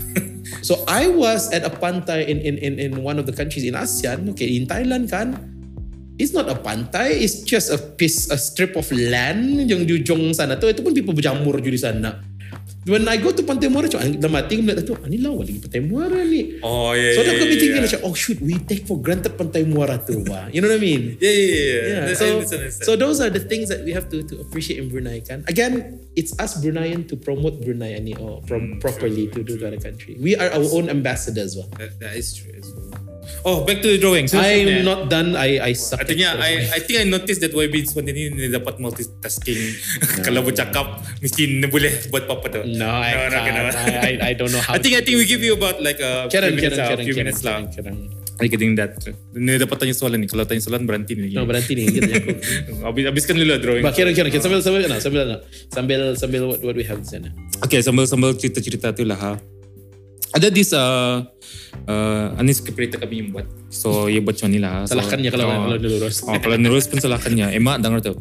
So 0.63 0.79
I 0.87 1.11
was 1.11 1.51
at 1.51 1.67
a 1.67 1.69
pantai 1.69 2.23
in 2.23 2.39
in 2.39 2.55
in 2.55 2.73
in 2.79 2.91
one 3.03 3.19
of 3.19 3.27
the 3.27 3.35
countries 3.35 3.67
in 3.67 3.75
ASEAN. 3.75 4.31
Okay, 4.31 4.55
in 4.55 4.63
Thailand 4.63 5.11
kan, 5.11 5.52
it's 6.23 6.31
not 6.31 6.47
a 6.47 6.55
pantai, 6.55 7.19
it's 7.19 7.43
just 7.43 7.67
a 7.67 7.77
piece, 7.77 8.31
a 8.31 8.39
strip 8.39 8.79
of 8.79 8.87
land 8.95 9.67
yang 9.67 9.83
di 9.83 9.99
ujung 9.99 10.31
sana 10.31 10.55
tu. 10.55 10.71
Itu 10.71 10.79
pun 10.79 10.95
people 10.95 11.11
berjamur 11.11 11.59
je 11.59 11.69
di 11.69 11.81
sana. 11.81 12.23
When 12.83 13.07
I 13.07 13.15
go 13.15 13.31
to 13.31 13.43
Pantai 13.47 13.71
Muara, 13.71 13.87
macam 13.87 14.03
dalam 14.19 14.35
hati 14.35 14.59
melihat 14.59 14.83
tu, 14.83 14.91
ah, 14.99 15.07
ni 15.07 15.15
lawa 15.15 15.47
lagi 15.47 15.55
Pantai 15.55 15.87
Muara 15.87 16.19
ni. 16.27 16.59
Oh 16.59 16.91
yeah. 16.91 17.15
So 17.15 17.23
yeah, 17.23 17.31
yeah, 17.31 17.39
aku 17.39 17.45
yeah, 17.47 17.55
thinking 17.55 17.71
yeah. 17.79 17.87
macam, 17.87 17.99
oh 18.03 18.13
shoot, 18.13 18.39
we 18.43 18.59
take 18.59 18.83
for 18.83 18.99
granted 18.99 19.39
Pantai 19.39 19.63
Muara 19.63 19.95
tu. 20.03 20.19
Wah. 20.27 20.51
You 20.51 20.59
know 20.59 20.67
what 20.67 20.83
I 20.83 20.83
mean? 20.83 21.15
Yeah, 21.23 21.31
yeah, 21.31 21.47
yeah. 21.47 21.79
Yeah. 21.79 22.15
So, 22.19 22.23
I 22.27 22.29
understand, 22.35 22.61
understand. 22.67 22.83
so 22.83 22.91
those 22.99 23.23
are 23.23 23.31
the 23.31 23.39
things 23.39 23.71
that 23.71 23.87
we 23.87 23.95
have 23.95 24.11
to, 24.11 24.19
to 24.27 24.43
appreciate 24.43 24.83
in 24.83 24.91
Brunei. 24.91 25.23
Kan? 25.23 25.47
Again, 25.47 26.03
it's 26.19 26.35
us 26.43 26.59
Bruneian 26.59 27.07
to 27.07 27.15
promote 27.15 27.63
Brunei 27.63 27.95
ani 27.95 28.19
or 28.19 28.43
from 28.43 28.63
Mm, 28.63 28.83
properly 28.83 29.31
to 29.31 29.43
do 29.43 29.55
to 29.59 29.63
other 29.63 29.79
country. 29.79 30.19
We 30.19 30.35
are 30.35 30.51
our 30.51 30.67
own 30.75 30.91
ambassadors. 30.91 31.55
Wah. 31.55 31.71
That, 31.79 31.99
that 32.03 32.19
is 32.19 32.35
true. 32.35 32.51
as 32.51 32.67
well. 32.75 33.02
Oh, 33.43 33.67
back 33.67 33.83
to 33.83 33.87
the 33.91 33.99
drawing. 33.99 34.27
So, 34.31 34.39
I'm 34.39 34.67
yeah. 34.67 34.87
not 34.87 35.11
done. 35.11 35.35
I 35.35 35.59
I 35.59 35.71
suck. 35.75 36.03
Yeah, 36.11 36.39
I 36.39 36.67
I 36.71 36.79
think 36.79 37.03
I 37.03 37.05
noticed 37.07 37.43
that 37.43 37.51
YB 37.51 37.83
spontaneity 37.87 38.31
ni 38.31 38.47
dapat 38.47 38.79
multitasking. 38.79 39.61
Kalau 40.27 40.47
bercakap 40.47 41.03
mesti 41.19 41.59
dia 41.59 41.67
boleh 41.67 41.91
buat 42.07 42.23
apa-apa 42.27 42.47
tu. 42.47 42.61
No, 42.79 42.87
I 42.87 43.11
no, 43.15 43.31
can't. 43.31 43.45
cannot. 43.47 43.75
I, 43.75 43.91
I, 43.91 44.11
I 44.29 44.31
don't 44.35 44.51
know 44.51 44.63
how. 44.65 44.75
I 44.75 44.79
think 44.79 44.95
I 44.95 45.03
think 45.03 45.19
we 45.19 45.27
give 45.27 45.43
you 45.43 45.59
about 45.59 45.83
like 45.83 45.99
a 45.99 46.31
Karen, 46.31 46.55
few 46.55 46.63
Karen, 46.63 46.71
minutes 46.71 46.77
lah, 46.79 46.87
Karen, 46.87 47.03
few 47.03 47.15
Karen, 47.15 47.27
minutes 47.27 47.41
lah. 47.43 47.57
Karen, 47.67 47.97
Karen. 47.99 48.23
I 48.41 48.49
getting 48.49 48.73
that. 48.81 48.97
Ni 49.37 49.61
dapat 49.61 49.77
tanya 49.77 49.93
soalan 49.93 50.17
ni. 50.23 50.27
Kalau 50.27 50.43
tanya 50.49 50.63
soalan 50.63 50.89
berhenti 50.89 51.13
ni. 51.13 51.29
No, 51.37 51.45
berhenti 51.45 51.77
ni. 51.77 51.85
Kita 51.85 52.01
tanya 52.09 52.17
aku. 52.17 52.31
Habis, 52.89 53.03
habiskan 53.13 53.33
dulu 53.37 53.49
lah 53.53 53.59
drawing. 53.61 53.83
Bah, 53.85 53.93
Karen, 53.93 54.13
Karen, 54.17 54.33
Karen. 54.33 54.43
Sambil, 54.43 54.59
sambil, 54.65 54.81
no, 54.89 54.97
sambil, 54.97 55.23
no. 55.29 55.37
sambil, 55.69 56.01
sambil 56.17 56.41
what, 56.49 56.59
what 56.65 56.75
we 56.75 56.81
have 56.81 56.97
di 56.97 57.07
sana. 57.07 57.29
Okay, 57.61 57.85
sambil 57.85 58.09
sambil 58.09 58.33
cerita-cerita 58.33 58.89
tu 58.89 59.05
lah 59.05 59.19
ha. 59.21 59.33
Ada 60.33 60.49
this 60.49 60.73
uh, 60.73 61.21
uh, 61.85 62.39
Anis 62.41 62.57
scriptwriter 62.57 62.97
kami 62.97 63.21
yang 63.21 63.29
buat. 63.29 63.45
So, 63.69 64.09
ia 64.09 64.17
buat 64.17 64.37
macam 64.41 64.49
ni 64.49 64.57
lah. 64.57 64.89
So, 64.89 64.97
Salahkan 64.97 65.21
niya 65.21 65.29
kalau, 65.29 65.45
oh. 65.45 65.61
kalau 65.69 65.77
dia 65.77 65.89
lurus. 65.93 66.25
Oh, 66.25 66.37
kalau 66.41 66.57
nurus 66.57 66.89
pun 66.89 66.97
salahkan 66.97 67.37
niya. 67.37 67.53
Emak 67.53 67.85
dengar 67.85 68.01
tu. 68.01 68.17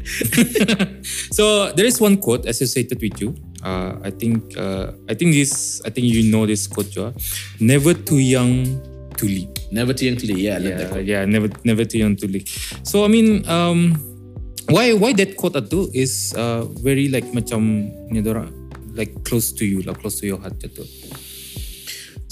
so 1.36 1.72
there 1.72 1.88
is 1.88 1.96
one 1.96 2.20
quote 2.20 2.44
associated 2.44 3.00
with 3.00 3.16
you. 3.16 3.32
Uh, 3.64 3.96
I 4.04 4.12
think 4.12 4.52
uh, 4.60 4.92
I 5.08 5.16
think 5.16 5.32
this 5.32 5.80
I 5.86 5.90
think 5.94 6.10
you 6.10 6.28
know 6.28 6.44
this 6.44 6.68
quote 6.68 6.92
juga. 6.92 7.16
Never 7.62 7.96
too 7.96 8.20
young 8.20 8.68
to 9.16 9.24
lead. 9.24 9.48
Never 9.72 9.96
too 9.96 10.12
young 10.12 10.18
to 10.20 10.26
lead. 10.28 10.40
Yeah, 10.40 10.58
yeah. 10.60 10.78
Yeah, 10.98 11.00
yeah, 11.00 11.22
never 11.24 11.48
never 11.64 11.88
too 11.88 12.02
young 12.02 12.18
to 12.20 12.26
lead. 12.28 12.44
So 12.84 13.06
I 13.06 13.08
mean, 13.08 13.46
um, 13.48 13.96
why 14.68 14.92
why 14.92 15.16
that 15.16 15.40
quote 15.40 15.56
atu 15.56 15.88
is 15.96 16.36
uh, 16.36 16.68
very 16.84 17.08
like 17.08 17.30
macam 17.32 17.88
ni 18.12 18.20
like 18.92 19.12
close 19.24 19.52
to 19.56 19.64
you 19.64 19.80
lah, 19.82 19.96
close 19.96 20.20
to 20.20 20.28
your 20.28 20.36
heart 20.36 20.60
tu. 20.60 20.84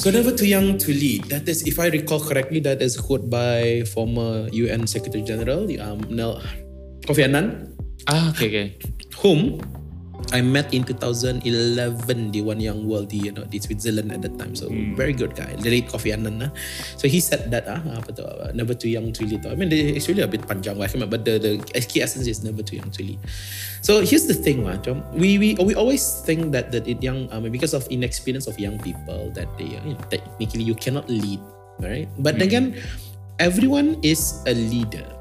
So 0.01 0.09
never 0.11 0.33
too 0.33 0.49
young 0.49 0.79
to 0.79 0.89
lead. 0.97 1.25
That 1.29 1.47
is, 1.47 1.61
if 1.69 1.79
I 1.79 1.89
recall 1.93 2.25
correctly, 2.25 2.59
that 2.61 2.81
is 2.81 2.97
a 2.97 3.03
quote 3.03 3.29
by 3.29 3.85
former 3.93 4.49
UN 4.49 4.87
Secretary 4.87 5.21
General 5.23 5.69
um, 5.77 6.01
Nel 6.09 6.41
Kofi 7.05 7.21
Annan, 7.23 7.77
Ah, 8.09 8.31
okay, 8.33 8.49
okay. 8.49 8.67
whom 9.21 9.61
I 10.33 10.40
met 10.40 10.72
in 10.72 10.85
2011 10.85 11.42
the 12.30 12.40
One 12.44 12.61
Young 12.61 12.87
World 12.87 13.09
di 13.11 13.28
you 13.28 13.33
know 13.33 13.44
di 13.48 13.59
Switzerland 13.59 14.12
at 14.12 14.22
that 14.22 14.38
time. 14.38 14.54
So 14.54 14.68
very 14.94 15.12
good 15.16 15.35
guy, 15.35 15.56
the 15.56 15.70
late 15.72 15.88
Kofi 15.88 16.12
Annan. 16.12 16.38
Nah. 16.38 16.50
So 17.00 17.09
he 17.09 17.18
said 17.18 17.50
that 17.50 17.66
ah 17.66 17.80
apa 17.96 18.12
tu 18.12 18.22
uh, 18.22 18.52
never 18.54 18.76
too 18.76 18.88
young 18.92 19.11
to 19.16 19.26
lead. 19.26 19.44
I 19.48 19.56
mean 19.56 19.72
it's 19.72 20.06
really 20.06 20.22
a 20.22 20.30
bit 20.30 20.46
panjang, 20.46 20.78
like, 20.78 20.92
but 21.11 21.24
the 21.24 21.40
the 21.40 21.52
key 21.85 22.04
essence 22.04 22.28
is 22.30 22.44
never 22.44 22.62
too 22.62 22.78
young 22.78 22.92
to 22.94 23.02
lead. 23.02 23.20
So 23.80 24.04
here's 24.04 24.28
the 24.28 24.37
thing, 24.37 24.62
macam 24.62 25.02
we 25.16 25.40
we 25.40 25.48
we 25.59 25.72
always 25.74 26.22
think 26.22 26.52
that 26.52 26.70
that 26.70 26.85
it 26.85 27.00
young 27.00 27.26
um, 27.33 27.48
because 27.48 27.72
of 27.72 27.88
inexperience 27.88 28.46
of 28.46 28.61
young 28.61 28.76
people 28.80 29.33
that 29.33 29.48
they 29.56 29.76
uh, 29.76 29.83
you 29.85 29.96
know 29.96 30.04
technically 30.12 30.64
you 30.64 30.76
cannot 30.76 31.09
lead, 31.09 31.40
right? 31.80 32.06
But 32.20 32.38
again, 32.44 32.76
everyone 33.40 33.98
is 34.04 34.44
a 34.46 34.54
leader. 34.54 35.19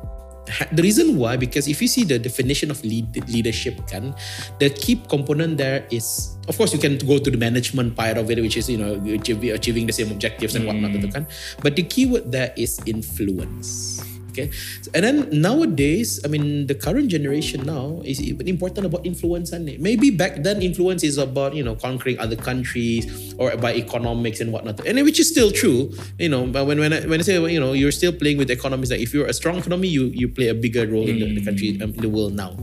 The 0.71 0.81
reason 0.81 1.17
why, 1.17 1.37
because 1.37 1.67
if 1.67 1.81
you 1.81 1.87
see 1.87 2.03
the 2.03 2.19
definition 2.19 2.71
of 2.71 2.83
lead, 2.83 3.05
leadership, 3.29 3.85
can 3.87 4.15
the 4.59 4.69
key 4.69 5.01
component 5.07 5.57
there 5.57 5.85
is, 5.91 6.37
of 6.47 6.57
course, 6.57 6.73
you 6.73 6.79
can 6.79 6.97
go 6.99 7.17
to 7.17 7.29
the 7.29 7.37
management 7.37 7.95
part 7.95 8.17
of 8.17 8.29
it, 8.31 8.41
which 8.41 8.57
is 8.57 8.69
you 8.69 8.77
know 8.77 8.97
achieving, 9.13 9.51
achieving 9.51 9.85
the 9.85 9.93
same 9.93 10.11
objectives 10.11 10.55
and 10.55 10.65
whatnot, 10.65 10.91
hmm. 10.91 10.97
gitu 11.01 11.09
kan. 11.13 11.23
But 11.61 11.75
the 11.75 11.83
keyword 11.83 12.31
there 12.31 12.53
is 12.57 12.81
influence. 12.85 14.01
Okay, 14.29 14.51
and 14.93 15.01
then 15.03 15.27
nowadays, 15.33 16.21
I 16.23 16.27
mean, 16.29 16.67
the 16.67 16.75
current 16.75 17.09
generation 17.09 17.65
now 17.65 18.01
is 18.05 18.21
even 18.21 18.47
important 18.47 18.85
about 18.85 19.05
influence, 19.05 19.51
and 19.51 19.65
maybe 19.79 20.11
back 20.11 20.43
then 20.43 20.61
influence 20.61 21.03
is 21.03 21.17
about 21.17 21.55
you 21.55 21.63
know 21.63 21.75
conquering 21.75 22.19
other 22.19 22.37
countries 22.37 23.33
or 23.37 23.55
by 23.57 23.73
economics 23.73 24.39
and 24.39 24.53
whatnot, 24.53 24.85
and 24.85 25.01
which 25.01 25.19
is 25.19 25.29
still 25.29 25.51
true, 25.51 25.91
you 26.17 26.29
know. 26.29 26.45
But 26.45 26.65
when 26.69 26.79
when 26.79 26.93
I, 26.93 27.01
when 27.09 27.19
I 27.19 27.23
say 27.23 27.41
you 27.41 27.59
know 27.59 27.73
you're 27.73 27.95
still 27.95 28.13
playing 28.13 28.37
with 28.37 28.51
economies, 28.51 28.91
like 28.91 29.01
if 29.01 29.13
you're 29.13 29.27
a 29.27 29.33
strong 29.33 29.57
economy, 29.57 29.87
you 29.87 30.13
you 30.13 30.29
play 30.29 30.49
a 30.49 30.55
bigger 30.55 30.85
role 30.85 31.07
in 31.07 31.19
the, 31.19 31.39
the 31.39 31.43
country, 31.45 31.79
um, 31.81 31.93
in 31.93 32.01
the 32.01 32.09
world 32.09 32.33
now. 32.33 32.53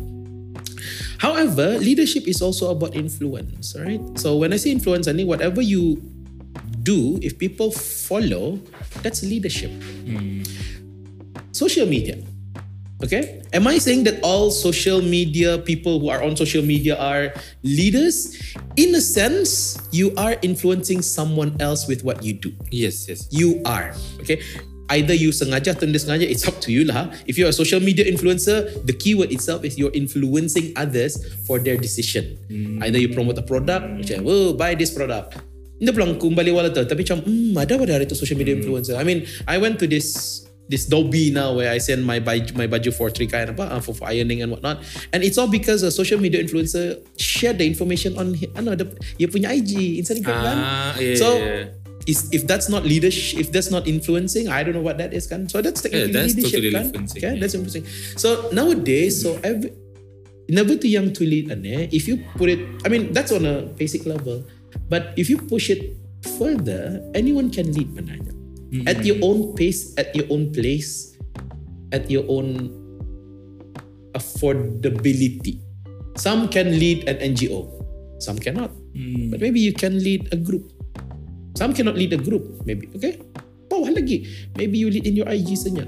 However, 1.19 1.79
leadership 1.79 2.29
is 2.29 2.43
also 2.43 2.71
about 2.71 2.95
influence, 2.95 3.75
right? 3.79 4.01
So 4.15 4.37
when 4.37 4.53
I 4.53 4.57
say 4.57 4.71
influence, 4.71 5.09
I 5.09 5.13
mean 5.13 5.27
whatever 5.27 5.61
you 5.61 6.03
do, 6.83 7.19
if 7.23 7.39
people 7.39 7.73
follow, 7.73 8.61
that's 9.03 9.23
leadership. 9.23 9.73
Social 11.57 11.88
media. 11.88 12.21
Okay? 13.01 13.40
Am 13.53 13.64
I 13.64 13.81
saying 13.81 14.05
that 14.05 14.21
all 14.21 14.53
social 14.53 15.01
media 15.01 15.57
people 15.57 16.01
who 16.01 16.12
are 16.12 16.21
on 16.21 16.37
social 16.37 16.61
media 16.61 17.01
are 17.01 17.33
leaders? 17.64 18.37
In 18.77 18.92
a 18.92 19.01
sense, 19.01 19.81
you 19.88 20.12
are 20.21 20.37
influencing 20.45 21.01
someone 21.01 21.57
else 21.61 21.88
with 21.88 22.05
what 22.05 22.21
you 22.21 22.37
do. 22.37 22.53
Yes, 22.69 23.09
yes. 23.09 23.25
You 23.33 23.64
are. 23.64 23.97
Okay? 24.21 24.45
Either 24.92 25.16
you 25.16 25.35
sengaja 25.35 25.75
atau 25.75 25.88
tidak 25.88 26.05
sengaja, 26.05 26.25
it's 26.29 26.47
up 26.47 26.61
to 26.62 26.71
you 26.71 26.87
lah. 26.87 27.11
If 27.25 27.40
you're 27.40 27.51
a 27.51 27.57
social 27.57 27.81
media 27.81 28.07
influencer, 28.07 28.71
the 28.87 28.95
keyword 28.95 29.33
itself 29.35 29.64
is 29.64 29.75
you're 29.75 29.92
influencing 29.97 30.77
others 30.77 31.19
for 31.49 31.59
their 31.59 31.81
decision. 31.81 32.38
Either 32.85 33.01
you 33.01 33.11
promote 33.11 33.40
a 33.40 33.42
product, 33.42 33.83
macam, 33.83 34.29
oh, 34.29 34.55
buy 34.55 34.79
this 34.79 34.95
product. 34.95 35.40
Dia 35.83 35.90
bilang 35.90 36.16
kembali 36.16 36.55
wala 36.55 36.71
tu. 36.71 36.87
Tapi 36.87 37.03
macam, 37.03 37.19
hmm, 37.19 37.53
ada 37.59 37.75
pada 37.77 37.92
hari 37.99 38.07
tu 38.07 38.14
social 38.14 38.38
media 38.38 38.55
influencer. 38.55 38.95
I 38.95 39.03
mean, 39.03 39.27
I 39.45 39.59
went 39.59 39.83
to 39.83 39.90
this 39.90 40.46
this 40.69 40.87
Dobby 40.87 41.31
now 41.31 41.55
where 41.55 41.71
I 41.71 41.79
send 41.79 42.05
my 42.05 42.19
baju, 42.19 42.55
my 42.57 42.67
baju 42.67 42.93
for 42.95 43.11
three 43.11 43.27
kind 43.27 43.51
apa 43.51 43.71
uh, 43.71 43.81
for, 43.81 43.95
for 43.95 44.07
ironing 44.11 44.43
and 44.43 44.51
whatnot. 44.51 44.83
And 45.13 45.23
it's 45.23 45.39
all 45.39 45.49
because 45.49 45.83
a 45.83 45.91
social 45.91 46.19
media 46.19 46.43
influencer 46.43 46.99
shared 47.19 47.59
the 47.59 47.67
information 47.67 48.19
on 48.19 48.35
ano 48.59 48.75
the 48.75 48.87
dia 49.19 49.31
punya 49.31 49.55
IG 49.55 50.03
Instagram 50.03 50.39
kan? 50.43 50.57
Ah, 50.59 50.93
yeah, 50.99 51.15
so 51.15 51.39
yeah. 51.39 51.71
is 52.07 52.27
if 52.35 52.47
that's 52.47 52.67
not 52.71 52.83
leadership 52.83 53.39
if 53.39 53.51
that's 53.51 53.71
not 53.71 53.87
influencing 53.87 54.51
I 54.51 54.63
don't 54.63 54.75
know 54.75 54.85
what 54.85 54.99
that 54.99 55.15
is 55.15 55.27
kan? 55.27 55.47
So 55.47 55.63
that's 55.63 55.83
technically 55.83 56.11
that's 56.11 56.35
leadership 56.35 56.63
totally 56.63 56.75
kan? 56.75 56.85
influencing, 56.91 57.21
okay 57.23 57.33
yeah. 57.35 57.41
that's 57.41 57.55
influencing. 57.55 57.87
So 58.19 58.51
nowadays 58.51 59.23
so 59.23 59.39
every 59.47 59.71
never 60.51 60.79
too 60.79 60.91
young 60.91 61.11
to 61.15 61.23
lead 61.27 61.51
ane. 61.51 61.91
If 61.91 62.07
you 62.11 62.23
put 62.35 62.51
it 62.51 62.63
I 62.83 62.91
mean 62.91 63.15
that's 63.15 63.31
on 63.31 63.47
a 63.47 63.67
basic 63.79 64.07
level. 64.07 64.43
But 64.91 65.15
if 65.17 65.31
you 65.31 65.39
push 65.39 65.71
it 65.71 65.99
further 66.39 67.03
anyone 67.15 67.51
can 67.55 67.71
lead 67.71 67.91
sebenarnya 68.83 68.93
at 68.93 69.01
your 69.07 69.19
own 69.25 69.39
pace 69.57 69.81
at 69.97 70.09
your 70.12 70.29
own 70.29 70.43
place 70.53 71.17
at 71.95 72.05
your 72.11 72.27
own 72.29 72.75
affordability. 74.17 75.61
Some 76.17 76.49
can 76.49 76.73
lead 76.73 77.05
an 77.05 77.21
NGO 77.21 77.77
some 78.19 78.39
cannot. 78.39 78.73
Mm. 78.97 79.31
But 79.31 79.41
maybe 79.41 79.61
you 79.61 79.73
can 79.73 80.01
lead 80.01 80.33
a 80.33 80.37
group. 80.37 80.73
Some 81.57 81.73
cannot 81.73 81.97
lead 81.97 82.12
a 82.12 82.21
group. 82.21 82.65
Maybe 82.65 82.89
okay? 82.97 83.21
Bawah 83.69 83.93
lagi? 83.93 84.29
Maybe 84.57 84.79
you 84.79 84.89
lead 84.89 85.07
in 85.07 85.17
your 85.17 85.29
IG 85.29 85.57
saja 85.57 85.85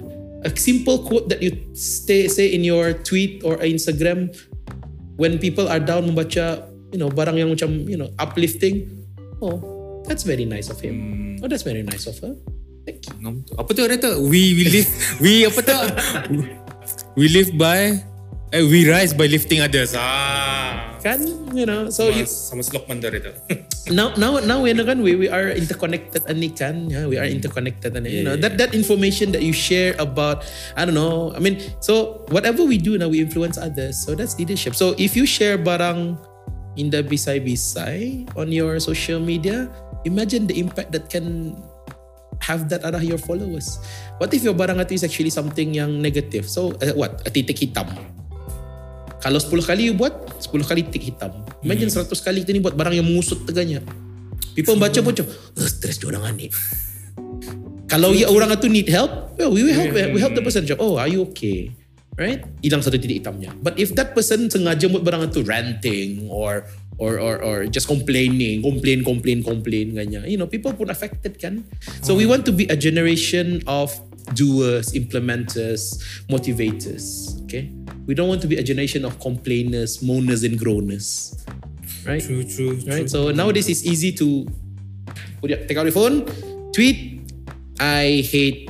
a 0.46 0.54
simple 0.54 1.02
quote 1.02 1.26
that 1.26 1.42
you 1.42 1.50
stay 1.74 2.30
say 2.30 2.54
in 2.54 2.62
your 2.62 2.94
tweet 3.02 3.42
or 3.42 3.58
Instagram 3.58 4.30
when 5.18 5.34
people 5.34 5.66
are 5.66 5.82
down 5.82 6.06
membaca 6.06 6.62
you 6.94 6.98
know 6.98 7.10
barang 7.10 7.42
yang 7.42 7.50
macam 7.50 7.90
you 7.90 7.98
know 7.98 8.06
uplifting 8.22 8.86
oh 9.42 9.58
that's 10.06 10.22
very 10.22 10.46
nice 10.46 10.70
of 10.70 10.78
him. 10.78 10.94
Mm. 10.94 11.34
Oh 11.42 11.48
that's 11.50 11.66
very 11.66 11.82
nice 11.82 12.06
of 12.06 12.14
her 12.22 12.38
Tu. 12.96 13.12
Apa 13.58 13.70
tu 13.76 13.82
ada 13.84 13.96
tu? 14.00 14.12
We 14.24 14.56
we 14.56 14.64
live 14.72 14.90
we 15.20 15.32
apa 15.44 15.60
tu? 15.60 15.78
we 17.18 17.26
live 17.28 17.52
by 17.58 18.00
eh, 18.54 18.64
we 18.64 18.88
rise 18.88 19.12
by 19.12 19.28
lifting 19.28 19.60
others. 19.60 19.92
Ah. 19.92 20.96
Kan, 20.98 21.22
you 21.54 21.62
know. 21.62 21.92
So 21.92 22.10
you, 22.10 22.26
sama 22.26 22.64
Slokman 22.66 22.98
dari 22.98 23.22
tu. 23.22 23.30
now 23.92 24.12
now 24.16 24.36
now 24.40 24.60
we 24.60 24.72
kan 24.72 25.00
we, 25.00 25.16
we 25.16 25.28
are 25.28 25.52
interconnected 25.52 26.20
ani 26.28 26.52
kan 26.52 26.88
yeah, 26.90 27.08
we 27.08 27.16
are 27.16 27.24
interconnected 27.24 27.96
ani 27.96 28.20
you 28.20 28.24
know 28.24 28.36
that 28.36 28.60
that 28.60 28.74
information 28.76 29.32
that 29.32 29.40
you 29.40 29.52
share 29.52 29.96
about 29.98 30.44
i 30.76 30.84
don't 30.84 30.96
know 30.96 31.32
i 31.32 31.40
mean 31.40 31.56
so 31.80 32.20
whatever 32.28 32.64
we 32.64 32.76
do 32.76 33.00
now 33.00 33.08
we 33.08 33.20
influence 33.20 33.56
others 33.56 33.96
so 33.96 34.12
that's 34.12 34.36
leadership 34.36 34.76
so 34.76 34.92
if 35.00 35.16
you 35.16 35.24
share 35.24 35.56
barang 35.56 36.16
in 36.76 36.92
the 36.92 37.00
bisai 37.00 37.40
bisai 37.40 38.28
on 38.36 38.52
your 38.52 38.76
social 38.76 39.20
media 39.20 39.68
imagine 40.04 40.46
the 40.46 40.56
impact 40.60 40.92
that 40.92 41.08
can 41.08 41.56
have 42.48 42.66
that 42.72 42.80
arah 42.82 43.04
your 43.04 43.20
followers. 43.20 43.76
What 44.16 44.32
if 44.32 44.40
your 44.40 44.56
barang 44.56 44.80
itu 44.80 44.96
is 44.96 45.04
actually 45.04 45.28
something 45.28 45.76
yang 45.76 46.00
negative? 46.00 46.48
So 46.48 46.72
uh, 46.80 46.96
what? 46.96 47.20
A 47.22 47.30
titik 47.30 47.60
hitam. 47.60 47.92
Kalau 49.20 49.36
10 49.36 49.50
kali 49.68 49.92
you 49.92 49.94
buat 49.98 50.14
10 50.40 50.64
kali 50.64 50.88
tik 50.88 51.12
hitam. 51.12 51.44
Imagine 51.60 51.92
Hmm. 51.92 52.08
100 52.08 52.24
kali 52.24 52.46
kita 52.46 52.56
ni 52.56 52.62
buat 52.64 52.72
barang 52.72 52.96
yang 52.96 53.04
mengusut 53.04 53.44
teganya. 53.44 53.84
People 54.56 54.80
baca 54.80 54.98
pun 55.04 55.12
macam 55.12 55.26
"Eh, 55.28 55.68
stress 55.68 56.00
dia 56.00 56.08
orang 56.08 56.34
ni. 56.34 56.48
Kalau 57.88 58.12
ya 58.12 58.28
orang 58.28 58.52
itu 58.52 58.68
need 58.68 58.88
help 58.88 59.32
well, 59.40 59.48
we 59.48 59.64
will 59.64 59.72
help 59.72 59.92
we 60.12 60.20
help 60.20 60.36
the 60.36 60.44
person. 60.44 60.64
macam 60.68 60.76
oh 60.76 61.00
are 61.00 61.08
you 61.08 61.24
okay 61.24 61.72
right? 62.18 62.42
Hilang 62.60 62.82
satu 62.82 62.98
titik 62.98 63.22
hitamnya. 63.22 63.54
But 63.62 63.78
if 63.78 63.94
that 63.94 64.12
person 64.12 64.50
sengaja 64.50 64.90
buat 64.90 65.06
barang 65.06 65.30
itu 65.30 65.46
ranting 65.46 66.26
or 66.28 66.66
or 66.98 67.22
or 67.22 67.34
or 67.38 67.56
just 67.70 67.86
complaining 67.86 68.58
complain 68.58 69.06
complain 69.06 69.38
complain 69.46 69.94
ganyan 69.94 70.26
you 70.26 70.34
know 70.34 70.50
people 70.50 70.74
pun 70.74 70.90
affected 70.90 71.38
kan? 71.38 71.62
So 72.02 72.18
we 72.18 72.26
want 72.26 72.42
to 72.50 72.52
be 72.52 72.66
a 72.66 72.74
generation 72.74 73.62
of 73.70 73.94
doers 74.34 74.92
implementers 74.92 76.02
motivators 76.26 77.38
okay? 77.46 77.70
We 78.04 78.18
don't 78.18 78.28
want 78.28 78.42
to 78.42 78.50
be 78.50 78.58
a 78.58 78.66
generation 78.66 79.06
of 79.06 79.22
complainers 79.22 80.02
moaners 80.02 80.42
and 80.42 80.58
groaners 80.58 81.38
right? 82.02 82.20
True, 82.20 82.42
true, 82.42 82.74
right? 82.88 83.06
so 83.06 83.30
nowadays 83.30 83.70
it's 83.70 83.86
easy 83.86 84.10
to 84.18 84.48
put 85.38 85.54
take 85.70 85.78
out 85.78 85.86
your 85.86 85.94
phone 85.94 86.26
tweet 86.74 87.22
i 87.78 88.26
hate 88.26 88.66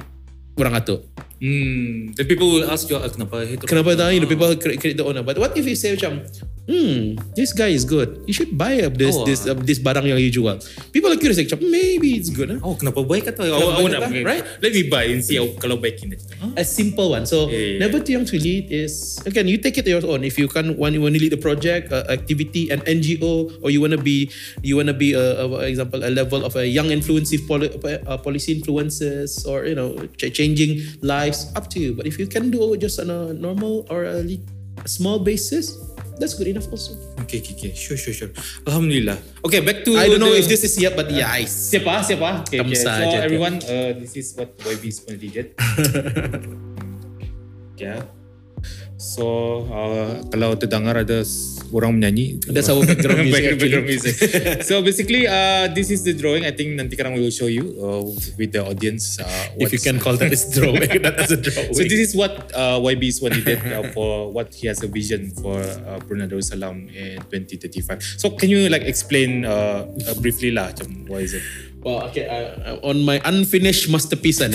orang 0.61 0.77
atuk 0.77 1.07
Hmm. 1.39 2.11
Then 2.19 2.27
people 2.27 2.51
will 2.51 2.67
ask 2.67 2.91
you, 2.91 2.99
ah, 2.99 3.07
kenapa 3.07 3.47
hate 3.47 3.63
Kenapa 3.63 3.95
tu?" 3.95 4.03
tak? 4.03 4.11
You 4.11 4.21
know, 4.23 4.31
people 4.31 4.51
create, 4.59 4.79
create 4.83 4.99
the 4.99 5.07
owner. 5.07 5.23
But 5.23 5.39
what 5.39 5.55
if 5.55 5.63
you 5.63 5.79
say 5.79 5.95
macam, 5.95 6.27
hmm, 6.69 7.17
this 7.33 7.57
guy 7.57 7.73
is 7.73 7.89
good. 7.89 8.21
You 8.29 8.35
should 8.37 8.53
buy 8.55 8.85
up 8.85 8.95
this 8.95 9.17
Oh, 9.17 9.25
this 9.25 9.49
uh, 9.49 9.57
this 9.57 9.81
barang 9.81 10.05
yang 10.05 10.21
you 10.21 10.29
jual. 10.31 10.61
People 10.93 11.11
are 11.11 11.17
curious 11.17 11.41
like, 11.41 11.49
maybe 11.65 12.15
it's 12.21 12.29
good. 12.29 12.53
Huh? 12.53 12.61
Oh, 12.63 12.75
kenapa 12.77 13.01
baik? 13.03 13.25
Kenapa 13.33 13.49
Oh, 13.49 13.81
oh, 13.81 13.89
baik 13.89 14.23
right? 14.23 14.45
Let 14.61 14.77
me 14.77 14.85
buy 14.87 15.09
and 15.09 15.25
see 15.25 15.41
how, 15.41 15.49
kalau 15.57 15.81
baikin 15.81 16.13
dia. 16.13 16.21
Huh? 16.39 16.53
A 16.61 16.65
simple 16.65 17.17
one. 17.17 17.25
So 17.25 17.49
Yeah, 17.49 17.57
yeah, 17.57 17.79
never 17.81 17.99
too 18.05 18.13
young 18.15 18.29
to 18.29 18.37
lead 18.37 18.69
is 18.69 19.17
again 19.25 19.49
you 19.49 19.57
take 19.57 19.81
it 19.81 19.89
to 19.89 19.93
your 19.97 20.05
own. 20.05 20.23
If 20.23 20.37
you 20.37 20.47
can 20.47 20.77
when 20.77 20.93
you 20.93 21.01
want 21.01 21.17
to 21.17 21.21
lead 21.23 21.33
a 21.33 21.41
project, 21.41 21.89
uh, 21.91 22.05
activity, 22.13 22.69
an 22.69 22.85
NGO, 22.85 23.59
or 23.65 23.73
you 23.73 23.81
want 23.81 23.97
to 23.97 24.03
be 24.03 24.29
you 24.61 24.77
want 24.77 24.93
to 24.93 24.97
be 24.97 25.17
a, 25.17 25.49
a 25.49 25.65
example 25.65 26.05
a 26.05 26.13
level 26.13 26.45
of 26.45 26.53
a 26.61 26.69
young 26.69 26.93
influencing 26.93 27.41
poli- 27.49 27.73
uh, 27.81 28.21
policy 28.21 28.53
influences 28.53 29.47
or 29.49 29.65
you 29.65 29.75
know 29.75 29.97
ch- 30.21 30.29
changing 30.35 30.85
lives 31.01 31.49
up 31.57 31.73
to 31.73 31.81
you. 31.81 31.97
But 31.97 32.05
if 32.07 32.19
you 32.21 32.29
can 32.29 32.51
do 32.53 32.75
it 32.75 32.85
just 32.85 33.01
on 33.01 33.09
a 33.09 33.33
normal 33.33 33.87
or 33.89 34.05
a, 34.05 34.21
a 34.85 34.89
small 34.89 35.19
basis, 35.19 35.73
that's 36.19 36.35
good 36.35 36.51
enough 36.51 36.67
also. 36.69 36.99
Okay, 37.25 37.39
okay, 37.41 37.55
okay. 37.55 37.73
Sure, 37.75 37.97
sure, 37.97 38.13
sure. 38.13 38.31
Alhamdulillah. 38.67 39.19
Okay, 39.47 39.61
back 39.63 39.83
to 39.87 39.95
I 39.97 40.11
don't 40.11 40.21
know 40.21 40.35
the- 40.35 40.43
if 40.43 40.47
this 40.51 40.63
is 40.63 40.75
yet, 40.77 40.99
but 40.99 41.09
yeah, 41.11 41.31
I 41.31 41.47
Siapa? 41.47 42.03
Siapa? 42.05 42.43
Okay, 42.47 42.59
okay. 42.61 42.77
So 42.77 42.91
saja, 42.91 43.19
everyone, 43.23 43.63
uh, 43.63 43.95
this 43.97 44.19
is 44.19 44.35
what 44.35 44.53
YB 44.61 44.85
is 44.91 44.99
going 45.01 45.19
to 45.23 45.29
get. 45.31 45.47
yeah. 47.79 48.03
So 48.99 49.25
uh, 49.71 50.27
kalau 50.35 50.59
terdengar 50.59 50.99
ada 50.99 51.23
orang 51.73 52.01
menyanyi, 52.01 52.41
That's 52.49 52.69
our 52.69 52.85
background 52.85 53.29
music, 53.29 53.59
Background 53.59 53.87
music. 53.87 54.15
so 54.69 54.81
basically, 54.83 55.27
uh, 55.27 55.69
this 55.73 55.91
is 55.91 56.03
the 56.05 56.15
drawing. 56.15 56.45
I 56.45 56.53
think 56.53 56.79
nanti 56.79 56.97
karang 56.97 57.17
will 57.17 57.33
show 57.33 57.47
you 57.47 57.77
uh, 57.79 58.03
with 58.37 58.53
the 58.53 58.65
audience. 58.65 59.21
Uh, 59.21 59.61
if 59.61 59.73
you 59.73 59.81
can 59.81 60.01
call 60.01 60.17
that 60.17 60.33
is 60.37 60.49
drawing, 60.53 60.81
that 61.07 61.21
is 61.21 61.33
a 61.33 61.41
drawing. 61.41 61.75
So 61.75 61.83
this 61.85 62.01
is 62.01 62.17
what 62.17 62.33
uh, 62.55 62.81
YB 62.81 63.09
is 63.09 63.19
what 63.21 63.33
he 63.35 63.43
did 63.43 63.61
uh, 63.69 63.91
for 63.93 64.33
what 64.33 64.55
he 64.55 64.67
has 64.67 64.83
a 64.83 64.89
vision 64.89 65.31
for 65.37 65.61
uh, 65.61 66.01
Brunei 66.05 66.27
Darussalam 66.27 66.89
in 66.95 67.21
2035. 67.29 68.21
So 68.21 68.31
can 68.31 68.49
you 68.49 68.69
like 68.69 68.83
explain 68.83 69.45
uh, 69.45 69.87
uh, 70.09 70.15
briefly 70.21 70.51
lah, 70.51 70.73
macam 70.73 71.09
what 71.09 71.23
is 71.23 71.35
it? 71.37 71.45
Well, 71.79 72.11
okay. 72.11 72.27
Uh, 72.27 72.83
on 72.83 73.07
my 73.07 73.23
unfinished 73.25 73.87
masterpiece, 73.89 74.43
eh? 74.43 74.51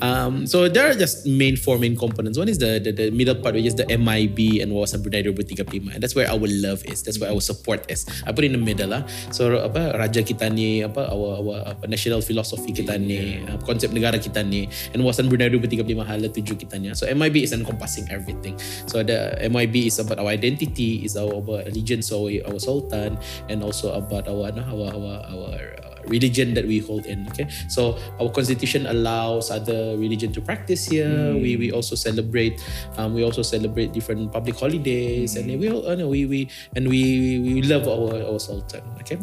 Um, 0.00 0.46
so 0.46 0.68
there 0.68 0.90
are 0.90 0.94
just 0.94 1.26
main 1.26 1.56
four 1.56 1.78
main 1.78 1.96
components. 1.96 2.38
One 2.38 2.48
is 2.48 2.58
the 2.58 2.78
the, 2.78 2.92
the 2.92 3.06
middle 3.10 3.34
part, 3.34 3.54
which 3.54 3.66
is 3.66 3.74
the 3.74 3.86
MIB 3.86 4.62
and 4.62 4.72
Wawasan 4.72 5.02
Brunei 5.02 5.22
2035. 5.22 5.94
And 5.94 6.00
that's 6.02 6.14
where 6.14 6.28
our 6.28 6.46
love 6.46 6.84
is. 6.86 7.02
That's 7.02 7.18
where 7.18 7.30
our 7.30 7.40
support 7.40 7.86
is. 7.90 8.06
I 8.26 8.32
put 8.32 8.44
in 8.44 8.52
the 8.52 8.62
middle 8.62 8.90
lah. 8.90 9.06
So 9.30 9.58
apa 9.58 9.96
raja 9.96 10.22
kita 10.22 10.52
ni, 10.52 10.84
apa 10.84 11.08
our 11.10 11.42
our 11.42 11.56
apa, 11.74 11.84
national 11.88 12.22
philosophy 12.22 12.70
kita 12.74 12.98
ni, 13.00 13.42
uh, 13.46 13.58
konsep 13.64 13.90
negara 13.90 14.20
kita 14.20 14.44
ni, 14.44 14.68
and 14.94 15.02
Wawasan 15.02 15.26
Brunei 15.26 15.50
2035 15.50 16.04
hala 16.04 16.26
tuju 16.28 16.54
kita 16.54 16.76
ni. 16.78 16.92
So 16.94 17.08
MIB 17.08 17.44
is 17.44 17.52
encompassing 17.56 18.06
everything. 18.12 18.58
So 18.86 19.02
the 19.02 19.38
MIB 19.48 19.88
is 19.88 19.98
about 19.98 20.20
our 20.22 20.30
identity, 20.30 21.04
is 21.04 21.16
our, 21.16 21.30
our 21.30 21.64
allegiance 21.66 22.10
our, 22.12 22.30
our 22.46 22.58
sultan, 22.60 23.18
and 23.48 23.62
also 23.62 23.92
about 23.96 24.28
our 24.28 24.50
our 24.52 24.88
our 24.92 25.16
our 25.28 25.58
uh, 25.82 25.87
religion 26.08 26.52
that 26.56 26.66
we 26.66 26.80
hold 26.80 27.06
in. 27.06 27.28
Okay, 27.32 27.46
so 27.68 27.96
our 28.20 28.28
constitution 28.32 28.88
allows 28.88 29.52
other 29.52 29.96
religion 29.96 30.32
to 30.32 30.40
practice 30.40 30.88
here. 30.88 31.36
We 31.36 31.56
we 31.56 31.68
also 31.70 31.94
celebrate, 31.94 32.60
um, 32.96 33.14
we 33.14 33.22
also 33.24 33.44
celebrate 33.44 33.92
different 33.92 34.32
public 34.32 34.56
holidays, 34.58 35.36
and 35.36 35.48
we 35.48 35.68
all 35.68 35.84
uh, 35.86 35.94
no, 35.94 36.08
we 36.08 36.24
we 36.26 36.48
and 36.74 36.88
we 36.88 37.38
we 37.40 37.62
love 37.62 37.86
our 37.86 38.16
our 38.24 38.40
sultan. 38.40 38.82
Okay, 39.04 39.20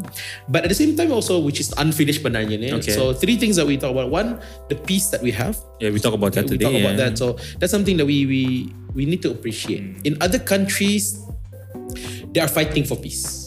but 0.50 0.63
at 0.63 0.69
the 0.69 0.78
same 0.78 0.95
time 0.95 1.12
also, 1.12 1.41
which 1.41 1.60
is 1.60 1.74
unfinished 1.78 2.24
benarnya 2.24 2.58
ni. 2.58 2.69
Okay. 2.71 2.93
So 2.93 3.12
three 3.13 3.36
things 3.38 3.58
that 3.58 3.67
we 3.67 3.78
talk 3.78 3.91
about. 3.91 4.08
One, 4.13 4.39
the 4.69 4.78
peace 4.78 5.10
that 5.10 5.19
we 5.21 5.34
have 5.34 5.58
Yeah, 5.80 5.91
we 5.91 6.00
talk 6.00 6.13
about 6.15 6.32
that 6.39 6.45
we 6.48 6.56
today. 6.56 6.65
talk 6.65 6.76
about 6.80 6.95
yeah. 6.95 7.12
that. 7.12 7.17
So 7.17 7.36
that's 7.60 7.71
something 7.74 7.98
that 7.98 8.06
we 8.08 8.26
we 8.26 8.41
we 8.95 9.04
need 9.06 9.21
to 9.28 9.32
appreciate. 9.32 9.84
In 10.08 10.15
other 10.21 10.39
countries, 10.39 11.19
they 12.32 12.39
are 12.39 12.48
fighting 12.48 12.88
for 12.88 12.95
peace. 12.95 13.45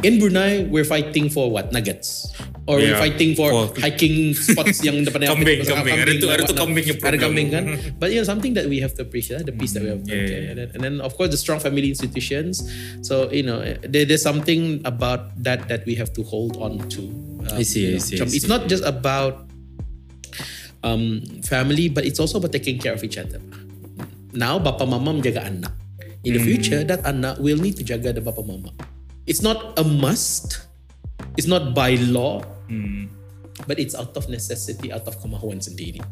In 0.00 0.16
Brunei, 0.18 0.64
we're 0.64 0.84
fighting 0.88 1.28
for 1.28 1.50
what 1.52 1.72
nuggets, 1.76 2.32
or 2.64 2.80
we're 2.80 2.96
fighting 2.96 3.36
for, 3.36 3.52
for- 3.52 3.76
hiking 3.80 4.32
spots 4.32 4.80
yang 4.86 5.04
depan 5.04 5.28
Kambing, 5.28 5.60
kambing. 5.60 5.92
Ada 6.00 6.12
tu- 6.16 6.30
ada 6.32 6.42
tu 6.48 6.56
kambing 6.56 6.84
yang 6.88 6.96
Ada 7.04 7.16
kambing 7.20 7.48
kan. 7.52 7.64
But 8.00 8.08
you 8.08 8.24
know 8.24 8.28
something 8.28 8.56
that 8.56 8.64
we 8.64 8.80
have 8.80 8.96
to 8.96 9.04
appreciate, 9.04 9.44
the 9.44 9.52
peace 9.52 9.76
that 9.76 9.84
we 9.84 9.92
have. 9.92 10.00
Yeah, 10.08 10.24
okay. 10.24 10.32
yeah, 10.32 10.50
And, 10.50 10.56
then, 10.56 10.68
and 10.72 10.80
then 10.80 10.94
of 11.04 11.12
course 11.20 11.28
the 11.28 11.36
strong 11.36 11.60
family 11.60 11.92
institutions. 11.92 12.64
So 13.04 13.28
you 13.28 13.44
know 13.44 13.60
there, 13.84 14.08
there's 14.08 14.24
something 14.24 14.80
about 14.88 15.36
that 15.44 15.68
that 15.68 15.84
we 15.84 15.92
have 16.00 16.16
to 16.16 16.24
hold 16.24 16.56
on 16.56 16.80
to. 16.96 17.02
Um, 17.52 17.60
I 17.60 17.64
see, 17.68 17.92
you 17.92 18.00
I 18.00 18.00
see, 18.00 18.16
I 18.16 18.24
It's 18.24 18.48
not 18.48 18.72
just 18.72 18.84
about 18.88 19.52
um, 20.80 21.20
family, 21.44 21.92
but 21.92 22.08
it's 22.08 22.20
also 22.20 22.40
about 22.40 22.56
taking 22.56 22.80
care 22.80 22.96
of 22.96 23.04
each 23.04 23.20
other. 23.20 23.40
Now, 24.32 24.56
bapa 24.56 24.88
mama 24.88 25.12
menjaga 25.12 25.44
anak. 25.44 25.76
In 26.24 26.36
the 26.36 26.42
future, 26.44 26.84
that 26.84 27.04
anak 27.04 27.36
will 27.40 27.56
need 27.56 27.76
to 27.80 27.84
jaga 27.84 28.12
the 28.16 28.20
bapa 28.24 28.40
mama. 28.44 28.72
It's 29.30 29.40
not 29.40 29.78
a 29.78 29.84
must. 29.86 30.66
It's 31.38 31.46
not 31.46 31.70
by 31.72 31.94
law, 32.02 32.42
but 33.64 33.78
it's 33.78 33.94
out 33.94 34.16
of 34.18 34.26
necessity, 34.26 34.90
out 34.90 35.06
of 35.06 35.14
kemahuan 35.22 35.62
sendiri. 35.62 36.02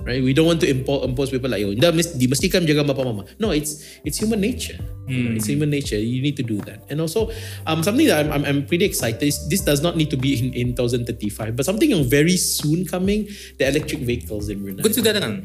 Right? 0.00 0.24
We 0.24 0.32
don't 0.32 0.48
want 0.48 0.64
to 0.64 0.68
impo- 0.70 1.04
impose 1.04 1.28
people 1.28 1.52
like, 1.52 1.60
oh, 1.60 1.76
dah 1.76 1.92
mesti, 1.92 2.16
di- 2.16 2.24
mestikan 2.24 2.64
menjaga 2.64 2.88
bapa 2.88 3.04
mama. 3.04 3.28
No, 3.36 3.52
it's 3.52 3.84
it's 4.00 4.16
human 4.16 4.40
nature. 4.40 4.80
You 5.04 5.26
know, 5.26 5.32
It's 5.36 5.44
human 5.44 5.68
nature. 5.68 5.98
You 5.98 6.22
need 6.22 6.38
to 6.38 6.46
do 6.46 6.56
that. 6.64 6.86
And 6.88 7.02
also, 7.02 7.28
um, 7.66 7.82
something 7.82 8.06
that 8.08 8.24
I'm, 8.24 8.30
I'm, 8.32 8.44
I'm 8.46 8.60
pretty 8.64 8.86
excited 8.86 9.20
is 9.20 9.42
this 9.50 9.60
does 9.60 9.82
not 9.82 9.98
need 9.98 10.08
to 10.14 10.16
be 10.16 10.38
in, 10.38 10.54
in 10.54 10.68
2035, 10.72 11.58
but 11.58 11.66
something 11.66 11.90
yang 11.90 12.06
very 12.06 12.38
soon 12.38 12.86
coming, 12.86 13.26
the 13.58 13.66
electric 13.66 14.00
vehicles 14.00 14.48
in 14.48 14.62
Brunei 14.62 14.80
Kau 14.80 14.88
sudah 14.88 15.12
dengan? 15.12 15.44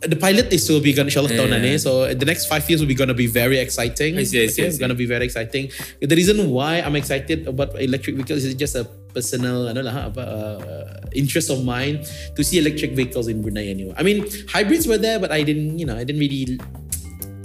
The 0.00 0.16
pilot 0.16 0.52
is 0.52 0.64
still 0.64 0.80
be 0.80 0.92
gonna 0.92 1.12
inshallah 1.12 1.28
Yeah. 1.28 1.44
tahun. 1.44 1.78
So 1.80 2.08
the 2.14 2.24
next 2.24 2.48
five 2.48 2.64
years 2.68 2.80
will 2.80 2.88
be 2.88 2.96
gonna 2.96 3.16
be 3.16 3.28
very 3.28 3.60
exciting. 3.60 4.16
I 4.16 4.24
see, 4.24 4.40
I 4.40 4.48
see, 4.48 4.64
I 4.64 4.72
It's 4.72 4.80
gonna 4.80 4.96
be 4.96 5.04
very 5.04 5.24
exciting. 5.24 5.68
The 6.00 6.16
reason 6.16 6.48
why 6.48 6.80
I'm 6.80 6.96
excited 6.96 7.44
about 7.44 7.76
electric 7.76 8.16
vehicles 8.16 8.44
is 8.44 8.56
just 8.56 8.76
a 8.76 8.88
personal, 9.12 9.68
ano 9.68 9.82
lah, 9.82 10.08
apa, 10.08 10.22
uh, 10.22 10.84
interest 11.12 11.50
of 11.50 11.66
mine 11.66 12.00
to 12.36 12.40
see 12.40 12.56
electric 12.62 12.94
vehicles 12.96 13.28
in 13.28 13.42
Brunei 13.42 13.68
anyway. 13.68 13.92
I 13.98 14.02
mean, 14.06 14.24
hybrids 14.48 14.86
were 14.86 14.98
there, 14.98 15.18
but 15.18 15.34
I 15.34 15.42
didn't, 15.42 15.76
you 15.76 15.84
know, 15.84 15.98
I 15.98 16.04
didn't 16.06 16.22
really 16.22 16.56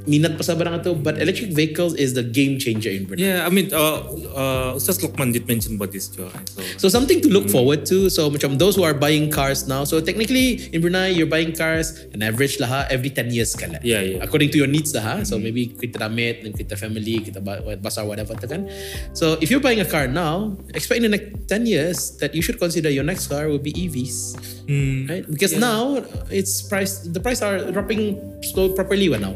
minat 0.06 0.38
pasal 0.38 0.56
barang 0.58 0.82
itu, 0.82 0.94
but 0.96 1.18
electric 1.18 1.52
vehicles 1.52 1.94
is 1.98 2.13
the 2.13 2.24
game 2.24 2.58
changer 2.58 2.89
in 2.89 3.06
Brunei. 3.06 3.26
Yeah, 3.26 3.46
I 3.46 3.50
mean, 3.50 3.74
uh, 3.74 4.06
uh, 4.32 4.70
Ustaz 4.78 5.02
Lokman 5.02 5.34
did 5.34 5.46
mention 5.50 5.76
about 5.76 5.91
this 5.91 6.08
too. 6.08 6.30
So, 6.78 6.86
So 6.86 6.86
something 6.89 7.22
to 7.26 7.30
look 7.30 7.49
forward 7.49 7.86
to. 7.89 8.10
So 8.14 8.30
macam 8.30 8.62
those 8.62 8.78
who 8.78 8.86
are 8.86 8.93
buying 8.93 9.34
cars 9.34 9.66
now. 9.68 9.84
So 9.84 9.97
technically 9.99 10.70
in 10.70 10.86
Brunei, 10.86 11.10
you're 11.10 11.30
buying 11.30 11.51
cars 11.58 11.97
an 12.14 12.22
average 12.22 12.62
lah 12.62 12.86
every 12.93 13.10
10 13.10 13.34
years 13.34 13.58
sekali. 13.58 13.82
Yeah, 13.82 14.01
yeah. 14.06 14.20
According 14.22 14.53
to 14.53 14.58
your 14.62 14.70
needs 14.70 14.93
lah 14.93 15.01
ha. 15.01 15.16
So 15.26 15.41
maybe 15.41 15.74
kita 15.74 15.97
damit, 15.97 16.45
dan 16.45 16.53
kita 16.53 16.78
family, 16.78 17.26
kita 17.26 17.41
ba- 17.41 17.66
basar 17.82 18.06
whatever 18.06 18.38
kan. 18.38 18.70
So 19.18 19.41
if 19.41 19.49
you're 19.49 19.64
buying 19.64 19.82
a 19.82 19.89
car 19.89 20.06
now, 20.06 20.53
expect 20.78 21.01
in 21.01 21.10
the 21.10 21.14
next 21.18 21.49
10 21.49 21.66
years 21.66 22.14
that 22.22 22.38
you 22.38 22.45
should 22.45 22.62
consider 22.62 22.93
your 22.93 23.03
next 23.03 23.28
car 23.34 23.49
will 23.49 23.62
be 23.62 23.74
EVs. 23.74 24.38
Hmm. 24.70 25.10
Right? 25.10 25.26
Because 25.26 25.58
now 25.58 26.06
it's 26.30 26.62
price 26.62 27.06
the 27.06 27.22
price 27.22 27.41
are 27.41 27.70
dropping 27.74 28.18
slow 28.45 28.74
properly 28.74 29.10
right 29.10 29.22
now. 29.22 29.34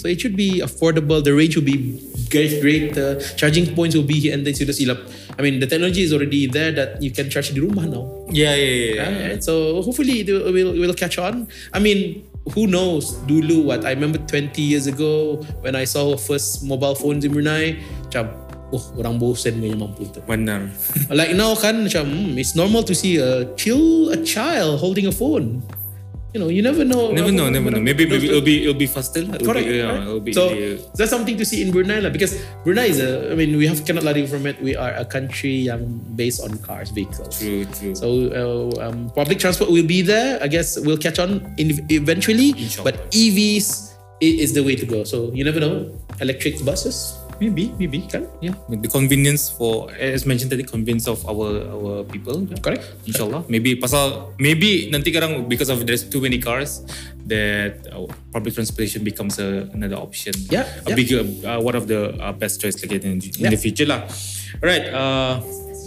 So 0.00 0.08
it 0.10 0.20
should 0.20 0.36
be 0.36 0.60
affordable. 0.60 1.22
The 1.22 1.32
range 1.32 1.56
will 1.56 1.64
be 1.64 2.02
great. 2.28 2.60
great 2.60 2.98
uh, 2.98 3.20
charging 3.36 3.74
points 3.74 3.94
will 3.94 4.06
be 4.06 4.18
here 4.18 4.34
and 4.34 4.44
then 4.46 4.54
sudah 4.54 4.74
silap. 4.74 4.98
I 5.38 5.42
mean 5.42 5.62
the 5.62 5.66
technology 5.70 6.02
is 6.02 6.12
already 6.12 6.50
there 6.50 6.74
that 6.74 6.98
you 6.98 7.14
can 7.14 7.30
charge 7.30 7.54
di 7.54 7.62
rumah 7.62 7.86
now. 7.86 8.04
yeah, 8.30 8.54
yeah, 8.54 8.74
yeah. 8.74 8.94
yeah. 8.94 9.28
Right? 9.34 9.42
So 9.42 9.82
hopefully 9.82 10.26
it 10.26 10.28
will, 10.30 10.52
will 10.52 10.72
will 10.74 10.96
catch 10.96 11.18
on. 11.18 11.46
I 11.72 11.78
mean 11.78 12.26
who 12.54 12.66
knows 12.66 13.14
dulu 13.28 13.62
what 13.62 13.84
I 13.84 13.92
remember 13.92 14.18
20 14.18 14.58
years 14.60 14.86
ago 14.86 15.42
when 15.60 15.76
I 15.76 15.84
saw 15.84 16.16
first 16.16 16.64
mobile 16.64 16.94
phones 16.94 17.24
in 17.24 17.32
Brunei 17.32 17.78
macam 18.08 18.32
oh 18.72 18.84
orang 18.98 19.18
bosen 19.18 19.58
punya 19.58 19.76
mampu 19.76 20.08
tu. 20.10 20.22
Benar. 20.24 20.70
Like 21.10 21.34
now 21.34 21.54
kan 21.58 21.86
macam 21.86 22.06
hmm, 22.06 22.38
it's 22.38 22.54
normal 22.54 22.86
to 22.86 22.94
see 22.94 23.18
a 23.18 23.46
chill 23.58 24.10
a 24.14 24.18
child 24.22 24.80
holding 24.80 25.06
a 25.10 25.14
phone. 25.14 25.62
You 26.32 26.38
know, 26.38 26.48
you 26.48 26.62
never 26.62 26.84
know. 26.84 27.10
Never 27.10 27.32
know, 27.32 27.50
never 27.50 27.70
know. 27.70 27.80
Maybe, 27.80 28.06
maybe 28.06 28.30
it'll 28.30 28.40
be 28.40 28.62
it'll 28.62 28.78
be 28.78 28.86
faster. 28.86 29.26
It'll 29.26 29.42
Correct. 29.42 29.66
Be, 29.66 29.82
yeah, 29.82 29.90
correct. 29.90 30.06
it'll 30.06 30.20
be, 30.20 30.32
so 30.32 30.54
yeah. 30.54 30.78
that's 30.94 31.10
something 31.10 31.36
to 31.36 31.44
see 31.44 31.58
in 31.62 31.74
Brunei 31.74 31.98
lah 31.98 32.10
because 32.10 32.38
Brunei 32.62 32.86
is 32.86 33.02
a. 33.02 33.32
I 33.32 33.34
mean, 33.34 33.58
we 33.58 33.66
have 33.66 33.82
cannot 33.82 34.06
lari 34.06 34.30
from 34.30 34.46
it. 34.46 34.62
We 34.62 34.78
are 34.78 34.94
a 34.94 35.04
country 35.04 35.66
yang 35.66 35.98
based 36.14 36.38
on 36.38 36.54
cars, 36.62 36.94
vehicles. 36.94 37.34
True, 37.34 37.66
true. 37.74 37.98
So 37.98 38.30
uh, 38.30 38.70
um, 38.78 39.10
public 39.10 39.42
transport 39.42 39.74
will 39.74 39.86
be 39.86 40.06
there. 40.06 40.38
I 40.38 40.46
guess 40.46 40.78
we'll 40.78 41.02
catch 41.02 41.18
on 41.18 41.50
in, 41.58 41.82
eventually. 41.90 42.54
But 42.86 43.10
EVs 43.10 43.98
is 44.22 44.54
the 44.54 44.62
way 44.62 44.78
to 44.78 44.86
go. 44.86 45.02
So 45.02 45.34
you 45.34 45.42
never 45.42 45.58
know. 45.58 45.90
Electric 46.20 46.62
buses, 46.62 47.16
maybe, 47.40 47.72
maybe 47.80 48.04
kan? 48.04 48.28
yeah, 48.44 48.52
the 48.68 48.86
convenience 48.86 49.48
for 49.48 49.88
as 49.96 50.28
mentioned 50.28 50.52
tadi, 50.52 50.62
convenience 50.62 51.08
of 51.08 51.24
our 51.24 51.64
our 51.72 52.04
people. 52.04 52.44
Correct. 52.60 52.84
Inshallah. 53.08 53.48
Maybe 53.48 53.74
pasal 53.74 54.30
maybe 54.36 54.92
nanti 54.92 55.10
kadang 55.10 55.48
because 55.48 55.72
of 55.72 55.82
there's 55.88 56.04
too 56.04 56.20
many 56.20 56.36
cars 56.38 56.84
that 57.26 57.80
uh, 57.90 58.04
public 58.30 58.52
transportation 58.54 59.00
becomes 59.02 59.38
a, 59.40 59.66
another 59.72 59.96
option. 59.96 60.36
Yeah, 60.52 60.66
A 60.84 60.92
yeah. 60.92 60.96
bigger 60.98 61.20
uh, 61.46 61.58
one 61.58 61.74
of 61.74 61.88
the 61.88 62.12
uh, 62.20 62.32
best 62.36 62.60
choice 62.60 62.76
like 62.82 62.92
in, 62.92 63.18
in 63.18 63.18
Yeah. 63.40 63.50
the 63.50 63.58
future 63.58 63.86
lah. 63.88 64.04
Alright. 64.60 64.86
Uh, 64.92 65.40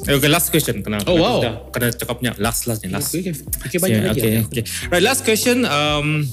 okay, 0.08 0.32
last 0.32 0.50
question. 0.50 0.82
Kena, 0.82 1.04
Oh, 1.06 1.20
wow. 1.20 1.38
Kena, 1.44 1.52
kena 1.70 1.88
cakapnya 1.94 2.32
last 2.40 2.66
last 2.66 2.82
ni 2.82 2.90
last. 2.90 3.12
Okay, 3.14 3.36
okay, 3.36 3.78
banyak 3.78 4.00
Yeah, 4.02 4.10
lagi. 4.10 4.22
okay, 4.24 4.34
okay. 4.48 4.64
Right, 4.90 5.04
last 5.04 5.28
question. 5.28 5.68
Um, 5.68 6.26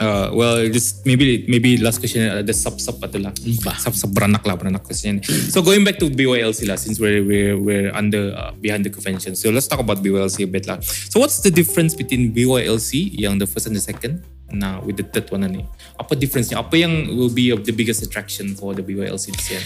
uh, 0.00 0.30
well, 0.32 0.56
this 0.68 1.02
maybe 1.04 1.44
maybe 1.48 1.76
last 1.78 1.98
question 1.98 2.26
uh, 2.26 2.42
the 2.42 2.54
sub 2.54 2.80
sub 2.80 2.98
lah. 2.98 3.32
Sub 3.78 3.94
sub 3.94 4.10
beranak 4.10 4.46
lah 4.46 4.56
beranak 4.56 4.82
question. 4.82 5.22
So 5.24 5.62
going 5.62 5.84
back 5.84 5.98
to 6.02 6.10
BYLC 6.10 6.66
lah, 6.68 6.76
since 6.76 6.98
we're 6.98 7.22
we're, 7.22 7.56
we're 7.58 7.90
under 7.94 8.34
uh, 8.34 8.52
behind 8.58 8.84
the 8.84 8.90
convention. 8.90 9.34
So 9.34 9.50
let's 9.50 9.66
talk 9.66 9.80
about 9.80 10.02
BYLC 10.02 10.44
a 10.44 10.50
bit 10.50 10.66
lah. 10.66 10.80
So 10.82 11.20
what's 11.20 11.40
the 11.42 11.50
difference 11.50 11.94
between 11.94 12.32
BYLC 12.34 13.14
yang 13.14 13.38
the 13.38 13.46
first 13.46 13.66
and 13.66 13.76
the 13.76 13.82
second? 13.82 14.22
Now 14.54 14.82
with 14.82 14.96
the 14.98 15.06
third 15.06 15.30
one 15.34 15.46
ni. 15.50 15.66
Apa 15.98 16.14
difference-nya? 16.14 16.62
Apa 16.62 16.78
yang 16.78 17.10
will 17.16 17.32
be 17.32 17.50
of 17.50 17.66
the 17.66 17.74
biggest 17.74 18.02
attraction 18.02 18.54
for 18.54 18.74
the 18.74 18.82
BYLC 18.82 19.34
this 19.34 19.50
year? 19.50 19.62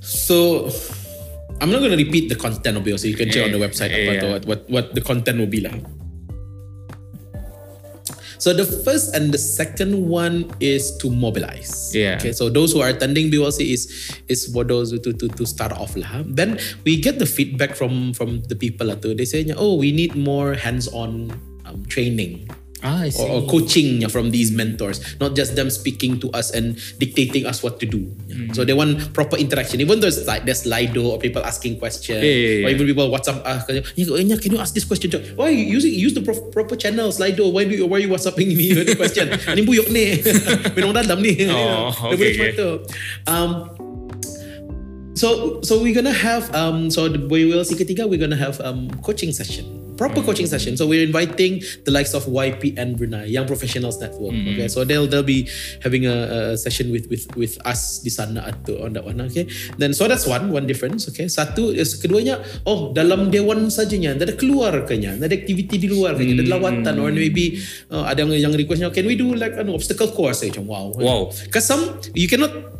So 0.00 0.68
I'm 1.60 1.70
not 1.70 1.84
going 1.84 1.92
to 1.92 2.00
repeat 2.00 2.28
the 2.28 2.38
content 2.38 2.78
of. 2.78 2.86
So 3.00 3.06
you 3.06 3.16
can 3.16 3.28
check 3.28 3.44
on 3.44 3.52
the 3.52 3.60
website 3.60 3.92
apa 3.92 4.12
Yeah. 4.16 4.22
tu, 4.22 4.26
what, 4.32 4.42
what 4.46 4.60
what 4.70 4.86
the 4.94 5.02
content 5.04 5.36
will 5.38 5.50
be 5.50 5.60
lah. 5.60 5.76
So 8.40 8.56
the 8.56 8.64
first 8.64 9.12
and 9.14 9.28
the 9.30 9.38
second 9.38 9.92
one 9.92 10.48
is 10.64 10.96
to 11.04 11.12
mobilize. 11.12 11.92
Yeah. 11.92 12.16
Okay. 12.16 12.32
So 12.32 12.48
those 12.48 12.72
who 12.72 12.80
are 12.80 12.88
attending 12.88 13.28
BOLC 13.28 13.60
is 13.60 13.84
is 14.32 14.48
for 14.48 14.64
those 14.64 14.96
to 14.96 15.12
to 15.12 15.28
to 15.28 15.44
start 15.44 15.76
off 15.76 15.92
lah. 15.92 16.24
Then 16.24 16.56
we 16.88 16.96
get 16.96 17.20
the 17.20 17.28
feedback 17.28 17.76
from 17.76 18.16
from 18.16 18.40
the 18.48 18.56
people 18.56 18.88
lah 18.88 18.96
tu. 18.96 19.12
They 19.12 19.28
say, 19.28 19.44
oh, 19.52 19.76
we 19.76 19.92
need 19.92 20.16
more 20.16 20.56
hands-on 20.56 21.36
um, 21.68 21.84
training 21.86 22.48
Ah, 22.82 23.04
I 23.04 23.08
see. 23.12 23.22
or, 23.22 23.42
or 23.42 23.46
coaching 23.46 24.00
from 24.08 24.30
these 24.30 24.50
mentors, 24.52 25.00
not 25.20 25.36
just 25.36 25.56
them 25.56 25.68
speaking 25.68 26.18
to 26.20 26.30
us 26.32 26.50
and 26.50 26.80
dictating 26.98 27.44
us 27.44 27.62
what 27.62 27.80
to 27.80 27.86
do. 27.86 28.08
Mm-hmm. 28.28 28.52
So 28.56 28.64
they 28.64 28.72
want 28.72 29.12
proper 29.12 29.36
interaction. 29.36 29.80
Even 29.80 30.00
though 30.00 30.08
it's 30.08 30.24
like 30.26 30.44
there's 30.44 30.64
Slido 30.64 31.04
or 31.04 31.18
people 31.18 31.44
asking 31.44 31.78
questions, 31.78 32.24
Yeah, 32.24 32.30
yeah, 32.30 32.56
yeah. 32.64 32.66
or 32.66 32.70
even 32.70 32.86
people 32.86 33.08
WhatsApp 33.12 33.44
us, 33.44 33.68
"Eh, 33.68 33.84
can 34.40 34.52
you 34.52 34.58
ask 34.58 34.72
this 34.72 34.84
question? 34.88 35.12
Why 35.36 35.48
are 35.48 35.56
you 35.56 35.64
using 35.64 35.92
use 35.92 36.14
the 36.14 36.22
pro- 36.24 36.50
proper 36.50 36.76
channels 36.76 37.20
Slido? 37.20 37.52
Why 37.52 37.64
do 37.64 37.76
you, 37.76 37.86
why 37.86 37.98
are 37.98 38.04
you 38.04 38.08
WhatsApping 38.08 38.56
me 38.56 38.72
the 38.72 38.96
question? 38.96 39.28
Ni 39.56 39.62
buyok 39.66 39.88
ni, 39.92 40.16
minum 40.76 40.96
dalam 40.96 41.20
ni. 41.20 41.36
Oh, 41.52 41.92
okay, 42.16 42.32
okay. 42.56 42.80
Um, 43.28 43.68
so 45.14 45.60
so 45.60 45.82
we're 45.82 45.92
gonna 45.94 46.14
have 46.14 46.48
um 46.54 46.88
so 46.88 47.08
the 47.08 47.18
we 47.28 47.44
will 47.44 47.64
see 47.64 47.76
ketiga 47.76 48.08
we're 48.08 48.20
gonna 48.20 48.38
have 48.38 48.56
um 48.64 48.88
coaching 49.04 49.32
session 49.34 49.79
proper 50.00 50.24
coaching 50.24 50.48
session. 50.48 50.80
So 50.80 50.88
we're 50.88 51.04
inviting 51.04 51.60
the 51.84 51.92
likes 51.92 52.16
of 52.16 52.24
YPN 52.24 52.96
Brunei 52.96 53.28
Young 53.28 53.44
Professionals 53.44 54.00
Network 54.00 54.32
okay? 54.32 54.64
So 54.72 54.88
they'll 54.88 55.04
they'll 55.04 55.26
be 55.26 55.44
having 55.84 56.08
a, 56.08 56.56
a 56.56 56.56
session 56.56 56.88
with 56.88 57.12
with 57.12 57.28
with 57.36 57.60
us 57.68 58.00
di 58.00 58.08
sana 58.08 58.48
atau 58.48 58.88
on 58.88 58.96
that 58.96 59.04
one 59.04 59.20
okay? 59.28 59.44
Then 59.76 59.92
so 59.92 60.08
that's 60.08 60.24
one 60.24 60.48
one 60.48 60.64
difference 60.64 61.04
okay? 61.12 61.28
Satu 61.28 61.76
is 61.76 62.00
keduanya 62.00 62.40
oh 62.64 62.96
dalam 62.96 63.28
dewan 63.28 63.68
sajanya 63.68 64.16
ada 64.16 64.32
keluar 64.32 64.72
kanya 64.88 65.20
ada 65.20 65.36
aktiviti 65.36 65.76
di 65.76 65.92
luar 65.92 66.16
kanya 66.16 66.40
ada 66.40 66.48
lawatan 66.48 66.96
or 66.96 67.12
maybe 67.12 67.60
uh, 67.92 68.08
ada 68.08 68.24
yang 68.24 68.48
yang 68.48 68.52
requestnya 68.56 68.88
can 68.88 69.04
we 69.04 69.20
do 69.20 69.36
like 69.36 69.52
an 69.60 69.68
obstacle 69.68 70.08
course? 70.08 70.40
Macam 70.40 70.64
wow. 70.64 70.96
Wow. 70.96 71.20
because 71.44 71.68
some 71.68 72.00
you 72.16 72.24
cannot 72.24 72.79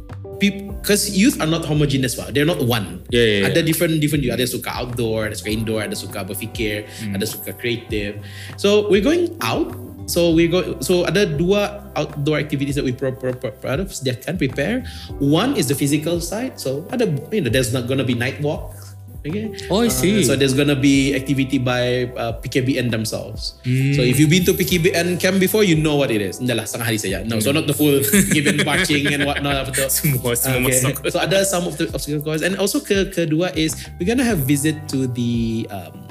because 0.81 1.13
youth 1.13 1.41
are 1.41 1.47
not 1.47 1.65
homogeneous 1.65 2.17
pak. 2.17 2.33
They're 2.33 2.49
not 2.49 2.65
one. 2.65 3.05
Yeah, 3.13 3.23
yeah, 3.23 3.39
yeah. 3.45 3.49
Ada 3.53 3.61
different 3.63 4.01
different 4.01 4.25
Ada 4.25 4.49
suka 4.49 4.73
outdoor, 4.73 5.29
ada 5.29 5.37
suka 5.37 5.53
indoor, 5.53 5.85
ada 5.85 5.97
suka 5.97 6.25
berfikir, 6.25 6.89
Hmm. 7.01 7.15
ada 7.17 7.25
suka 7.29 7.53
creative. 7.53 8.19
So 8.57 8.89
we're 8.89 9.05
going 9.05 9.37
out. 9.45 9.73
So 10.11 10.35
we 10.35 10.51
go. 10.51 10.81
So 10.83 11.07
ada 11.07 11.23
dua 11.23 11.87
outdoor 11.95 12.43
activities 12.43 12.75
that 12.75 12.83
we 12.83 12.91
pro, 12.91 13.15
pro, 13.15 13.31
pro, 13.31 13.55
pro, 13.55 13.87
sediakan 13.87 14.43
prepare. 14.43 14.83
One 15.23 15.55
is 15.55 15.71
the 15.71 15.77
physical 15.79 16.19
side. 16.19 16.59
So 16.59 16.89
ada 16.91 17.07
you 17.31 17.45
know 17.45 17.53
there's 17.53 17.71
not 17.71 17.87
gonna 17.87 18.03
be 18.03 18.19
night 18.19 18.43
walk. 18.43 18.75
Okay. 19.21 19.53
Oh, 19.69 19.85
I 19.85 19.93
see. 19.93 20.25
so 20.25 20.33
there's 20.33 20.57
gonna 20.57 20.77
be 20.79 21.13
activity 21.13 21.61
by 21.61 22.09
uh, 22.17 22.41
PKBN 22.41 22.89
themselves. 22.89 23.61
Hmm. 23.69 23.93
So 23.93 24.01
if 24.01 24.17
you've 24.17 24.33
been 24.33 24.49
to 24.49 24.57
PKBN 24.57 25.21
camp 25.21 25.37
before, 25.37 25.61
you 25.61 25.77
know 25.77 25.97
what 26.01 26.09
it 26.09 26.25
is. 26.25 26.41
Dah 26.41 26.57
lah 26.57 26.65
setengah 26.65 26.89
hari 26.89 26.97
saja. 26.97 27.21
No, 27.29 27.37
so 27.37 27.53
not 27.53 27.69
the 27.69 27.77
full 27.77 28.01
PKBN 28.33 28.65
marching 28.65 29.05
and 29.13 29.29
whatnot. 29.29 29.69
Apa 29.69 29.71
tu. 29.77 29.85
Semua 29.93 30.33
semua 30.33 30.65
Okay. 30.65 30.81
masuk. 30.81 30.95
So 31.13 31.21
ada 31.21 31.45
some 31.45 31.69
of 31.69 31.77
the 31.77 31.93
obstacle 31.93 32.25
course 32.25 32.41
and 32.41 32.57
also 32.57 32.81
ke 32.81 33.13
kedua 33.13 33.53
is 33.53 33.77
we're 34.01 34.09
gonna 34.09 34.25
have 34.25 34.41
visit 34.49 34.77
to 34.89 35.05
the 35.13 35.69
um, 35.69 36.09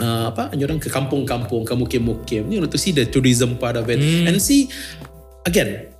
uh, 0.00 0.28
apa 0.32 0.52
orang 0.52 0.80
ke 0.80 0.88
kampung-kampung 0.92 1.62
ke 1.64 1.72
mukim-mukim 1.72 2.48
you 2.50 2.58
know 2.60 2.68
to 2.68 2.76
see 2.80 2.90
the 2.92 3.06
tourism 3.06 3.56
part 3.56 3.76
of 3.78 3.88
it 3.88 4.00
and 4.00 4.36
see 4.42 4.68
again 5.46 5.91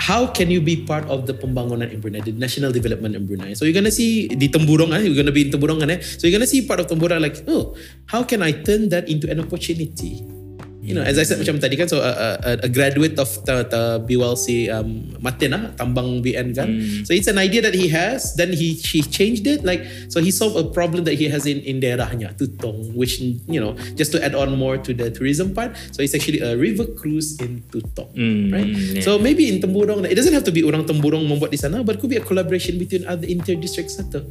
how 0.00 0.26
can 0.26 0.48
you 0.48 0.64
be 0.64 0.80
part 0.88 1.04
of 1.12 1.28
the 1.28 1.36
pembangunan 1.36 1.92
in 1.92 2.00
Brunei, 2.00 2.24
the 2.24 2.32
national 2.32 2.72
development 2.72 3.14
in 3.14 3.28
Brunei? 3.28 3.52
So 3.52 3.68
you're 3.68 3.76
gonna 3.76 3.92
see 3.92 4.28
di 4.32 4.48
Temburong, 4.48 4.96
eh? 4.96 5.04
you're 5.04 5.14
gonna 5.14 5.30
be 5.30 5.44
in 5.44 5.52
Temburong, 5.52 5.84
eh? 5.84 6.00
So 6.00 6.26
you're 6.26 6.34
gonna 6.34 6.48
see 6.48 6.64
part 6.64 6.80
of 6.80 6.88
Temburong 6.88 7.20
like, 7.20 7.44
oh, 7.46 7.76
how 8.08 8.24
can 8.24 8.40
I 8.40 8.52
turn 8.64 8.88
that 8.88 9.08
into 9.12 9.28
an 9.30 9.44
opportunity? 9.44 10.39
You 10.80 10.96
know, 10.96 11.04
as 11.04 11.20
I 11.20 11.28
said 11.28 11.36
macam 11.36 11.60
tadi 11.60 11.76
kan, 11.76 11.92
so 11.92 12.00
a, 12.00 12.40
a, 12.40 12.52
a 12.64 12.70
graduate 12.72 13.20
of 13.20 13.28
the, 13.44 13.68
the 13.68 13.82
BWLC 14.08 14.72
um, 14.72 15.12
Matin 15.20 15.52
ah, 15.52 15.76
Tambang 15.76 16.24
BN 16.24 16.56
kan. 16.56 16.68
So 17.04 17.12
it's 17.12 17.28
an 17.28 17.36
idea 17.36 17.60
that 17.60 17.76
he 17.76 17.92
has, 17.92 18.32
then 18.40 18.56
he 18.56 18.72
he 18.80 19.04
changed 19.04 19.44
it 19.44 19.60
like 19.60 19.84
so 20.08 20.24
he 20.24 20.32
solved 20.32 20.56
a 20.56 20.64
problem 20.72 21.04
that 21.04 21.20
he 21.20 21.28
has 21.28 21.44
in 21.44 21.60
in 21.68 21.84
daerahnya 21.84 22.32
Tutong, 22.32 22.96
which 22.96 23.20
you 23.20 23.60
know 23.60 23.76
just 23.92 24.08
to 24.16 24.18
add 24.24 24.32
on 24.32 24.56
more 24.56 24.80
to 24.80 24.96
the 24.96 25.12
tourism 25.12 25.52
part. 25.52 25.76
So 25.92 26.00
it's 26.00 26.16
actually 26.16 26.40
a 26.40 26.56
river 26.56 26.88
cruise 26.88 27.36
in 27.44 27.60
Tutong, 27.68 28.16
right? 28.48 28.72
yeah. 28.72 29.04
So 29.04 29.20
maybe 29.20 29.52
in 29.52 29.60
Temburong, 29.60 30.08
it 30.08 30.16
doesn't 30.16 30.32
have 30.32 30.48
to 30.48 30.54
be 30.54 30.64
orang 30.64 30.88
Temburong 30.88 31.28
membuat 31.28 31.52
di 31.52 31.60
sana, 31.60 31.84
but 31.84 32.00
could 32.00 32.08
be 32.08 32.16
a 32.16 32.24
collaboration 32.24 32.80
between 32.80 33.04
other 33.04 33.28
inter 33.28 33.52
districts 33.52 34.00
atau 34.00 34.24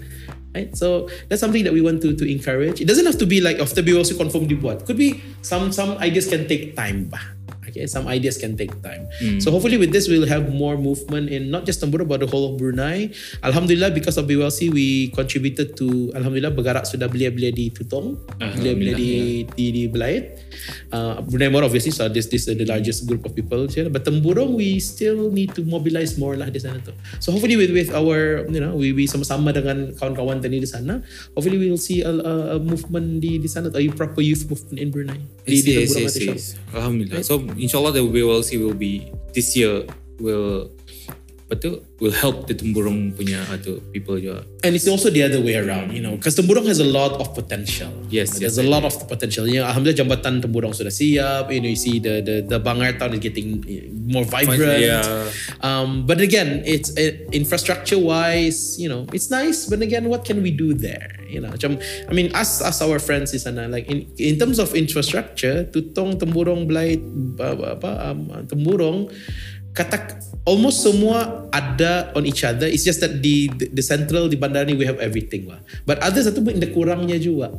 right? 0.56 0.76
So 0.76 1.10
that's 1.30 1.42
something 1.42 1.64
that 1.64 1.74
we 1.74 1.82
want 1.82 2.02
to 2.02 2.16
to 2.16 2.26
encourage. 2.26 2.82
It 2.82 2.88
doesn't 2.90 3.06
have 3.06 3.18
to 3.22 3.28
be 3.30 3.42
like 3.42 3.60
after 3.60 3.82
BWLC 3.82 4.18
confirm 4.18 4.48
dibuat. 4.50 4.86
Could 4.86 4.98
be 4.98 5.22
some 5.42 5.72
some 5.72 5.98
ideas 6.00 6.28
can 6.28 6.48
take 6.48 6.76
time 6.76 7.08
bah. 7.10 7.39
Okay, 7.70 7.86
some 7.86 8.10
ideas 8.10 8.38
can 8.38 8.58
take 8.58 8.74
time. 8.82 9.06
Hmm. 9.22 9.38
So 9.40 9.54
hopefully 9.54 9.78
with 9.78 9.94
this 9.94 10.10
we'll 10.10 10.28
have 10.28 10.50
more 10.50 10.76
movement 10.78 11.30
in 11.30 11.54
not 11.54 11.66
just 11.66 11.80
Temburong 11.80 12.10
but 12.10 12.20
the 12.22 12.30
whole 12.30 12.54
of 12.54 12.62
Brunei. 12.62 13.14
Alhamdulillah 13.46 13.94
because 13.94 14.18
of 14.18 14.26
BWLC 14.26 14.74
we 14.74 15.10
contributed 15.14 15.78
to 15.78 16.12
Alhamdulillah 16.18 16.54
bergerak 16.54 16.86
sudah 16.90 17.06
belia-belia 17.06 17.54
di 17.54 17.70
Tutong, 17.70 18.18
belia-belia 18.40 18.94
di, 18.98 19.12
di 19.54 19.66
di 19.72 19.84
Belait. 19.88 20.42
Uh, 20.90 21.22
Brunei 21.24 21.48
more 21.48 21.64
obviously 21.64 21.94
so 21.94 22.10
this 22.10 22.28
this 22.28 22.50
is 22.50 22.58
the 22.58 22.66
largest 22.66 23.06
group 23.06 23.24
of 23.26 23.38
people. 23.38 23.70
But 23.70 24.04
Temburong 24.04 24.58
we 24.58 24.82
still 24.82 25.30
need 25.30 25.54
to 25.56 25.62
mobilize 25.62 26.18
more 26.18 26.34
lah 26.36 26.50
di 26.50 26.58
sana 26.58 26.82
tu. 26.82 26.92
So 27.22 27.32
hopefully 27.32 27.56
with 27.56 27.72
with 27.72 27.94
our 27.94 28.46
you 28.50 28.60
know 28.60 28.74
we 28.74 28.92
we 28.92 29.06
sama-sama 29.06 29.54
dengan 29.54 29.94
kawan-kawan 29.96 30.42
tadi 30.42 30.60
di 30.60 30.70
sana, 30.70 31.06
hopefully 31.38 31.62
we 31.62 31.70
will 31.70 31.82
see 31.82 32.02
a, 32.02 32.12
a, 32.12 32.34
a 32.56 32.58
movement 32.58 33.22
di 33.22 33.38
di 33.38 33.50
sana, 33.50 33.70
a 33.72 33.84
proper 33.94 34.22
youth 34.26 34.48
movement 34.50 34.78
in 34.82 34.90
Brunei. 34.90 35.20
I 35.46 35.56
see, 35.56 35.78
I 35.78 35.86
see, 35.86 36.06
I 36.06 36.10
Temburong 36.10 36.10
see. 36.10 36.28
Malaysia. 36.30 36.58
Alhamdulillah. 36.74 37.22
So 37.24 37.34
inshallah 37.62 37.92
the 37.92 38.00
WLC 38.00 38.64
will 38.64 38.74
be 38.74 39.12
this 39.34 39.56
year 39.56 39.86
will 40.20 40.72
apa 41.50 41.58
tu 41.58 41.82
will 41.98 42.14
help 42.14 42.46
the 42.46 42.54
Temburong 42.54 43.10
punya 43.10 43.42
atau 43.50 43.82
people 43.90 44.22
juga. 44.22 44.46
and 44.62 44.78
it's 44.78 44.86
also 44.86 45.10
the 45.10 45.26
other 45.26 45.42
way 45.42 45.58
around, 45.58 45.90
you 45.90 45.98
know, 45.98 46.14
because 46.14 46.38
Temburong 46.38 46.70
has 46.70 46.78
a 46.78 46.86
lot 46.86 47.18
of 47.18 47.34
potential. 47.34 47.90
Yes, 48.14 48.38
there's 48.38 48.62
yes, 48.62 48.66
a 48.66 48.70
lot 48.70 48.86
of 48.86 48.94
potential. 49.10 49.50
You 49.50 49.66
know, 49.66 49.66
Alhamdulillah 49.66 49.98
jambatan 49.98 50.46
Temburong 50.46 50.78
sudah 50.78 50.94
siap. 50.94 51.50
You 51.50 51.58
know, 51.58 51.74
you 51.74 51.80
see 51.80 51.98
the 51.98 52.22
the 52.22 52.46
the 52.46 52.62
Bangar 52.62 53.02
town 53.02 53.18
is 53.18 53.22
getting 53.24 53.66
more 54.06 54.30
vibrant. 54.30 54.78
Yeah. 54.78 55.02
Um, 55.66 56.06
but 56.06 56.22
again, 56.22 56.62
it's 56.70 56.94
it, 56.94 57.34
infrastructure 57.34 57.98
wise, 57.98 58.78
you 58.78 58.86
know, 58.86 59.10
it's 59.10 59.34
nice. 59.34 59.66
But 59.66 59.82
again, 59.82 60.06
what 60.06 60.30
can 60.30 60.46
we 60.46 60.54
do 60.54 60.78
there? 60.78 61.18
You 61.26 61.42
know, 61.42 61.50
macam, 61.50 61.82
I 61.82 62.14
mean, 62.14 62.30
us 62.38 62.62
as 62.62 62.78
our 62.86 63.02
friends 63.02 63.34
di 63.34 63.42
sana, 63.42 63.66
like 63.66 63.90
in 63.90 64.06
in 64.22 64.38
terms 64.38 64.62
of 64.62 64.78
infrastructure, 64.78 65.66
Tutong, 65.66 66.22
Temburong, 66.22 66.70
apa, 66.70 67.74
apa 67.74 67.92
um, 68.06 68.46
Temburong, 68.46 69.10
kata 69.80 70.20
almost 70.44 70.84
semua 70.84 71.48
ada 71.56 72.12
on 72.12 72.28
each 72.28 72.44
other. 72.44 72.68
It's 72.68 72.84
just 72.84 73.00
that 73.00 73.24
di 73.24 73.48
the, 73.48 73.72
the 73.72 73.84
central 73.86 74.28
di 74.28 74.36
bandar 74.36 74.68
ni 74.68 74.76
we 74.76 74.84
have 74.84 75.00
everything 75.00 75.48
lah. 75.48 75.64
But 75.88 76.04
others 76.04 76.28
satu 76.28 76.44
pun 76.44 76.60
ada 76.60 76.68
kurangnya 76.68 77.16
juga. 77.16 77.54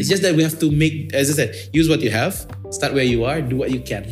It's 0.00 0.08
just 0.08 0.24
that 0.24 0.32
we 0.32 0.40
have 0.40 0.56
to 0.56 0.72
make, 0.72 1.12
as 1.12 1.28
I 1.28 1.34
said, 1.36 1.50
use 1.76 1.90
what 1.92 2.00
you 2.00 2.08
have, 2.08 2.48
start 2.70 2.94
where 2.94 3.06
you 3.06 3.26
are, 3.26 3.42
do 3.42 3.58
what 3.58 3.70
you 3.70 3.82
can. 3.82 4.06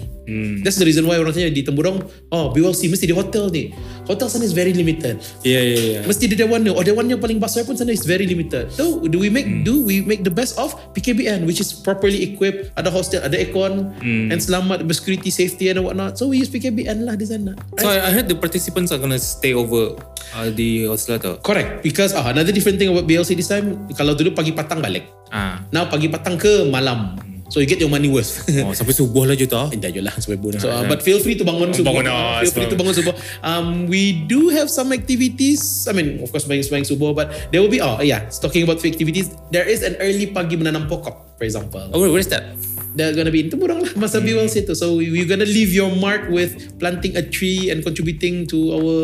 That's 0.61 0.77
the 0.77 0.85
reason 0.85 1.09
why 1.09 1.17
orang 1.17 1.33
tanya 1.33 1.49
di 1.49 1.65
Temburong, 1.65 2.05
oh 2.29 2.53
BWC 2.53 2.93
mesti 2.93 3.09
di 3.09 3.17
hotel 3.17 3.49
ni. 3.49 3.73
Hotel 4.05 4.29
sana 4.29 4.45
is 4.45 4.53
very 4.53 4.77
limited. 4.77 5.17
Yeah, 5.41 5.65
yeah, 5.65 5.81
yeah. 5.81 6.03
Mesti 6.05 6.29
di 6.29 6.37
Dewan 6.37 6.69
ni. 6.69 6.71
Oh 6.73 6.85
Dewan 6.85 7.09
yang 7.09 7.17
paling 7.17 7.41
besar 7.41 7.65
pun 7.65 7.81
sana 7.81 7.97
is 7.97 8.05
very 8.05 8.29
limited. 8.29 8.69
So 8.69 9.01
do 9.09 9.17
we 9.17 9.33
make 9.33 9.49
do 9.65 9.81
we 9.81 10.05
make 10.05 10.29
the 10.29 10.33
best 10.33 10.61
of 10.61 10.77
PKBN 10.93 11.49
which 11.49 11.65
is 11.65 11.73
properly 11.73 12.21
equipped, 12.29 12.77
ada 12.77 12.93
hostel, 12.93 13.25
ada 13.25 13.41
aircon 13.41 13.97
and 14.05 14.37
selamat 14.37 14.85
security 14.93 15.33
safety 15.33 15.73
and 15.73 15.81
whatnot. 15.81 16.21
So 16.21 16.29
we 16.29 16.45
use 16.45 16.53
PKBN 16.53 17.09
lah 17.09 17.17
di 17.17 17.25
sana. 17.25 17.57
So 17.81 17.89
I, 17.89 17.97
I 17.97 18.11
heard 18.13 18.29
the 18.29 18.37
participants 18.37 18.93
are 18.93 19.01
gonna 19.01 19.21
stay 19.21 19.57
over 19.57 19.97
uh, 20.37 20.49
di 20.53 20.85
hostel 20.85 21.17
tu. 21.17 21.41
Correct. 21.41 21.81
Because 21.81 22.13
ah, 22.13 22.29
another 22.29 22.53
different 22.53 22.77
thing 22.77 22.93
about 22.93 23.09
BLC 23.09 23.33
this 23.33 23.49
time, 23.49 23.89
kalau 23.97 24.13
dulu 24.13 24.37
pagi 24.37 24.53
petang 24.53 24.85
balik. 24.85 25.09
Ah. 25.33 25.65
Now 25.73 25.89
pagi 25.89 26.13
petang 26.13 26.37
ke 26.37 26.69
malam. 26.69 27.28
So 27.49 27.61
you 27.61 27.67
get 27.67 27.81
your 27.81 27.89
money 27.89 28.09
worth. 28.09 28.45
Oh, 28.69 28.75
sampai 28.77 28.93
subuh 28.93 29.25
lah 29.25 29.33
je 29.39 29.49
tau. 29.49 29.73
Dah 29.73 29.89
lah 30.03 30.13
sampai 30.21 30.37
bonus. 30.37 30.61
So, 30.61 30.69
uh, 30.69 30.85
but 30.85 31.01
feel 31.01 31.23
free 31.23 31.39
to 31.41 31.45
bangun 31.47 31.73
subuh. 31.73 31.95
Bangun, 31.95 32.11
ah, 32.11 32.45
feel 32.45 32.53
free 32.53 32.69
to 32.69 32.77
bangun 32.77 32.95
subuh. 32.95 33.15
Um, 33.41 33.89
we 33.89 34.27
do 34.29 34.53
have 34.53 34.69
some 34.69 34.93
activities. 34.93 35.87
I 35.89 35.97
mean, 35.97 36.21
of 36.21 36.29
course, 36.29 36.45
bangun 36.45 36.67
sembahyang 36.67 36.89
subuh, 36.91 37.17
but 37.17 37.33
there 37.49 37.65
will 37.65 37.73
be, 37.73 37.81
oh 37.81 38.03
yeah, 38.05 38.29
talking 38.29 38.67
about 38.67 38.85
activities, 38.85 39.33
there 39.55 39.65
is 39.65 39.81
an 39.81 39.97
early 40.03 40.29
pagi 40.29 40.59
menanam 40.59 40.91
pokok, 40.91 41.39
for 41.41 41.45
example. 41.49 41.87
Oh, 41.95 42.05
where 42.05 42.21
is 42.21 42.29
that? 42.29 42.53
They're 42.99 43.15
gonna 43.15 43.31
be 43.31 43.47
in 43.47 43.49
Temburong 43.53 43.85
lah, 43.85 43.93
masa 43.95 44.19
BWLC 44.19 44.67
tu. 44.67 44.75
So 44.75 44.99
we, 44.99 45.13
we're 45.13 45.29
gonna 45.29 45.47
leave 45.47 45.71
your 45.71 45.93
mark 45.95 46.27
with 46.35 46.57
planting 46.83 47.15
a 47.15 47.23
tree 47.23 47.71
and 47.71 47.85
contributing 47.85 48.49
to 48.51 48.59
our, 48.75 48.97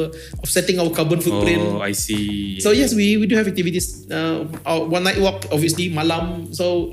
offsetting 0.43 0.83
our 0.83 0.91
carbon 0.91 1.23
footprint. 1.23 1.63
Oh, 1.63 1.79
I 1.79 1.93
see. 1.93 2.59
So 2.59 2.75
yes, 2.75 2.91
we, 2.91 3.17
we 3.21 3.31
do 3.31 3.37
have 3.37 3.47
activities. 3.47 4.11
Uh, 4.11 4.51
one 4.67 5.05
night 5.05 5.21
walk, 5.23 5.47
obviously, 5.53 5.95
malam. 5.95 6.51
So 6.51 6.91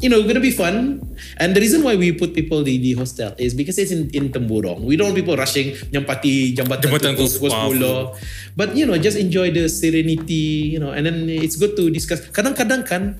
you 0.00 0.08
know, 0.08 0.22
gonna 0.22 0.42
be 0.42 0.50
fun. 0.50 1.02
And 1.38 1.54
the 1.54 1.60
reason 1.60 1.82
why 1.82 1.96
we 1.96 2.12
put 2.12 2.34
people 2.34 2.62
in 2.62 2.82
the 2.82 2.94
hostel 2.94 3.34
is 3.38 3.54
because 3.54 3.78
it's 3.78 3.90
in, 3.90 4.10
in 4.14 4.30
Temburong. 4.30 4.82
We 4.82 4.96
don't 4.96 5.10
want 5.10 5.18
people 5.18 5.36
rushing 5.36 5.74
nyampati 5.90 6.54
jambatan, 6.54 6.90
Jambatan 6.90 7.16
tu 7.16 7.26
tu, 7.26 7.38
pukul 7.38 8.12
10. 8.14 8.56
But 8.56 8.76
you 8.76 8.86
know, 8.86 8.98
just 8.98 9.18
enjoy 9.18 9.50
the 9.50 9.68
serenity. 9.68 10.74
You 10.74 10.80
know, 10.80 10.90
and 10.90 11.06
then 11.06 11.28
it's 11.28 11.56
good 11.56 11.76
to 11.76 11.90
discuss. 11.90 12.22
Kadang-kadang 12.30 12.86
kan, 12.86 13.18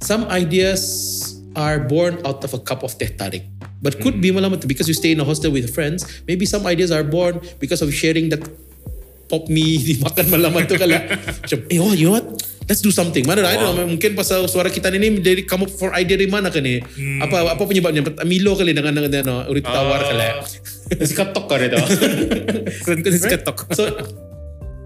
some 0.00 0.26
ideas 0.30 1.38
are 1.54 1.80
born 1.80 2.18
out 2.24 2.42
of 2.44 2.54
a 2.54 2.60
cup 2.60 2.82
of 2.82 2.96
teh 2.96 3.10
tarik. 3.12 3.44
But 3.82 3.98
could 3.98 4.22
be 4.22 4.30
malam 4.30 4.54
because 4.62 4.86
you 4.86 4.94
stay 4.94 5.12
in 5.12 5.20
a 5.20 5.26
hostel 5.26 5.50
with 5.50 5.74
friends. 5.74 6.06
Maybe 6.26 6.46
some 6.46 6.64
ideas 6.70 6.94
are 6.94 7.02
born 7.02 7.42
because 7.58 7.82
of 7.82 7.90
sharing 7.90 8.30
that 8.30 8.46
pop 9.26 9.50
mie 9.50 9.82
dimakan 9.82 10.30
malam 10.34 10.54
tu 10.70 10.78
kala. 10.78 11.02
Macam, 11.42 11.58
eh 11.66 11.82
oh, 11.82 11.92
you 11.92 12.06
know 12.06 12.22
what? 12.22 12.51
Let's 12.68 12.80
do 12.80 12.94
something. 12.94 13.26
Mana 13.26 13.42
I 13.42 13.58
don't 13.58 13.74
know, 13.74 13.86
mungkin 13.86 14.14
pasal 14.14 14.46
suara 14.46 14.70
kita 14.70 14.90
ni 14.94 15.18
dari 15.18 15.42
kamu 15.42 15.66
for 15.66 15.90
idea 15.98 16.14
dari 16.14 16.30
mana 16.30 16.48
kan 16.48 16.62
ni? 16.62 16.78
Apa 17.18 17.58
apa 17.58 17.62
penyebabnya? 17.66 18.06
Milo 18.22 18.54
kali 18.54 18.72
dengan 18.72 18.94
dengan 18.94 19.10
ano, 19.26 19.34
urit 19.50 19.66
tawar 19.66 20.00
kali. 20.06 20.28
Nasi 20.98 21.14
katok 21.16 21.44
ka 21.50 21.54
rin 21.58 21.68
tau. 21.74 21.86
Nasi 23.02 23.26
katok. 23.26 23.56
So 23.74 23.82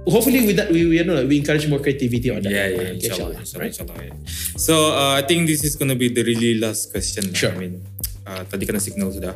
hopefully 0.07 0.47
with 0.47 0.57
that 0.57 0.70
we 0.70 0.87
we, 0.87 0.99
you 0.99 1.05
know, 1.05 1.18
we 1.27 1.39
encourage 1.39 1.66
more 1.68 1.83
creativity 1.83 2.31
on 2.31 2.43
that. 2.43 2.51
Yeah, 2.51 2.66
yeah, 2.68 2.97
Okay, 2.97 3.11
inshallah, 3.11 3.43
inshallah, 3.43 3.66
inshallah, 3.66 3.97
right? 3.99 4.12
inshallah, 4.14 4.24
yeah. 4.24 4.57
So, 4.57 4.74
uh, 4.95 5.14
I 5.18 5.22
think 5.27 5.51
this 5.51 5.64
is 5.66 5.74
gonna 5.77 5.99
be 5.99 6.09
the 6.09 6.22
really 6.22 6.59
last 6.59 6.95
question. 6.95 7.35
Sure. 7.35 7.53
I 7.53 7.59
mean, 7.59 7.83
uh, 8.24 8.47
tadi 8.47 8.64
kena 8.64 8.81
signal 8.81 9.11
sudah. 9.12 9.35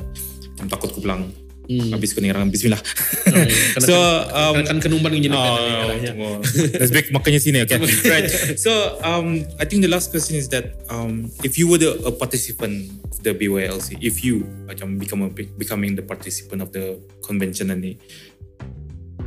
Takut 0.70 0.94
ku 0.94 1.02
pulang. 1.02 1.32
Hmm. 1.68 1.94
Habis 1.94 2.16
ku 2.16 2.20
nirang 2.24 2.50
Bismillah. 2.50 2.80
Kena- 3.30 3.46
so, 3.78 3.94
um, 4.34 4.58
kan 4.66 4.78
kenumbang 4.82 5.14
yang 5.18 5.34
Oh, 5.34 5.86
jenaka. 5.94 6.12
oh, 6.18 6.36
let's 6.82 6.90
back 6.90 7.06
makanya 7.14 7.38
sini, 7.38 7.62
okay? 7.62 7.78
right. 8.10 8.26
So, 8.58 8.98
um, 9.06 9.46
I 9.60 9.64
think 9.68 9.86
the 9.86 9.92
last 9.92 10.10
question 10.10 10.34
is 10.34 10.50
that 10.50 10.82
um, 10.90 11.30
if 11.46 11.54
you 11.58 11.70
were 11.70 11.78
the, 11.78 11.94
a 12.02 12.10
participant 12.10 12.90
of 13.06 13.22
the 13.22 13.34
BYLC, 13.38 14.02
if 14.02 14.26
you 14.26 14.42
macam 14.66 14.98
become 14.98 15.22
a, 15.22 15.30
becoming 15.30 15.94
the 15.94 16.02
participant 16.02 16.58
of 16.62 16.74
the 16.74 16.98
convention 17.22 17.70
ni, 17.78 18.02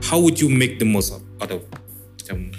how 0.03 0.19
would 0.19 0.36
you 0.36 0.51
make 0.51 0.84
the 0.84 0.88
most 0.88 1.15
out 1.39 1.51
of 1.51 1.63
macam 2.19 2.51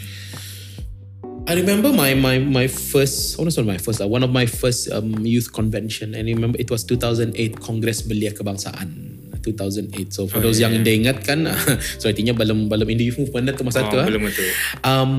I 1.44 1.60
remember 1.60 1.92
my 1.92 2.16
my 2.16 2.40
my 2.40 2.64
first, 2.64 3.36
oh, 3.36 3.44
not 3.44 3.52
my 3.68 3.76
first, 3.76 4.00
uh, 4.00 4.08
one 4.08 4.24
of 4.24 4.32
my 4.32 4.48
first 4.48 4.88
um, 4.88 5.12
youth 5.28 5.52
convention, 5.52 6.16
and 6.16 6.24
I 6.24 6.32
remember 6.32 6.56
it 6.56 6.72
was 6.72 6.88
2008 6.88 7.60
Kongres 7.60 8.00
Belia 8.08 8.32
Kebangsaan. 8.32 9.13
2008. 9.44 10.08
So 10.08 10.24
for 10.24 10.40
Oh, 10.40 10.48
those 10.48 10.56
yeah, 10.56 10.72
yang 10.72 10.80
dia 10.80 10.94
ingat 10.96 11.20
kan, 11.20 11.44
so 12.00 12.08
artinya 12.08 12.32
belum 12.32 12.72
belum 12.72 12.88
in 12.88 12.96
the 12.96 13.06
youth 13.06 13.20
movement 13.20 13.52
tu 13.52 13.62
masa 13.62 13.84
tu. 13.86 13.94
oh, 13.94 14.00
ah. 14.00 14.08
belum 14.08 14.24
itu. 14.24 14.44
Um, 14.80 15.12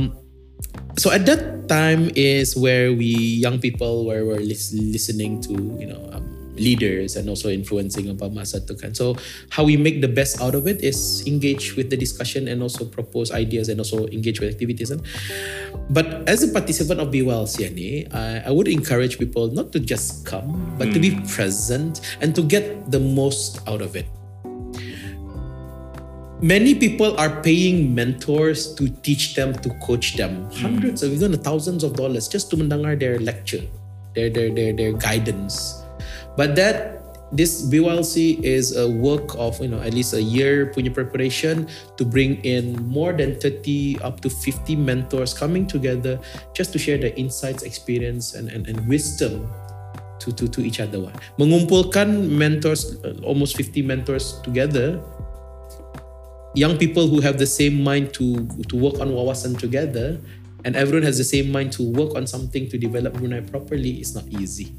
so 0.98 1.14
at 1.14 1.22
that 1.30 1.70
time 1.70 2.10
is 2.18 2.58
where 2.58 2.90
we 2.90 3.14
young 3.38 3.62
people 3.62 4.10
were, 4.10 4.26
were 4.26 4.42
lis- 4.42 4.74
listening 4.74 5.38
to 5.46 5.54
you 5.78 5.86
know 5.86 6.02
um, 6.10 6.25
leaders 6.58 7.16
and 7.16 7.30
also 7.30 7.50
influencing 7.50 8.10
apa 8.10 8.30
masa 8.30 8.60
tu 8.64 8.76
kan. 8.76 8.94
So 8.94 9.16
how 9.50 9.64
we 9.64 9.78
make 9.78 10.02
the 10.02 10.12
best 10.12 10.42
out 10.42 10.56
of 10.56 10.68
it 10.68 10.84
is 10.84 11.24
engage 11.28 11.76
with 11.76 11.90
the 11.90 11.98
discussion 11.98 12.48
and 12.48 12.62
also 12.64 12.86
propose 12.86 13.32
ideas 13.32 13.70
and 13.70 13.80
also 13.80 14.08
engage 14.10 14.40
with 14.40 14.50
activities. 14.50 14.92
And, 14.92 15.04
but 15.90 16.28
as 16.28 16.44
a 16.44 16.50
participant 16.52 17.00
of 17.00 17.12
BWLC 17.12 17.74
ni, 17.74 18.08
I, 18.12 18.50
I 18.50 18.52
would 18.52 18.68
encourage 18.68 19.20
people 19.20 19.52
not 19.52 19.72
to 19.74 19.80
just 19.80 20.26
come, 20.26 20.76
but 20.78 20.92
to 20.94 21.00
be 21.00 21.12
hmm. 21.12 21.24
present 21.28 22.02
and 22.22 22.36
to 22.36 22.42
get 22.42 22.92
the 22.92 23.00
most 23.00 23.62
out 23.68 23.82
of 23.82 23.96
it. 23.96 24.08
Many 26.44 26.76
people 26.76 27.16
are 27.16 27.42
paying 27.42 27.96
mentors 27.96 28.76
to 28.76 28.92
teach 29.02 29.36
them 29.36 29.56
to 29.64 29.72
coach 29.80 30.16
them. 30.20 30.46
Hmm. 30.52 30.76
Hundreds 30.76 31.02
of 31.04 31.14
even 31.14 31.32
thousands 31.40 31.84
of 31.84 31.96
dollars 31.96 32.28
just 32.28 32.52
to 32.52 32.58
mendengar 32.58 33.00
their 33.00 33.20
lecture 33.20 33.64
their 34.16 34.30
their 34.32 34.50
their, 34.50 34.74
their 34.74 34.94
guidance 34.94 35.85
but 36.38 36.56
that 36.56 36.96
this 37.32 37.66
BYLC 37.68 38.40
is 38.44 38.78
a 38.78 38.88
work 38.88 39.36
of 39.36 39.60
you 39.60 39.68
know 39.68 39.82
at 39.82 39.94
least 39.94 40.14
a 40.14 40.22
year 40.22 40.72
punya 40.72 40.94
preparation 40.94 41.68
to 41.98 42.06
bring 42.06 42.38
in 42.46 42.78
more 42.88 43.12
than 43.12 43.36
30 43.40 44.00
up 44.06 44.22
to 44.22 44.30
50 44.30 44.76
mentors 44.76 45.34
coming 45.34 45.66
together 45.66 46.20
just 46.54 46.72
to 46.74 46.80
share 46.80 46.98
their 46.98 47.14
insights 47.18 47.64
experience 47.64 48.36
and, 48.36 48.50
and, 48.50 48.68
and 48.68 48.78
wisdom 48.88 49.50
to, 50.20 50.32
to, 50.32 50.48
to 50.48 50.62
each 50.62 50.80
other. 50.80 51.12
Mengumpulkan 51.38 52.30
mentors, 52.30 52.98
uh, 53.04 53.20
almost 53.24 53.58
50 53.58 53.82
mentors 53.84 54.40
together, 54.42 55.02
young 56.56 56.78
people 56.78 57.08
who 57.08 57.20
have 57.22 57.38
the 57.38 57.46
same 57.46 57.84
mind 57.84 58.14
to, 58.14 58.48
to 58.70 58.76
work 58.76 59.00
on 59.00 59.12
wawasan 59.12 59.58
together, 59.58 60.18
and 60.64 60.76
everyone 60.76 61.04
has 61.04 61.18
the 61.18 61.28
same 61.28 61.52
mind 61.52 61.72
to 61.74 61.84
work 61.84 62.16
on 62.16 62.26
something 62.26 62.68
to 62.70 62.78
develop 62.78 63.14
Brunei 63.14 63.42
properly 63.42 64.02
is 64.02 64.16
not 64.16 64.26
easy. 64.28 64.74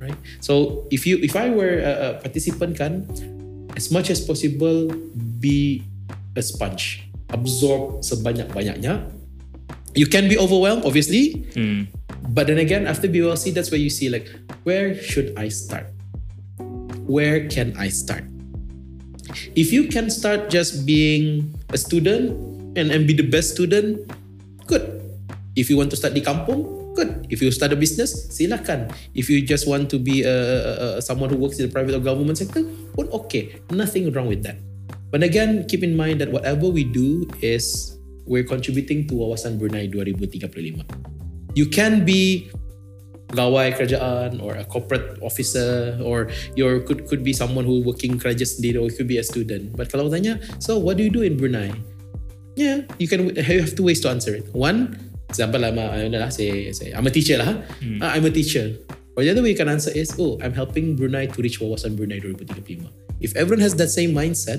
Right? 0.00 0.16
So 0.40 0.88
if 0.90 1.04
you 1.04 1.20
if 1.20 1.36
I 1.36 1.52
were 1.52 1.78
a, 1.84 1.92
a 1.92 2.08
participant 2.24 2.80
kan, 2.80 3.04
as 3.76 3.92
much 3.92 4.08
as 4.08 4.20
possible 4.20 4.88
be 5.38 5.84
a 6.34 6.42
sponge. 6.42 7.04
Absorb 7.30 8.02
sebanyak-banyaknya. 8.02 9.06
You 9.94 10.06
can 10.10 10.26
be 10.26 10.34
overwhelmed, 10.34 10.82
obviously. 10.82 11.46
Hmm. 11.54 11.86
But 12.34 12.50
then 12.50 12.58
again, 12.58 12.86
after 12.90 13.06
BLC, 13.06 13.54
that's 13.54 13.70
where 13.70 13.78
you 13.78 13.90
see 13.90 14.10
like, 14.10 14.26
where 14.66 14.94
should 14.98 15.34
I 15.38 15.46
start? 15.50 15.86
where 17.10 17.50
can 17.50 17.74
I 17.74 17.90
start? 17.90 18.22
If 19.58 19.74
you 19.74 19.90
can 19.90 20.14
start 20.14 20.46
just 20.46 20.86
being 20.86 21.50
a 21.74 21.78
student 21.78 22.38
and, 22.78 22.94
and 22.94 23.02
be 23.02 23.12
the 23.12 23.26
best 23.26 23.50
student, 23.50 24.06
good. 24.70 24.86
If 25.58 25.68
you 25.68 25.76
want 25.76 25.90
to 25.90 25.98
start 25.98 26.14
di 26.14 26.22
kampung, 26.22 26.62
good. 27.00 27.24
If 27.32 27.40
you 27.40 27.48
start 27.48 27.72
a 27.72 27.78
business, 27.80 28.28
silakan. 28.28 28.92
If 29.16 29.32
you 29.32 29.40
just 29.40 29.64
want 29.64 29.88
to 29.90 29.98
be 29.98 30.20
a, 30.22 30.36
a, 30.36 30.72
a- 31.00 31.02
someone 31.02 31.32
who 31.32 31.40
works 31.40 31.56
in 31.56 31.64
the 31.66 31.72
private 31.72 31.96
or 31.96 32.04
government 32.04 32.36
sector, 32.36 32.60
pun 32.92 33.08
okay. 33.24 33.56
Nothing 33.72 34.12
wrong 34.12 34.28
with 34.28 34.44
that. 34.44 34.60
But 35.08 35.24
again, 35.24 35.64
keep 35.66 35.80
in 35.82 35.96
mind 35.96 36.20
that 36.20 36.28
whatever 36.30 36.68
we 36.68 36.84
do 36.84 37.24
is 37.40 37.96
we're 38.28 38.46
contributing 38.46 39.08
to 39.08 39.16
Wawasan 39.16 39.58
Brunei 39.58 39.88
2035. 39.88 40.84
You 41.58 41.66
can 41.66 42.04
be 42.06 42.52
pegawai 43.26 43.74
kerajaan 43.74 44.38
or 44.42 44.54
a 44.58 44.66
corporate 44.66 45.18
officer 45.22 45.98
or 46.02 46.30
you 46.54 46.66
could 46.86 47.06
could 47.10 47.22
be 47.26 47.34
someone 47.34 47.66
who 47.66 47.82
working 47.82 48.18
kerja 48.18 48.46
sendiri 48.46 48.78
or 48.78 48.86
you 48.86 48.94
could 48.94 49.10
be 49.10 49.18
a 49.18 49.26
student. 49.26 49.74
But 49.74 49.90
kalau 49.90 50.06
tanya, 50.06 50.38
so 50.62 50.78
what 50.78 50.94
do 50.94 51.02
you 51.02 51.10
do 51.10 51.26
in 51.26 51.34
Brunei? 51.34 51.74
Yeah, 52.54 52.86
you 53.02 53.10
can 53.10 53.34
you 53.34 53.60
have 53.62 53.74
two 53.74 53.86
ways 53.86 53.98
to 54.06 54.14
answer 54.14 54.34
it. 54.34 54.46
One, 54.54 55.09
example 55.30 55.62
I'm 55.62 55.78
a, 55.78 55.86
I 55.88 55.96
don't 56.02 56.10
know 56.10 56.20
lah, 56.20 56.34
say, 56.34 56.74
say 56.74 56.90
I'm 56.90 57.06
a 57.06 57.12
teacher 57.14 57.38
lah. 57.38 57.62
Ah, 58.02 58.18
I'm 58.18 58.26
a 58.26 58.32
teacher. 58.34 58.74
Or 59.14 59.22
the 59.22 59.30
other 59.30 59.42
way 59.42 59.54
you 59.54 59.58
can 59.58 59.70
answer 59.70 59.90
is, 59.90 60.10
oh, 60.18 60.38
I'm 60.42 60.54
helping 60.54 60.94
Brunei 60.94 61.26
to 61.26 61.38
reach 61.38 61.58
wawasan 61.58 61.94
Brunei 61.94 62.18
2035. 62.18 62.90
If 63.20 63.34
everyone 63.36 63.60
has 63.60 63.74
that 63.78 63.90
same 63.90 64.10
mindset, 64.10 64.58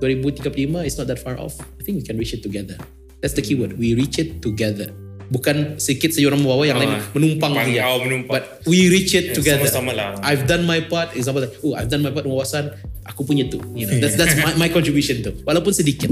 2035 0.00 0.86
is 0.86 0.96
not 0.96 1.06
that 1.08 1.18
far 1.20 1.36
off. 1.38 1.58
I 1.60 1.82
think 1.84 2.00
we 2.00 2.04
can 2.04 2.16
reach 2.16 2.32
it 2.32 2.42
together. 2.42 2.76
That's 3.20 3.34
the 3.34 3.42
keyword. 3.42 3.76
We 3.76 3.94
reach 3.94 4.16
it 4.18 4.40
together. 4.40 4.92
Bukan 5.30 5.78
sedikit 5.78 6.10
seorang 6.10 6.42
membawa 6.42 6.66
yang 6.66 6.78
lain 6.82 6.90
Ah, 6.90 7.06
menumpang 7.14 7.54
oh, 7.54 7.98
menumpang. 8.02 8.34
But 8.34 8.66
we 8.66 8.90
reach 8.90 9.14
it 9.14 9.30
Yeah, 9.30 9.36
together. 9.38 9.68
sama-sama 9.70 9.92
lah. 9.94 10.08
I've 10.26 10.48
done 10.50 10.66
my 10.66 10.82
part. 10.82 11.14
Example 11.14 11.46
like, 11.46 11.54
oh, 11.62 11.78
I've 11.78 11.86
done 11.86 12.02
my 12.02 12.10
part 12.10 12.26
wawasan. 12.26 12.74
Aku 13.06 13.22
punya 13.22 13.46
tu. 13.46 13.62
You 13.78 13.86
know, 13.86 13.94
that's 14.02 14.18
that's 14.18 14.34
my, 14.40 14.58
my 14.58 14.68
contribution 14.72 15.22
tu. 15.22 15.30
Walaupun 15.46 15.70
sedikit. 15.70 16.10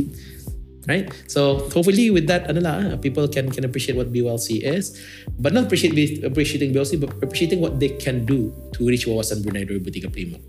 Right? 0.89 1.13
So 1.29 1.69
hopefully 1.69 2.09
with 2.09 2.33
that 2.33 2.49
adalah 2.49 2.81
ah, 2.81 2.97
people 2.97 3.29
can 3.29 3.53
can 3.53 3.69
appreciate 3.69 3.93
what 3.93 4.09
BWLC 4.09 4.65
is, 4.65 4.97
but 5.37 5.53
not 5.53 5.69
appreciate 5.69 5.93
appreciating 6.25 6.73
BWLC, 6.73 6.97
but 6.97 7.13
appreciating 7.21 7.61
what 7.61 7.77
they 7.77 7.93
can 8.01 8.25
do 8.25 8.57
to 8.73 8.89
reach 8.89 9.05
wawasan 9.05 9.45
Brunei 9.45 9.69
2035. 9.69 10.41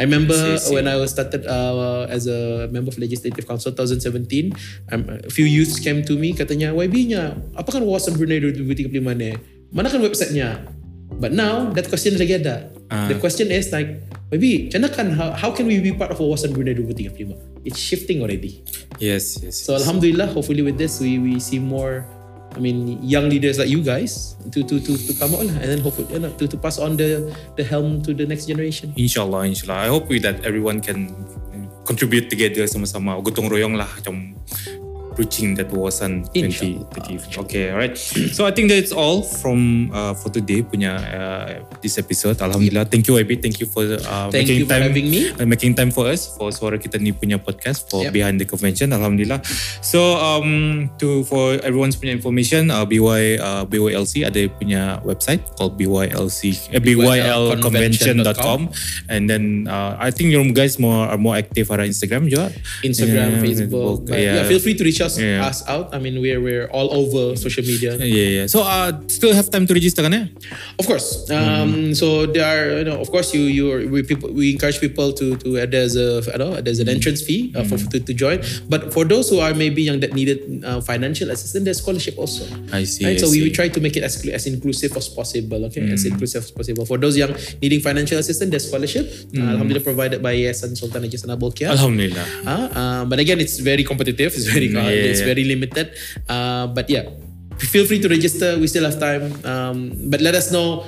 I 0.00 0.08
remember 0.08 0.32
see, 0.32 0.56
I 0.56 0.56
see. 0.56 0.72
when 0.72 0.88
I 0.88 0.96
was 0.96 1.12
started 1.12 1.44
uh, 1.44 2.08
as 2.08 2.24
a 2.24 2.72
member 2.72 2.88
of 2.88 2.96
Legislative 2.96 3.44
Council 3.44 3.76
2017, 3.76 4.56
um, 4.96 5.04
a 5.12 5.28
few 5.28 5.44
youths 5.44 5.76
came 5.76 6.00
to 6.08 6.16
me 6.16 6.32
katanya, 6.32 6.72
YB-nya, 6.72 7.36
apa 7.52 7.68
kan 7.68 7.84
wawasan 7.84 8.16
Brunei 8.16 8.40
2035 8.40 8.96
ni? 9.20 9.36
Mana 9.76 9.92
kan 9.92 10.00
website-nya? 10.00 10.72
But 11.20 11.36
now 11.36 11.68
that 11.76 11.92
question 11.92 12.16
lagi 12.16 12.40
ada. 12.40 12.72
Ah. 12.88 13.12
The 13.12 13.20
question 13.20 13.52
is 13.52 13.68
like, 13.68 14.00
YB, 14.32 14.72
kan 14.72 15.12
how, 15.12 15.36
how 15.36 15.52
can 15.52 15.68
we 15.68 15.84
be 15.84 15.92
part 15.92 16.08
of 16.08 16.16
wawasan 16.16 16.56
Brunei 16.56 16.72
2035? 16.72 17.51
It's 17.64 17.78
shifting 17.78 18.22
already. 18.22 18.62
Yes, 18.98 19.38
yes. 19.42 19.58
So 19.62 19.74
Alhamdulillah, 19.78 20.30
hopefully 20.30 20.62
with 20.62 20.78
this 20.78 20.98
we 20.98 21.18
we 21.18 21.38
see 21.38 21.58
more. 21.58 22.06
I 22.52 22.60
mean, 22.60 23.00
young 23.00 23.32
leaders 23.32 23.56
like 23.56 23.72
you 23.72 23.80
guys 23.80 24.36
to 24.52 24.60
to 24.60 24.76
to 24.76 24.92
to 24.92 25.12
come 25.16 25.32
out 25.32 25.48
lah, 25.48 25.56
and 25.56 25.72
then 25.72 25.80
hopefully 25.80 26.04
you 26.12 26.20
know, 26.20 26.28
to 26.36 26.44
to 26.44 26.56
pass 26.60 26.76
on 26.76 27.00
the 27.00 27.32
the 27.56 27.64
helm 27.64 28.04
to 28.04 28.12
the 28.12 28.28
next 28.28 28.44
generation. 28.44 28.92
Inshallah, 28.92 29.48
inshallah. 29.48 29.80
I 29.80 29.88
hope 29.88 30.12
that 30.20 30.44
everyone 30.44 30.84
can 30.84 31.16
contribute 31.88 32.30
together 32.30 32.62
sama-sama 32.68 33.18
gotong 33.24 33.50
royong 33.50 33.74
lah 33.74 33.88
macam 33.88 34.36
reaching 35.16 35.54
that 35.54 35.68
wawasan 35.68 36.24
Inshallah. 36.32 36.84
2030. 37.28 37.40
Okay, 37.44 37.64
alright. 37.70 37.96
So 38.32 38.44
I 38.44 38.52
think 38.52 38.68
that's 38.68 38.92
all 38.92 39.22
from 39.22 39.90
uh, 39.90 40.14
for 40.14 40.28
today 40.28 40.62
punya 40.62 40.96
uh, 40.96 41.48
this 41.80 41.98
episode. 41.98 42.40
Alhamdulillah. 42.40 42.86
Thank 42.86 43.06
you 43.06 43.14
YB. 43.16 43.40
Thank 43.40 43.60
you 43.60 43.66
for 43.66 43.84
uh, 43.84 44.30
Thank 44.30 44.48
making 44.48 44.58
you 44.58 44.66
for 44.66 44.72
time 44.72 44.84
having 44.88 45.06
me. 45.08 45.30
uh, 45.30 45.44
making 45.44 45.74
time 45.74 45.90
for 45.90 46.08
us 46.08 46.32
for 46.32 46.48
suara 46.48 46.78
kita 46.78 46.96
ni 46.96 47.12
punya 47.12 47.36
podcast 47.36 47.88
for 47.88 48.02
Yep. 48.02 48.12
behind 48.12 48.36
the 48.40 48.46
convention. 48.46 48.90
Alhamdulillah. 48.90 49.42
So 49.84 50.16
um 50.16 50.88
to 50.96 51.26
for 51.26 51.58
everyone's 51.60 51.94
punya 51.94 52.16
information, 52.16 52.70
uh, 52.70 52.86
BY 52.86 53.36
uh, 53.36 53.62
BYLC 53.66 54.24
ada 54.24 54.40
punya 54.56 55.02
website 55.04 55.42
called 55.58 55.76
BYLC 55.76 56.40
uh, 56.72 56.80
BYLconvention.com 56.80 58.70
and 59.08 59.28
then 59.28 59.66
uh, 59.68 59.96
I 59.98 60.10
think 60.10 60.30
you 60.30 60.40
guys 60.52 60.78
more 60.78 61.06
are 61.06 61.18
more 61.18 61.36
active 61.36 61.68
on 61.70 61.82
Instagram 61.82 62.26
juga. 62.26 62.48
Instagram, 62.82 63.38
Yeah, 63.38 63.42
Facebook. 63.44 64.08
But 64.08 64.18
yeah. 64.18 64.34
yeah. 64.42 64.48
feel 64.48 64.58
free 64.58 64.74
to 64.74 64.82
reach 64.82 65.01
us, 65.02 65.18
Yeah. 65.18 65.44
us 65.44 65.60
out. 65.66 65.90
I 65.92 65.98
mean, 65.98 66.22
we're 66.22 66.40
we're 66.40 66.66
all 66.70 66.88
over 66.94 67.34
social 67.36 67.66
media. 67.66 67.98
Yeah, 67.98 68.42
yeah. 68.42 68.46
So 68.46 68.62
uh, 68.62 68.94
still 69.10 69.34
have 69.34 69.50
time 69.50 69.66
to 69.66 69.74
register 69.74 70.02
kan 70.02 70.14
eh? 70.14 70.24
Of 70.78 70.86
course. 70.86 71.26
Um, 71.30 71.92
So 71.94 72.24
there 72.26 72.46
are, 72.46 72.62
you 72.80 72.86
know, 72.86 72.98
of 73.02 73.10
course, 73.10 73.34
you 73.34 73.44
you 73.46 73.64
we 73.90 74.02
people 74.02 74.30
we 74.32 74.54
encourage 74.54 74.78
people 74.80 75.12
to 75.12 75.36
to 75.42 75.48
uh, 75.58 75.66
there's 75.66 75.98
a 75.98 76.22
I 76.32 76.38
don't 76.38 76.54
know 76.54 76.60
there's 76.62 76.78
an 76.80 76.88
entrance 76.88 77.20
fee 77.20 77.50
uh, 77.52 77.66
for 77.66 77.76
to, 77.76 77.98
to 78.00 78.12
join. 78.14 78.40
But 78.70 78.94
for 78.94 79.04
those 79.04 79.28
who 79.28 79.42
are 79.42 79.52
maybe 79.52 79.82
young 79.84 80.00
that 80.00 80.14
needed 80.14 80.62
uh, 80.62 80.80
financial 80.80 81.28
assistance, 81.30 81.64
there's 81.66 81.82
scholarship 81.82 82.16
also. 82.16 82.46
I 82.72 82.84
see. 82.86 83.04
Right, 83.04 83.18
I 83.18 83.20
so 83.20 83.28
we, 83.28 83.42
we 83.42 83.50
try 83.50 83.68
to 83.68 83.80
make 83.82 83.98
it 83.98 84.04
as 84.06 84.16
as 84.24 84.46
inclusive 84.46 84.94
as 84.96 85.10
possible. 85.10 85.60
Okay, 85.68 85.82
as 85.90 86.06
inclusive 86.06 86.46
as 86.46 86.50
possible. 86.54 86.84
For 86.86 86.96
those 86.96 87.16
young 87.18 87.34
needing 87.60 87.80
financial 87.82 88.16
assistance, 88.18 88.50
there's 88.50 88.66
scholarship. 88.68 89.04
Uh, 89.34 89.56
Alhamdulillah, 89.56 89.84
provided 89.84 90.18
by 90.22 90.32
Yayasan 90.34 90.72
Sultan 90.78 91.02
Haji 91.02 91.16
Hassanal 91.18 91.38
Bolkiah. 91.38 91.70
Alhamdulillah. 91.74 92.26
Uh, 92.46 92.50
uh, 92.72 93.02
but 93.06 93.18
again, 93.18 93.38
it's 93.40 93.58
very 93.58 93.82
competitive. 93.84 94.32
It's 94.32 94.48
very 94.48 94.68
Mm, 94.72 94.78
hard. 94.78 94.91
Yeah, 94.92 95.10
It's 95.10 95.24
very 95.24 95.44
limited. 95.44 95.96
Uh, 96.28 96.66
but 96.68 96.88
yeah, 96.88 97.08
feel 97.58 97.86
free 97.86 98.00
to 98.00 98.08
register. 98.08 98.58
We 98.58 98.66
still 98.66 98.84
have 98.84 98.98
time. 99.00 99.32
Um, 99.44 99.76
but 100.10 100.20
let 100.20 100.34
us 100.34 100.52
know 100.52 100.84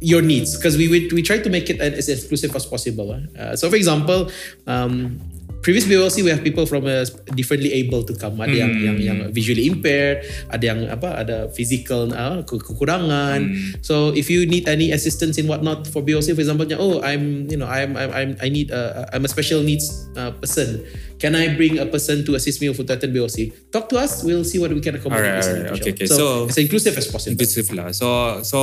your 0.00 0.22
needs 0.22 0.56
because 0.56 0.76
we 0.80 0.88
we 0.88 1.12
we 1.12 1.20
try 1.20 1.38
to 1.38 1.50
make 1.50 1.68
it 1.68 1.78
as 1.80 2.08
exclusive 2.08 2.56
as 2.56 2.64
possible. 2.64 3.12
Uh, 3.36 3.52
so, 3.54 3.68
for 3.68 3.76
example, 3.76 4.32
um, 4.64 5.20
previous 5.60 5.84
BOLC 5.84 6.24
we 6.24 6.32
have 6.32 6.40
people 6.40 6.64
from 6.64 6.88
a 6.88 7.04
differently 7.36 7.68
able 7.76 8.00
to 8.00 8.16
come. 8.16 8.40
Ada 8.40 8.64
yang 8.64 8.72
yang 8.80 8.96
yang 8.96 9.18
visually 9.28 9.68
impaired, 9.68 10.24
ada 10.48 10.64
yang 10.72 10.88
apa, 10.88 11.20
ada 11.20 11.36
physical 11.52 12.08
uh, 12.16 12.40
ke- 12.48 12.64
kekurangan. 12.64 13.44
So, 13.84 14.08
if 14.16 14.32
you 14.32 14.48
need 14.48 14.64
any 14.72 14.88
assistance 14.88 15.36
in 15.36 15.44
whatnot 15.44 15.84
for 15.84 16.00
BOLC, 16.00 16.32
for 16.32 16.40
example, 16.40 16.64
oh, 16.80 17.04
I'm 17.04 17.44
you 17.52 17.60
know 17.60 17.68
I'm 17.68 17.92
I'm, 17.92 18.08
I'm 18.08 18.30
I 18.40 18.48
need 18.48 18.72
a, 18.72 19.04
I'm 19.12 19.28
a 19.28 19.30
special 19.30 19.60
needs 19.60 20.08
uh, 20.16 20.32
person. 20.40 20.80
Can 21.20 21.36
I 21.36 21.52
bring 21.54 21.76
a 21.78 21.84
person 21.84 22.24
to 22.24 22.34
assist 22.34 22.64
me 22.64 22.72
with 22.72 22.80
BOC? 22.80 23.52
Talk 23.70 23.92
to 23.92 24.00
us. 24.00 24.24
We'll 24.24 24.42
see 24.44 24.56
what 24.58 24.72
we 24.72 24.80
can 24.80 24.96
accommodate. 24.96 25.20
All 25.20 25.36
right, 25.36 25.44
all 25.44 25.62
right. 25.68 25.80
Okay, 25.80 25.92
okay. 25.92 26.06
So, 26.08 26.16
So- 26.16 26.48
as 26.48 26.56
inclusive 26.58 26.96
as 26.96 27.06
possible. 27.12 27.36
inclusive 27.36 27.68
lah. 27.76 27.92
So 27.92 28.40
so 28.42 28.58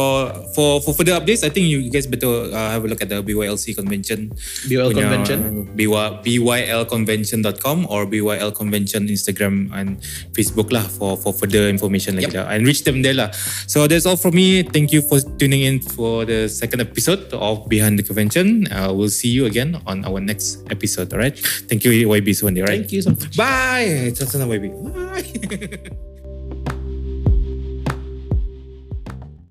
for 0.58 0.82
for 0.82 0.98
further 0.98 1.14
updates, 1.16 1.46
I 1.46 1.54
think 1.54 1.70
you 1.70 1.86
guys 1.94 2.10
better 2.10 2.50
uh, 2.50 2.70
have 2.74 2.82
a 2.84 2.90
look 2.90 3.00
at 3.06 3.14
the 3.14 3.22
BYLC 3.22 3.78
convention. 3.78 4.34
BYL 4.66 4.90
punya, 4.90 5.06
convention. 5.06 5.40
BY, 5.78 6.06
bylconvention.com 6.26 7.86
or 7.94 8.06
BYL 8.10 8.52
convention 8.56 9.06
Instagram 9.08 9.70
and 9.78 10.02
Facebook 10.34 10.74
lah 10.74 10.84
for 10.90 11.14
for 11.18 11.32
further 11.34 11.70
information 11.70 12.18
lagi 12.18 12.34
Yep. 12.34 12.42
lah. 12.42 12.46
And 12.58 12.66
reach 12.66 12.84
them 12.84 13.06
there 13.06 13.14
lah. 13.14 13.30
So 13.70 13.86
that's 13.86 14.10
all 14.10 14.18
from 14.18 14.34
me. 14.34 14.66
Thank 14.66 14.90
you 14.92 15.06
for 15.06 15.22
tuning 15.38 15.62
in 15.62 15.80
for 15.84 16.26
the 16.26 16.50
second 16.50 16.82
episode 16.82 17.30
of 17.38 17.70
Behind 17.70 18.02
the 18.02 18.06
Convention. 18.06 18.66
Uh, 18.74 18.90
we'll 18.92 19.14
see 19.14 19.30
you 19.30 19.46
again 19.46 19.78
on 19.86 20.02
our 20.10 20.18
next 20.18 20.66
episode. 20.74 21.14
Alright. 21.14 21.38
Thank 21.70 21.86
you 21.86 21.94
YB 22.10 22.34
Thank 22.68 22.92
you 22.92 23.02
so 23.02 23.10
much. 23.12 23.38
Bye. 23.38 23.86
It's 23.88 24.32
Sana 24.32 24.46
YB. 24.46 24.72
Bye. 24.94 25.92